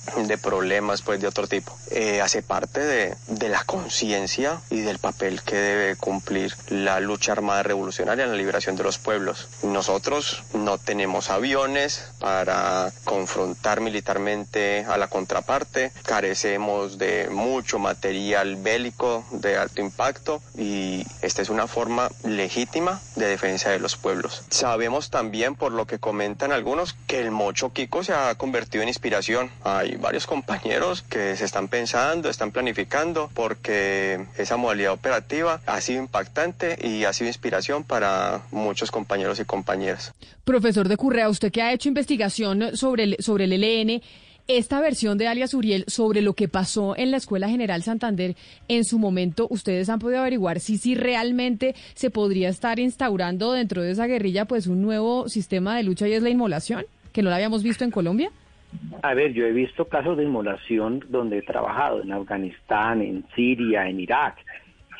problemas 0.43 1.03
pues 1.03 1.21
de 1.21 1.27
otro 1.27 1.47
tipo. 1.47 1.77
Eh, 1.91 2.21
hace 2.21 2.43
parte 2.43 2.81
de, 2.81 3.15
de 3.29 3.49
la 3.49 3.65
conciencia 3.65 4.61
y 4.71 4.81
del 4.81 4.99
papel 4.99 5.43
que 5.43 5.57
debe 5.57 5.97
cumplir 5.97 6.55
la 6.69 7.01
lucha 7.01 7.33
armada 7.33 7.63
revolucionaria 7.63 8.25
en 8.25 8.31
la 8.31 8.37
liberación 8.37 8.77
de 8.77 8.83
los 8.83 8.99
pueblos. 8.99 9.49
Nosotros 9.63 10.43
no 10.55 10.79
tenemos 10.79 11.31
avión, 11.31 11.73
para 12.19 12.93
confrontar 13.05 13.81
militarmente 13.81 14.85
a 14.89 14.97
la 14.97 15.09
contraparte. 15.09 15.93
Carecemos 16.05 16.99
de 16.99 17.29
mucho 17.31 17.79
material 17.79 18.57
bélico 18.57 19.25
de 19.31 19.57
alto 19.57 19.81
impacto 19.81 20.43
y 20.57 21.07
esta 21.21 21.43
es 21.43 21.51
una 21.53 21.67
forma 21.67 22.09
legítima 22.25 23.01
de 23.17 23.27
defensa 23.27 23.71
de 23.71 23.79
los 23.79 23.97
pueblos. 23.97 24.45
Sabemos 24.51 25.11
también, 25.11 25.55
por 25.55 25.73
lo 25.73 25.87
que 25.87 25.99
comentan 25.99 26.53
algunos, 26.53 26.95
que 27.07 27.21
el 27.21 27.31
mocho 27.31 27.73
Kiko 27.73 28.03
se 28.03 28.13
ha 28.13 28.35
convertido 28.37 28.83
en 28.83 28.89
inspiración. 28.89 29.51
Hay 29.63 29.97
varios 29.97 30.27
compañeros 30.27 31.03
que 31.03 31.37
se 31.37 31.45
están 31.45 31.69
pensando, 31.69 32.29
están 32.29 32.51
planificando, 32.51 33.31
porque 33.35 34.27
esa 34.37 34.57
modalidad 34.57 34.93
operativa 34.93 35.61
ha 35.67 35.81
sido 35.81 36.03
impactante 36.03 36.79
y 36.87 37.05
ha 37.05 37.13
sido 37.13 37.29
inspiración 37.29 37.85
para 37.85 38.43
muchos 38.51 38.91
compañeros 38.91 39.39
y 39.41 39.45
compañeras. 39.45 40.13
Profesor 40.45 40.89
de 40.89 40.97
Currea, 40.97 41.29
usted 41.29 41.53
que 41.53 41.63
ha 41.63 41.73
hecho 41.73 41.89
investigación 41.89 42.77
sobre 42.77 43.05
el, 43.05 43.17
sobre 43.21 43.45
el 43.45 43.53
ELN, 43.53 44.03
esta 44.49 44.81
versión 44.81 45.19
de 45.19 45.29
alias 45.29 45.55
Uriel 45.55 45.85
sobre 45.87 46.23
lo 46.23 46.35
que 46.35 46.49
pasó 46.49 46.97
en 46.97 47.11
la 47.11 47.17
Escuela 47.17 47.49
General 47.49 47.83
Santander 47.83 48.35
en 48.69 48.85
su 48.85 48.99
momento, 48.99 49.47
ustedes 49.51 49.89
han 49.89 49.99
podido 49.99 50.21
averiguar 50.21 50.61
si, 50.61 50.79
si 50.79 50.95
realmente 50.95 51.75
se 51.95 52.11
podría 52.11 52.49
estar 52.49 52.79
instaurando 52.79 53.53
dentro 53.53 53.83
de 53.83 53.93
esa 53.93 54.07
guerrilla 54.07 54.45
pues 54.45 54.67
un 54.67 54.83
nuevo 54.83 55.29
sistema 55.29 55.77
de 55.77 55.85
lucha 55.85 56.09
y 56.09 56.13
es 56.13 56.23
la 56.23 56.31
inmolación, 56.31 56.85
que 57.13 57.23
no 57.23 57.31
la 57.31 57.37
habíamos 57.37 57.63
visto 57.63 57.85
en 57.85 57.91
Colombia. 57.91 58.31
A 59.03 59.15
ver, 59.15 59.33
yo 59.33 59.45
he 59.47 59.53
visto 59.53 59.87
casos 59.87 60.17
de 60.17 60.25
inmolación 60.25 61.05
donde 61.09 61.39
he 61.39 61.43
trabajado 61.43 62.03
en 62.03 62.13
Afganistán, 62.13 63.03
en 63.03 63.25
Siria, 63.35 63.87
en 63.89 64.01
Irak 64.01 64.37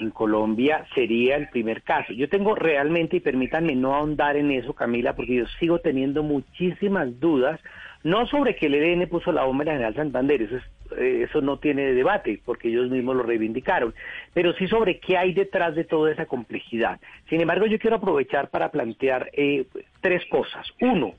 en 0.03 0.11
Colombia 0.11 0.85
sería 0.95 1.37
el 1.37 1.49
primer 1.49 1.83
caso. 1.83 2.13
Yo 2.13 2.29
tengo 2.29 2.55
realmente, 2.55 3.17
y 3.17 3.21
permítanme 3.21 3.75
no 3.75 3.95
ahondar 3.95 4.37
en 4.37 4.51
eso, 4.51 4.75
Camila, 4.75 5.15
porque 5.15 5.37
yo 5.37 5.47
sigo 5.59 5.79
teniendo 5.79 6.23
muchísimas 6.23 7.19
dudas, 7.21 7.61
no 8.05 8.27
sobre 8.27 8.57
que 8.57 8.67
el 8.67 8.75
EDN 8.75 9.09
puso 9.09 9.33
la 9.33 9.45
bomba 9.45 9.63
en 9.63 9.69
la 9.69 9.73
General 9.75 9.95
Santander, 9.95 10.43
eso, 10.43 10.57
eh, 10.99 11.27
eso 11.29 11.41
no 11.41 11.59
tiene 11.59 11.93
debate, 11.95 12.41
porque 12.45 12.69
ellos 12.69 12.91
mismos 12.91 13.17
lo 13.17 13.23
reivindicaron, 13.23 13.95
pero 14.35 14.53
sí 14.55 14.67
sobre 14.67 14.99
qué 14.99 15.17
hay 15.17 15.33
detrás 15.33 15.75
de 15.75 15.85
toda 15.85 16.11
esa 16.11 16.27
complejidad. 16.27 17.01
Sin 17.29 17.41
embargo, 17.41 17.67
yo 17.67 17.79
quiero 17.79 17.97
aprovechar 17.97 18.51
para 18.51 18.71
plantear 18.71 19.31
eh, 19.33 19.67
tres 20.01 20.25
cosas. 20.27 20.67
Uno, 20.81 21.15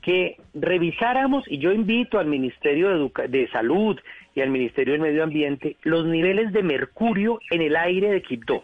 que 0.00 0.36
revisáramos, 0.54 1.44
y 1.48 1.58
yo 1.58 1.72
invito 1.72 2.18
al 2.18 2.26
Ministerio 2.26 3.10
de 3.28 3.48
Salud 3.48 3.98
y 4.36 4.42
al 4.42 4.50
Ministerio 4.50 4.92
del 4.92 5.02
Medio 5.02 5.24
Ambiente 5.24 5.76
los 5.82 6.04
niveles 6.04 6.52
de 6.52 6.62
mercurio 6.62 7.40
en 7.50 7.62
el 7.62 7.74
aire 7.74 8.10
de 8.10 8.22
Quibdó 8.22 8.62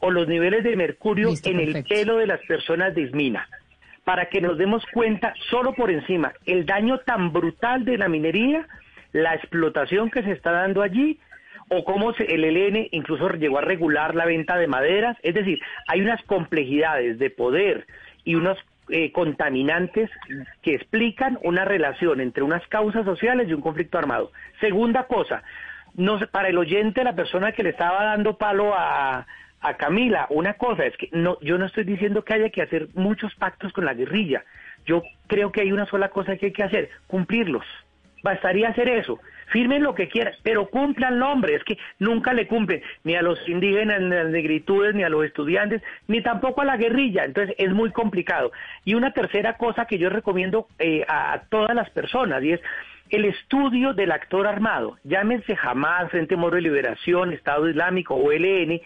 o 0.00 0.10
los 0.10 0.28
niveles 0.28 0.62
de 0.62 0.76
mercurio 0.76 1.30
en 1.44 1.58
el 1.58 1.82
pelo 1.82 2.18
de 2.18 2.28
las 2.28 2.40
personas 2.46 2.94
de 2.94 3.02
Ismina. 3.02 3.48
para 4.04 4.26
que 4.26 4.40
nos 4.40 4.56
demos 4.56 4.84
cuenta 4.92 5.34
solo 5.50 5.72
por 5.72 5.90
encima 5.90 6.32
el 6.46 6.64
daño 6.64 6.98
tan 6.98 7.32
brutal 7.32 7.84
de 7.84 7.98
la 7.98 8.08
minería, 8.08 8.66
la 9.12 9.34
explotación 9.34 10.10
que 10.10 10.22
se 10.22 10.32
está 10.32 10.52
dando 10.52 10.82
allí 10.82 11.18
o 11.68 11.84
cómo 11.84 12.12
el 12.12 12.44
ELN 12.44 12.88
incluso 12.92 13.28
llegó 13.30 13.58
a 13.58 13.62
regular 13.62 14.14
la 14.14 14.24
venta 14.24 14.56
de 14.56 14.66
maderas. 14.66 15.16
Es 15.22 15.34
decir, 15.34 15.60
hay 15.86 16.00
unas 16.00 16.22
complejidades 16.22 17.18
de 17.18 17.30
poder 17.30 17.86
y 18.24 18.34
unos 18.34 18.58
eh, 18.90 19.12
contaminantes 19.12 20.10
que 20.62 20.74
explican 20.74 21.38
una 21.42 21.64
relación 21.64 22.20
entre 22.20 22.42
unas 22.42 22.66
causas 22.68 23.04
sociales 23.04 23.48
y 23.48 23.54
un 23.54 23.60
conflicto 23.60 23.98
armado. 23.98 24.32
Segunda 24.60 25.04
cosa, 25.04 25.42
no, 25.94 26.18
para 26.30 26.48
el 26.48 26.58
oyente, 26.58 27.04
la 27.04 27.14
persona 27.14 27.52
que 27.52 27.62
le 27.62 27.70
estaba 27.70 28.04
dando 28.04 28.36
palo 28.36 28.74
a, 28.74 29.26
a 29.60 29.74
Camila, 29.74 30.26
una 30.30 30.54
cosa 30.54 30.84
es 30.86 30.96
que 30.96 31.08
no, 31.12 31.38
yo 31.40 31.58
no 31.58 31.66
estoy 31.66 31.84
diciendo 31.84 32.24
que 32.24 32.34
haya 32.34 32.50
que 32.50 32.62
hacer 32.62 32.88
muchos 32.94 33.34
pactos 33.34 33.72
con 33.72 33.84
la 33.84 33.94
guerrilla. 33.94 34.44
Yo 34.86 35.02
creo 35.26 35.52
que 35.52 35.62
hay 35.62 35.72
una 35.72 35.86
sola 35.86 36.08
cosa 36.08 36.36
que 36.36 36.46
hay 36.46 36.52
que 36.52 36.62
hacer, 36.62 36.90
cumplirlos. 37.06 37.64
Bastaría 38.22 38.68
hacer 38.68 38.88
eso. 38.88 39.18
Firmen 39.50 39.82
lo 39.82 39.94
que 39.94 40.08
quieran, 40.08 40.34
pero 40.42 40.68
cumplan 40.68 41.18
nombre. 41.18 41.54
Es 41.54 41.64
que 41.64 41.78
nunca 41.98 42.32
le 42.32 42.46
cumplen 42.46 42.82
ni 43.04 43.14
a 43.14 43.22
los 43.22 43.38
indígenas, 43.48 44.00
ni 44.00 44.14
a 44.14 44.24
las 44.24 44.32
negritudes, 44.32 44.94
ni 44.94 45.04
a 45.04 45.08
los 45.08 45.24
estudiantes, 45.24 45.82
ni 46.06 46.22
tampoco 46.22 46.62
a 46.62 46.64
la 46.64 46.76
guerrilla. 46.76 47.24
Entonces 47.24 47.54
es 47.58 47.72
muy 47.72 47.90
complicado. 47.90 48.52
Y 48.84 48.94
una 48.94 49.12
tercera 49.12 49.56
cosa 49.56 49.86
que 49.86 49.98
yo 49.98 50.10
recomiendo 50.10 50.68
eh, 50.78 51.04
a 51.08 51.42
todas 51.50 51.74
las 51.74 51.90
personas 51.90 52.42
y 52.42 52.52
es 52.52 52.60
el 53.10 53.24
estudio 53.24 53.94
del 53.94 54.12
actor 54.12 54.46
armado, 54.46 54.98
llámense 55.02 55.56
jamás 55.56 56.10
Frente 56.10 56.36
Moro 56.36 56.56
de 56.56 56.62
Liberación, 56.62 57.32
Estado 57.32 57.68
Islámico 57.68 58.14
o 58.14 58.30
LN, 58.30 58.80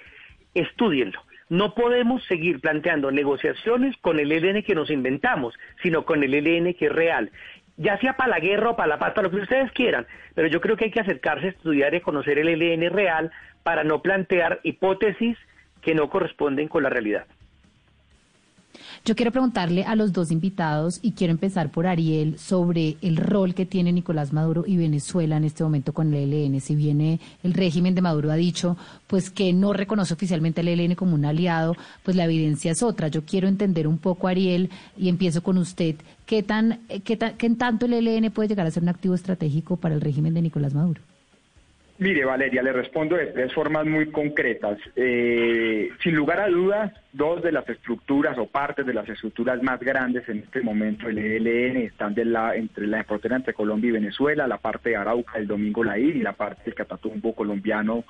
estudienlo. 0.55 1.21
No 1.49 1.75
podemos 1.75 2.25
seguir 2.25 2.61
planteando 2.61 3.11
negociaciones 3.11 3.97
con 3.99 4.19
el 4.19 4.33
ELN 4.33 4.63
que 4.63 4.75
nos 4.75 4.91
inventamos, 4.91 5.55
sino 5.83 6.05
con 6.05 6.23
el 6.23 6.33
ELN 6.33 6.73
que 6.75 6.87
es 6.87 6.93
real. 6.93 7.31
Ya 7.77 7.99
sea 7.99 8.17
para 8.17 8.31
la 8.31 8.41
guerra 8.41 8.71
o 8.71 8.77
para 8.77 8.89
la 8.89 8.99
paz, 8.99 9.13
para 9.15 9.29
lo 9.29 9.31
que 9.31 9.43
ustedes 9.43 9.73
quieran, 9.73 10.07
pero 10.35 10.49
yo 10.49 10.61
creo 10.61 10.77
que 10.77 10.87
hay 10.87 10.91
que 10.91 11.01
acercarse 11.01 11.47
a 11.47 11.51
estudiar 11.51 11.95
y 11.95 12.01
conocer 12.01 12.39
el 12.39 12.49
ELN 12.49 12.93
real 12.93 13.31
para 13.63 13.85
no 13.85 14.03
plantear 14.03 14.61
hipótesis 14.63 15.39
que 15.81 15.95
no 15.95 16.11
corresponden 16.11 16.69
con 16.69 16.83
la 16.83 16.91
realidad. 16.91 17.27
Yo 19.05 19.17
quiero 19.17 19.33
preguntarle 19.33 19.85
a 19.85 19.97
los 19.97 20.13
dos 20.13 20.31
invitados 20.31 21.01
y 21.03 21.13
quiero 21.13 21.33
empezar 21.33 21.71
por 21.71 21.87
Ariel 21.87 22.39
sobre 22.39 22.97
el 23.03 23.17
rol 23.17 23.55
que 23.55 23.67
tiene 23.67 23.93
Nicolás 23.93 24.33
Maduro 24.33 24.65
y 24.67 24.77
Venezuela 24.77 25.37
en 25.37 25.45
este 25.45 25.65
momento 25.65 25.93
con 25.93 26.13
el 26.15 26.33
ELN. 26.33 26.61
Si 26.61 26.77
bien 26.77 27.21
el 27.43 27.55
régimen 27.55 27.95
de 27.95 28.03
Maduro 28.03 28.31
ha 28.31 28.37
dicho 28.37 28.77
pues 29.07 29.31
que 29.31 29.53
no 29.53 29.73
reconoce 29.73 30.15
oficialmente 30.15 30.61
al 30.61 30.69
ELN 30.69 30.95
como 30.95 31.15
un 31.15 31.25
aliado, 31.25 31.77
pues 32.03 32.17
la 32.17 32.25
evidencia 32.25 32.73
es 32.73 32.83
otra. 32.83 33.09
Yo 33.09 33.25
quiero 33.25 33.49
entender 33.49 33.87
un 33.87 33.99
poco, 33.99 34.29
Ariel, 34.29 34.71
y 34.97 35.09
empiezo 35.09 35.43
con 35.43 35.59
usted, 35.59 35.97
¿qué 36.27 36.43
tan, 36.43 36.81
qué, 37.05 37.17
tan, 37.17 37.37
qué 37.37 37.51
tanto 37.51 37.87
el 37.87 37.95
ELN 37.95 38.31
puede 38.31 38.49
llegar 38.49 38.67
a 38.67 38.71
ser 38.71 38.83
un 38.83 38.89
activo 38.89 39.15
estratégico 39.15 39.77
para 39.77 39.95
el 39.95 40.01
régimen 40.01 40.35
de 40.35 40.43
Nicolás 40.43 40.75
Maduro? 40.75 41.01
Mire, 42.03 42.25
Valeria, 42.25 42.65
le 42.65 42.73
respondo 42.73 43.15
de 43.15 43.27
tres 43.27 43.55
formas 43.55 43.87
muy 43.87 44.11
concretas. 44.11 44.77
Eh, 44.97 45.89
sin 46.03 46.17
lugar 46.17 46.41
a 46.41 46.49
dudas, 46.49 46.93
dos 47.13 47.41
de 47.45 47.53
las 47.53 47.69
estructuras 47.69 48.37
o 48.39 48.47
partes 48.49 48.85
de 48.85 48.93
las 48.93 49.09
estructuras 49.09 49.63
más 49.63 49.79
grandes 49.79 50.29
en 50.29 50.39
este 50.39 50.63
momento 50.63 51.07
del 51.07 51.19
ELN 51.19 51.77
están 51.77 52.13
de 52.13 52.25
la, 52.25 52.57
entre 52.57 52.89
la 52.89 53.05
frontera 53.05 53.37
entre 53.37 53.55
Colombia 53.55 53.91
y 53.91 53.93
Venezuela, 53.93 54.49
la 54.49 54.59
parte 54.59 54.91
de 54.91 54.97
Arauca, 54.97 55.39
el 55.39 55.47
Domingo 55.47 55.85
Laír 55.85 56.17
y 56.17 56.23
la 56.23 56.33
parte 56.33 56.63
del 56.65 56.75
Catatumbo 56.75 57.37
colombiano 57.37 58.03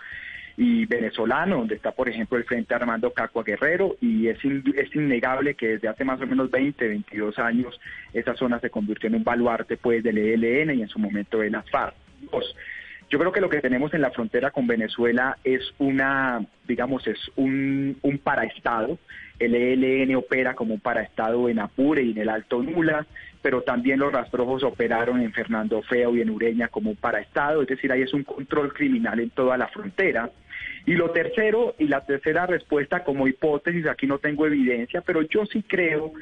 y 0.56 0.86
venezolano, 0.86 1.58
donde 1.58 1.74
está, 1.74 1.92
por 1.92 2.08
ejemplo, 2.08 2.38
el 2.38 2.44
Frente 2.44 2.74
Armando 2.74 3.12
Cacua 3.12 3.44
Guerrero, 3.44 3.96
y 4.00 4.28
es, 4.28 4.38
es 4.42 4.96
innegable 4.96 5.54
que 5.54 5.68
desde 5.68 5.88
hace 5.88 6.04
más 6.04 6.18
o 6.18 6.26
menos 6.26 6.50
20, 6.50 6.88
22 6.88 7.38
años 7.38 7.78
esa 8.14 8.34
zona 8.36 8.58
se 8.58 8.70
convirtió 8.70 9.08
en 9.08 9.16
un 9.16 9.24
baluarte 9.24 9.76
pues 9.76 10.02
del 10.02 10.16
ELN 10.16 10.78
y 10.78 10.80
en 10.80 10.88
su 10.88 10.98
momento 10.98 11.40
de 11.40 11.50
las 11.50 11.68
FARC. 11.68 11.94
Dos, 12.30 12.56
yo 13.12 13.18
creo 13.18 13.30
que 13.30 13.42
lo 13.42 13.50
que 13.50 13.60
tenemos 13.60 13.92
en 13.92 14.00
la 14.00 14.10
frontera 14.10 14.50
con 14.52 14.66
Venezuela 14.66 15.36
es 15.44 15.60
una, 15.78 16.46
digamos, 16.66 17.06
es 17.06 17.18
un, 17.36 17.98
un 18.00 18.16
paraestado. 18.16 18.98
El 19.38 19.54
ELN 19.54 20.16
opera 20.16 20.54
como 20.54 20.72
un 20.72 20.80
paraestado 20.80 21.50
en 21.50 21.58
Apure 21.58 22.02
y 22.02 22.12
en 22.12 22.18
el 22.18 22.30
Alto 22.30 22.62
Nula, 22.62 23.06
pero 23.42 23.60
también 23.60 23.98
los 23.98 24.14
rastrojos 24.14 24.62
operaron 24.62 25.20
en 25.20 25.30
Fernando 25.34 25.82
Feo 25.82 26.16
y 26.16 26.22
en 26.22 26.30
Ureña 26.30 26.68
como 26.68 26.88
un 26.88 26.96
paraestado, 26.96 27.60
es 27.60 27.68
decir, 27.68 27.92
ahí 27.92 28.00
es 28.00 28.14
un 28.14 28.24
control 28.24 28.72
criminal 28.72 29.20
en 29.20 29.28
toda 29.28 29.58
la 29.58 29.68
frontera. 29.68 30.30
Y 30.86 30.94
lo 30.94 31.10
tercero, 31.10 31.74
y 31.78 31.88
la 31.88 32.06
tercera 32.06 32.46
respuesta 32.46 33.04
como 33.04 33.28
hipótesis, 33.28 33.86
aquí 33.88 34.06
no 34.06 34.20
tengo 34.20 34.46
evidencia, 34.46 35.02
pero 35.02 35.20
yo 35.20 35.44
sí 35.44 35.62
creo 35.62 36.14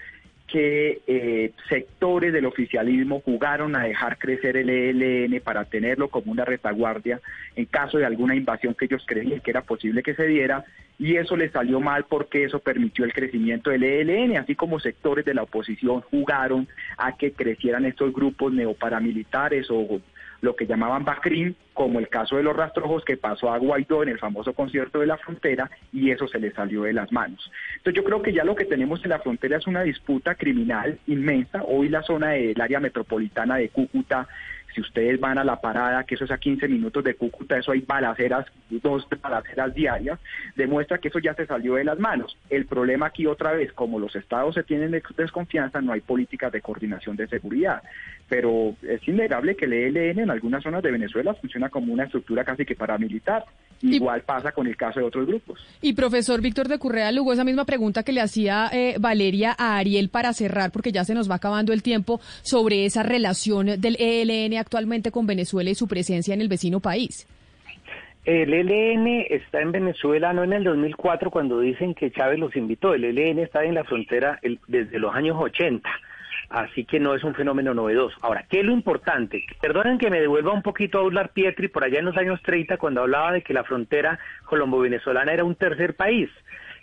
que 0.50 1.00
eh, 1.06 1.52
sectores 1.68 2.32
del 2.32 2.46
oficialismo 2.46 3.20
jugaron 3.20 3.76
a 3.76 3.84
dejar 3.84 4.18
crecer 4.18 4.56
el 4.56 4.68
ELN 4.68 5.40
para 5.40 5.64
tenerlo 5.64 6.08
como 6.08 6.32
una 6.32 6.44
retaguardia 6.44 7.20
en 7.54 7.66
caso 7.66 7.98
de 7.98 8.06
alguna 8.06 8.34
invasión 8.34 8.74
que 8.74 8.86
ellos 8.86 9.04
creían 9.06 9.40
que 9.40 9.50
era 9.50 9.62
posible 9.62 10.02
que 10.02 10.14
se 10.14 10.26
diera 10.26 10.64
y 10.98 11.16
eso 11.16 11.36
les 11.36 11.52
salió 11.52 11.80
mal 11.80 12.04
porque 12.08 12.44
eso 12.44 12.58
permitió 12.58 13.04
el 13.04 13.14
crecimiento 13.14 13.70
del 13.70 13.84
ELN, 13.84 14.36
así 14.36 14.54
como 14.54 14.80
sectores 14.80 15.24
de 15.24 15.34
la 15.34 15.44
oposición 15.44 16.02
jugaron 16.02 16.68
a 16.98 17.16
que 17.16 17.32
crecieran 17.32 17.86
estos 17.86 18.12
grupos 18.12 18.52
neoparamilitares 18.52 19.70
o 19.70 20.00
lo 20.40 20.56
que 20.56 20.66
llamaban 20.66 21.04
Bacrim, 21.04 21.54
como 21.74 21.98
el 21.98 22.08
caso 22.08 22.36
de 22.36 22.42
los 22.42 22.56
rastrojos 22.56 23.04
que 23.04 23.16
pasó 23.16 23.52
a 23.52 23.58
Guaidó 23.58 24.02
en 24.02 24.10
el 24.10 24.18
famoso 24.18 24.52
concierto 24.52 25.00
de 25.00 25.06
la 25.06 25.18
frontera 25.18 25.70
y 25.92 26.10
eso 26.10 26.28
se 26.28 26.38
le 26.38 26.52
salió 26.52 26.82
de 26.82 26.92
las 26.92 27.12
manos. 27.12 27.50
Entonces 27.76 27.94
yo 27.94 28.04
creo 28.04 28.22
que 28.22 28.32
ya 28.32 28.44
lo 28.44 28.54
que 28.54 28.64
tenemos 28.64 29.02
en 29.04 29.10
la 29.10 29.20
frontera 29.20 29.58
es 29.58 29.66
una 29.66 29.82
disputa 29.82 30.34
criminal 30.34 30.98
inmensa. 31.06 31.62
Hoy 31.64 31.88
la 31.88 32.02
zona 32.02 32.30
del 32.30 32.60
área 32.60 32.80
metropolitana 32.80 33.56
de 33.56 33.68
Cúcuta 33.68 34.28
si 34.74 34.80
ustedes 34.80 35.18
van 35.18 35.38
a 35.38 35.44
la 35.44 35.60
parada, 35.60 36.04
que 36.04 36.14
eso 36.14 36.24
es 36.24 36.30
a 36.30 36.38
15 36.38 36.68
minutos 36.68 37.02
de 37.04 37.14
Cúcuta, 37.14 37.56
eso 37.56 37.72
hay 37.72 37.80
balaceras, 37.80 38.46
dos 38.68 39.06
balaceras 39.20 39.74
diarias, 39.74 40.18
demuestra 40.56 40.98
que 40.98 41.08
eso 41.08 41.18
ya 41.18 41.34
se 41.34 41.46
salió 41.46 41.74
de 41.74 41.84
las 41.84 41.98
manos. 41.98 42.36
El 42.48 42.66
problema 42.66 43.06
aquí 43.06 43.26
otra 43.26 43.52
vez, 43.52 43.72
como 43.72 43.98
los 43.98 44.14
estados 44.16 44.54
se 44.54 44.62
tienen 44.62 45.00
desconfianza, 45.16 45.80
no 45.80 45.92
hay 45.92 46.00
políticas 46.00 46.52
de 46.52 46.60
coordinación 46.60 47.16
de 47.16 47.28
seguridad. 47.28 47.82
Pero 48.28 48.76
es 48.82 49.06
innegable 49.08 49.56
que 49.56 49.64
el 49.64 49.72
ELN 49.72 50.20
en 50.20 50.30
algunas 50.30 50.62
zonas 50.62 50.82
de 50.82 50.92
Venezuela 50.92 51.34
funciona 51.34 51.68
como 51.68 51.92
una 51.92 52.04
estructura 52.04 52.44
casi 52.44 52.64
que 52.64 52.76
paramilitar. 52.76 53.44
Igual 53.82 54.22
pasa 54.22 54.52
con 54.52 54.66
el 54.66 54.76
caso 54.76 55.00
de 55.00 55.06
otros 55.06 55.26
grupos. 55.26 55.58
Y 55.80 55.94
profesor 55.94 56.42
Víctor 56.42 56.68
de 56.68 56.78
Currea 56.78 57.10
Lugo, 57.12 57.32
esa 57.32 57.44
misma 57.44 57.64
pregunta 57.64 58.02
que 58.02 58.12
le 58.12 58.20
hacía 58.20 58.68
eh, 58.72 58.96
Valeria 59.00 59.56
a 59.58 59.78
Ariel 59.78 60.10
para 60.10 60.34
cerrar, 60.34 60.70
porque 60.70 60.92
ya 60.92 61.04
se 61.04 61.14
nos 61.14 61.30
va 61.30 61.36
acabando 61.36 61.72
el 61.72 61.82
tiempo, 61.82 62.20
sobre 62.42 62.84
esa 62.84 63.02
relación 63.02 63.80
del 63.80 63.96
ELN 63.98 64.58
actualmente 64.60 65.10
con 65.10 65.26
Venezuela 65.26 65.70
y 65.70 65.74
su 65.74 65.88
presencia 65.88 66.34
en 66.34 66.40
el 66.40 66.48
vecino 66.48 66.80
país? 66.80 67.26
El 68.24 68.52
ELN 68.52 69.26
está 69.30 69.62
en 69.62 69.72
Venezuela 69.72 70.32
no 70.32 70.44
en 70.44 70.52
el 70.52 70.64
2004 70.64 71.30
cuando 71.30 71.60
dicen 71.60 71.94
que 71.94 72.10
Chávez 72.10 72.38
los 72.38 72.54
invitó. 72.54 72.94
El 72.94 73.04
ELN 73.04 73.38
está 73.38 73.64
en 73.64 73.74
la 73.74 73.84
frontera 73.84 74.38
desde 74.68 74.98
los 74.98 75.14
años 75.14 75.36
80. 75.40 75.88
Así 76.50 76.84
que 76.84 76.98
no 76.98 77.14
es 77.14 77.22
un 77.22 77.34
fenómeno 77.34 77.74
novedoso. 77.74 78.16
Ahora, 78.22 78.44
¿qué 78.50 78.60
es 78.60 78.66
lo 78.66 78.72
importante? 78.72 79.44
Perdonen 79.60 79.98
que 79.98 80.10
me 80.10 80.20
devuelva 80.20 80.52
un 80.52 80.62
poquito 80.62 80.98
a 80.98 81.02
hablar 81.02 81.30
Pietri 81.32 81.68
por 81.68 81.84
allá 81.84 82.00
en 82.00 82.06
los 82.06 82.16
años 82.16 82.42
30 82.42 82.76
cuando 82.76 83.02
hablaba 83.02 83.32
de 83.32 83.42
que 83.42 83.54
la 83.54 83.62
frontera 83.62 84.18
colombo-venezolana 84.46 85.32
era 85.32 85.44
un 85.44 85.54
tercer 85.54 85.94
país. 85.94 86.28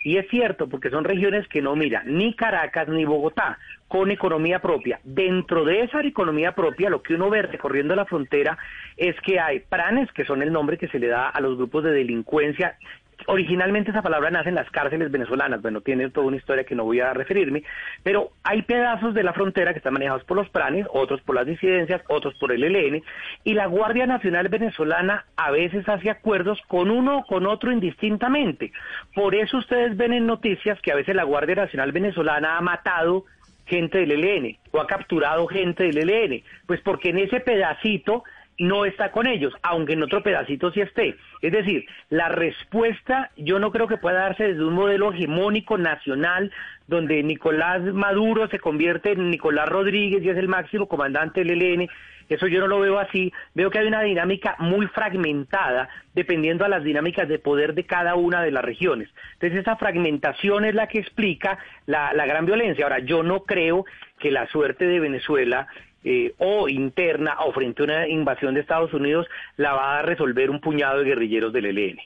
Y 0.08 0.16
es 0.16 0.26
cierto, 0.30 0.70
porque 0.70 0.88
son 0.88 1.04
regiones 1.04 1.46
que 1.48 1.60
no 1.60 1.76
mira 1.76 2.02
ni 2.06 2.32
Caracas 2.32 2.88
ni 2.88 3.04
Bogotá, 3.04 3.58
con 3.88 4.10
economía 4.10 4.58
propia. 4.58 5.00
Dentro 5.04 5.66
de 5.66 5.82
esa 5.82 6.00
economía 6.00 6.52
propia, 6.52 6.88
lo 6.88 7.02
que 7.02 7.12
uno 7.12 7.28
ve 7.28 7.42
recorriendo 7.42 7.94
la 7.94 8.06
frontera 8.06 8.56
es 8.96 9.14
que 9.20 9.38
hay 9.38 9.60
pranes, 9.60 10.10
que 10.12 10.24
son 10.24 10.40
el 10.40 10.50
nombre 10.50 10.78
que 10.78 10.88
se 10.88 10.98
le 10.98 11.08
da 11.08 11.28
a 11.28 11.42
los 11.42 11.58
grupos 11.58 11.84
de 11.84 11.90
delincuencia 11.90 12.78
originalmente 13.26 13.90
esa 13.90 14.02
palabra 14.02 14.30
nace 14.30 14.48
en 14.48 14.54
las 14.54 14.70
cárceles 14.70 15.10
venezolanas, 15.10 15.60
bueno, 15.60 15.80
tiene 15.80 16.10
toda 16.10 16.26
una 16.26 16.36
historia 16.36 16.64
que 16.64 16.74
no 16.74 16.84
voy 16.84 17.00
a 17.00 17.12
referirme, 17.12 17.62
pero 18.02 18.30
hay 18.44 18.62
pedazos 18.62 19.14
de 19.14 19.22
la 19.22 19.32
frontera 19.32 19.72
que 19.72 19.78
están 19.78 19.94
manejados 19.94 20.24
por 20.24 20.36
los 20.36 20.48
planes, 20.50 20.86
otros 20.92 21.20
por 21.22 21.34
las 21.34 21.46
disidencias, 21.46 22.02
otros 22.08 22.34
por 22.38 22.52
el 22.52 22.64
ELN, 22.64 23.02
y 23.44 23.54
la 23.54 23.66
Guardia 23.66 24.06
Nacional 24.06 24.48
Venezolana 24.48 25.24
a 25.36 25.50
veces 25.50 25.88
hace 25.88 26.10
acuerdos 26.10 26.60
con 26.68 26.90
uno 26.90 27.18
o 27.18 27.24
con 27.24 27.46
otro 27.46 27.72
indistintamente. 27.72 28.72
Por 29.14 29.34
eso 29.34 29.58
ustedes 29.58 29.96
ven 29.96 30.12
en 30.12 30.26
noticias 30.26 30.80
que 30.80 30.92
a 30.92 30.96
veces 30.96 31.14
la 31.14 31.24
Guardia 31.24 31.56
Nacional 31.56 31.92
Venezolana 31.92 32.56
ha 32.56 32.60
matado 32.60 33.24
gente 33.66 33.98
del 33.98 34.12
ELN 34.12 34.56
o 34.72 34.80
ha 34.80 34.86
capturado 34.86 35.46
gente 35.46 35.84
del 35.84 36.08
ELN, 36.08 36.42
pues 36.66 36.80
porque 36.80 37.10
en 37.10 37.18
ese 37.18 37.40
pedacito 37.40 38.24
no 38.58 38.84
está 38.84 39.12
con 39.12 39.26
ellos, 39.26 39.54
aunque 39.62 39.92
en 39.92 40.02
otro 40.02 40.22
pedacito 40.22 40.70
sí 40.72 40.80
esté. 40.80 41.16
Es 41.42 41.52
decir, 41.52 41.86
la 42.10 42.28
respuesta 42.28 43.30
yo 43.36 43.58
no 43.58 43.70
creo 43.70 43.86
que 43.86 43.96
pueda 43.96 44.20
darse 44.20 44.48
desde 44.48 44.64
un 44.64 44.74
modelo 44.74 45.12
hegemónico 45.12 45.78
nacional 45.78 46.52
donde 46.88 47.22
Nicolás 47.22 47.82
Maduro 47.82 48.48
se 48.48 48.58
convierte 48.58 49.12
en 49.12 49.30
Nicolás 49.30 49.68
Rodríguez 49.68 50.22
y 50.22 50.30
es 50.30 50.36
el 50.36 50.48
máximo 50.48 50.86
comandante 50.88 51.44
del 51.44 51.62
ELN. 51.62 51.88
Eso 52.28 52.46
yo 52.46 52.60
no 52.60 52.66
lo 52.66 52.80
veo 52.80 52.98
así. 52.98 53.32
Veo 53.54 53.70
que 53.70 53.78
hay 53.78 53.86
una 53.86 54.02
dinámica 54.02 54.56
muy 54.58 54.86
fragmentada 54.88 55.88
dependiendo 56.14 56.64
a 56.64 56.68
las 56.68 56.82
dinámicas 56.82 57.28
de 57.28 57.38
poder 57.38 57.74
de 57.74 57.84
cada 57.84 58.16
una 58.16 58.42
de 58.42 58.50
las 58.50 58.64
regiones. 58.64 59.08
Entonces 59.34 59.60
esa 59.60 59.76
fragmentación 59.76 60.64
es 60.64 60.74
la 60.74 60.88
que 60.88 60.98
explica 60.98 61.58
la, 61.86 62.12
la 62.12 62.26
gran 62.26 62.44
violencia. 62.44 62.84
Ahora, 62.84 62.98
yo 62.98 63.22
no 63.22 63.44
creo 63.44 63.84
que 64.18 64.30
la 64.30 64.46
suerte 64.48 64.86
de 64.86 65.00
Venezuela 65.00 65.68
eh, 66.04 66.34
o 66.38 66.68
interna 66.68 67.36
o 67.46 67.52
frente 67.52 67.82
a 67.82 67.84
una 67.84 68.08
invasión 68.08 68.54
de 68.54 68.60
Estados 68.60 68.92
Unidos 68.92 69.26
la 69.56 69.72
va 69.72 69.98
a 69.98 70.02
resolver 70.02 70.50
un 70.50 70.60
puñado 70.60 70.98
de 70.98 71.04
guerrilleros 71.04 71.52
del 71.52 71.66
ELN 71.66 71.98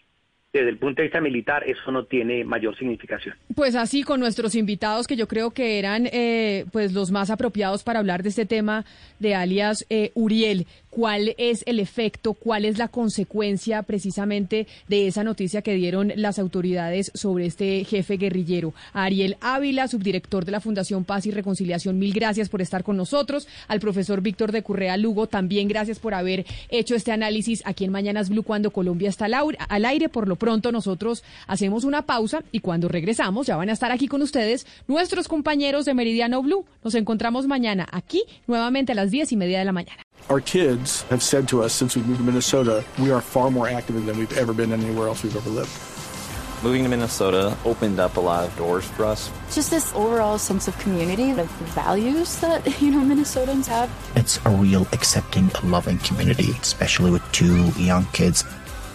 desde 0.52 0.68
el 0.68 0.78
punto 0.78 1.00
de 1.00 1.04
vista 1.04 1.20
militar 1.20 1.64
eso 1.66 1.90
no 1.90 2.04
tiene 2.04 2.44
mayor 2.44 2.76
significación. 2.76 3.34
Pues 3.54 3.74
así 3.74 4.02
con 4.02 4.20
nuestros 4.20 4.54
invitados 4.54 5.06
que 5.06 5.16
yo 5.16 5.26
creo 5.26 5.50
que 5.52 5.78
eran 5.78 6.08
eh, 6.12 6.66
pues 6.72 6.92
los 6.92 7.10
más 7.10 7.30
apropiados 7.30 7.82
para 7.82 8.00
hablar 8.00 8.22
de 8.22 8.28
este 8.28 8.44
tema 8.44 8.84
de 9.18 9.34
alias 9.34 9.86
eh, 9.88 10.10
Uriel. 10.14 10.66
¿Cuál 10.90 11.34
es 11.38 11.64
el 11.66 11.80
efecto, 11.80 12.34
cuál 12.34 12.66
es 12.66 12.76
la 12.76 12.88
consecuencia 12.88 13.82
precisamente 13.82 14.66
de 14.88 15.06
esa 15.06 15.24
noticia 15.24 15.62
que 15.62 15.72
dieron 15.72 16.12
las 16.16 16.38
autoridades 16.38 17.10
sobre 17.14 17.46
este 17.46 17.82
jefe 17.84 18.18
guerrillero? 18.18 18.74
Ariel 18.92 19.38
Ávila, 19.40 19.88
subdirector 19.88 20.44
de 20.44 20.52
la 20.52 20.60
Fundación 20.60 21.06
Paz 21.06 21.24
y 21.24 21.30
Reconciliación, 21.30 21.98
mil 21.98 22.12
gracias 22.12 22.50
por 22.50 22.60
estar 22.60 22.84
con 22.84 22.98
nosotros. 22.98 23.48
Al 23.68 23.80
profesor 23.80 24.20
Víctor 24.20 24.52
de 24.52 24.62
Currea 24.62 24.98
Lugo, 24.98 25.28
también 25.28 25.66
gracias 25.66 25.98
por 25.98 26.12
haber 26.12 26.44
hecho 26.68 26.94
este 26.94 27.10
análisis 27.10 27.62
aquí 27.64 27.86
en 27.86 27.92
Mañanas 27.92 28.28
Blue 28.28 28.42
cuando 28.42 28.70
Colombia 28.70 29.08
está 29.08 29.24
al 29.24 29.84
aire. 29.86 30.10
Por 30.10 30.28
lo 30.28 30.36
pronto 30.42 30.72
nosotros 30.72 31.22
hacemos 31.46 31.84
una 31.84 32.02
pausa 32.02 32.42
y 32.50 32.58
cuando 32.58 32.88
regresamos 32.88 33.46
ya 33.46 33.56
van 33.56 33.68
a 33.68 33.72
estar 33.72 33.92
aquí 33.92 34.08
con 34.08 34.22
ustedes 34.22 34.66
nuestros 34.88 35.28
compañeros 35.28 35.84
de 35.84 35.94
Meridiano 35.94 36.42
Blue. 36.42 36.64
Nos 36.82 36.96
encontramos 36.96 37.46
mañana 37.46 37.86
aquí 37.92 38.24
nuevamente 38.48 38.90
a 38.90 38.96
las 38.96 39.12
diez 39.12 39.30
y 39.30 39.36
media 39.36 39.60
de 39.60 39.64
la 39.64 39.70
mañana. 39.70 40.02
Our 40.28 40.42
kids 40.42 41.04
have 41.10 41.20
said 41.22 41.46
to 41.46 41.62
us 41.64 41.72
since 41.72 41.96
we 41.96 42.04
moved 42.04 42.18
to 42.18 42.24
Minnesota, 42.24 42.82
we 42.98 43.12
are 43.12 43.22
far 43.22 43.52
more 43.52 43.68
active 43.70 44.04
than 44.04 44.18
we've 44.18 44.36
ever 44.36 44.52
been 44.52 44.72
anywhere 44.72 45.06
else 45.06 45.22
we've 45.22 45.36
ever 45.36 45.48
lived. 45.48 45.70
Moving 46.64 46.82
to 46.82 46.88
Minnesota 46.88 47.56
opened 47.64 48.00
up 48.00 48.16
a 48.16 48.20
lot 48.20 48.44
of 48.44 48.56
doors 48.56 48.84
for 48.84 49.04
us. 49.04 49.30
Just 49.52 49.70
this 49.70 49.92
overall 49.94 50.38
sense 50.38 50.66
of 50.66 50.76
community, 50.80 51.30
of 51.30 51.48
values 51.74 52.36
that, 52.40 52.66
you 52.82 52.90
know, 52.90 53.14
Minnesotans 53.14 53.66
have. 53.66 53.88
It's 54.16 54.40
a 54.44 54.50
real 54.50 54.88
accepting, 54.92 55.50
loving 55.62 55.98
community, 55.98 56.50
especially 56.60 57.12
with 57.12 57.22
two 57.30 57.70
young 57.80 58.06
kids. 58.12 58.44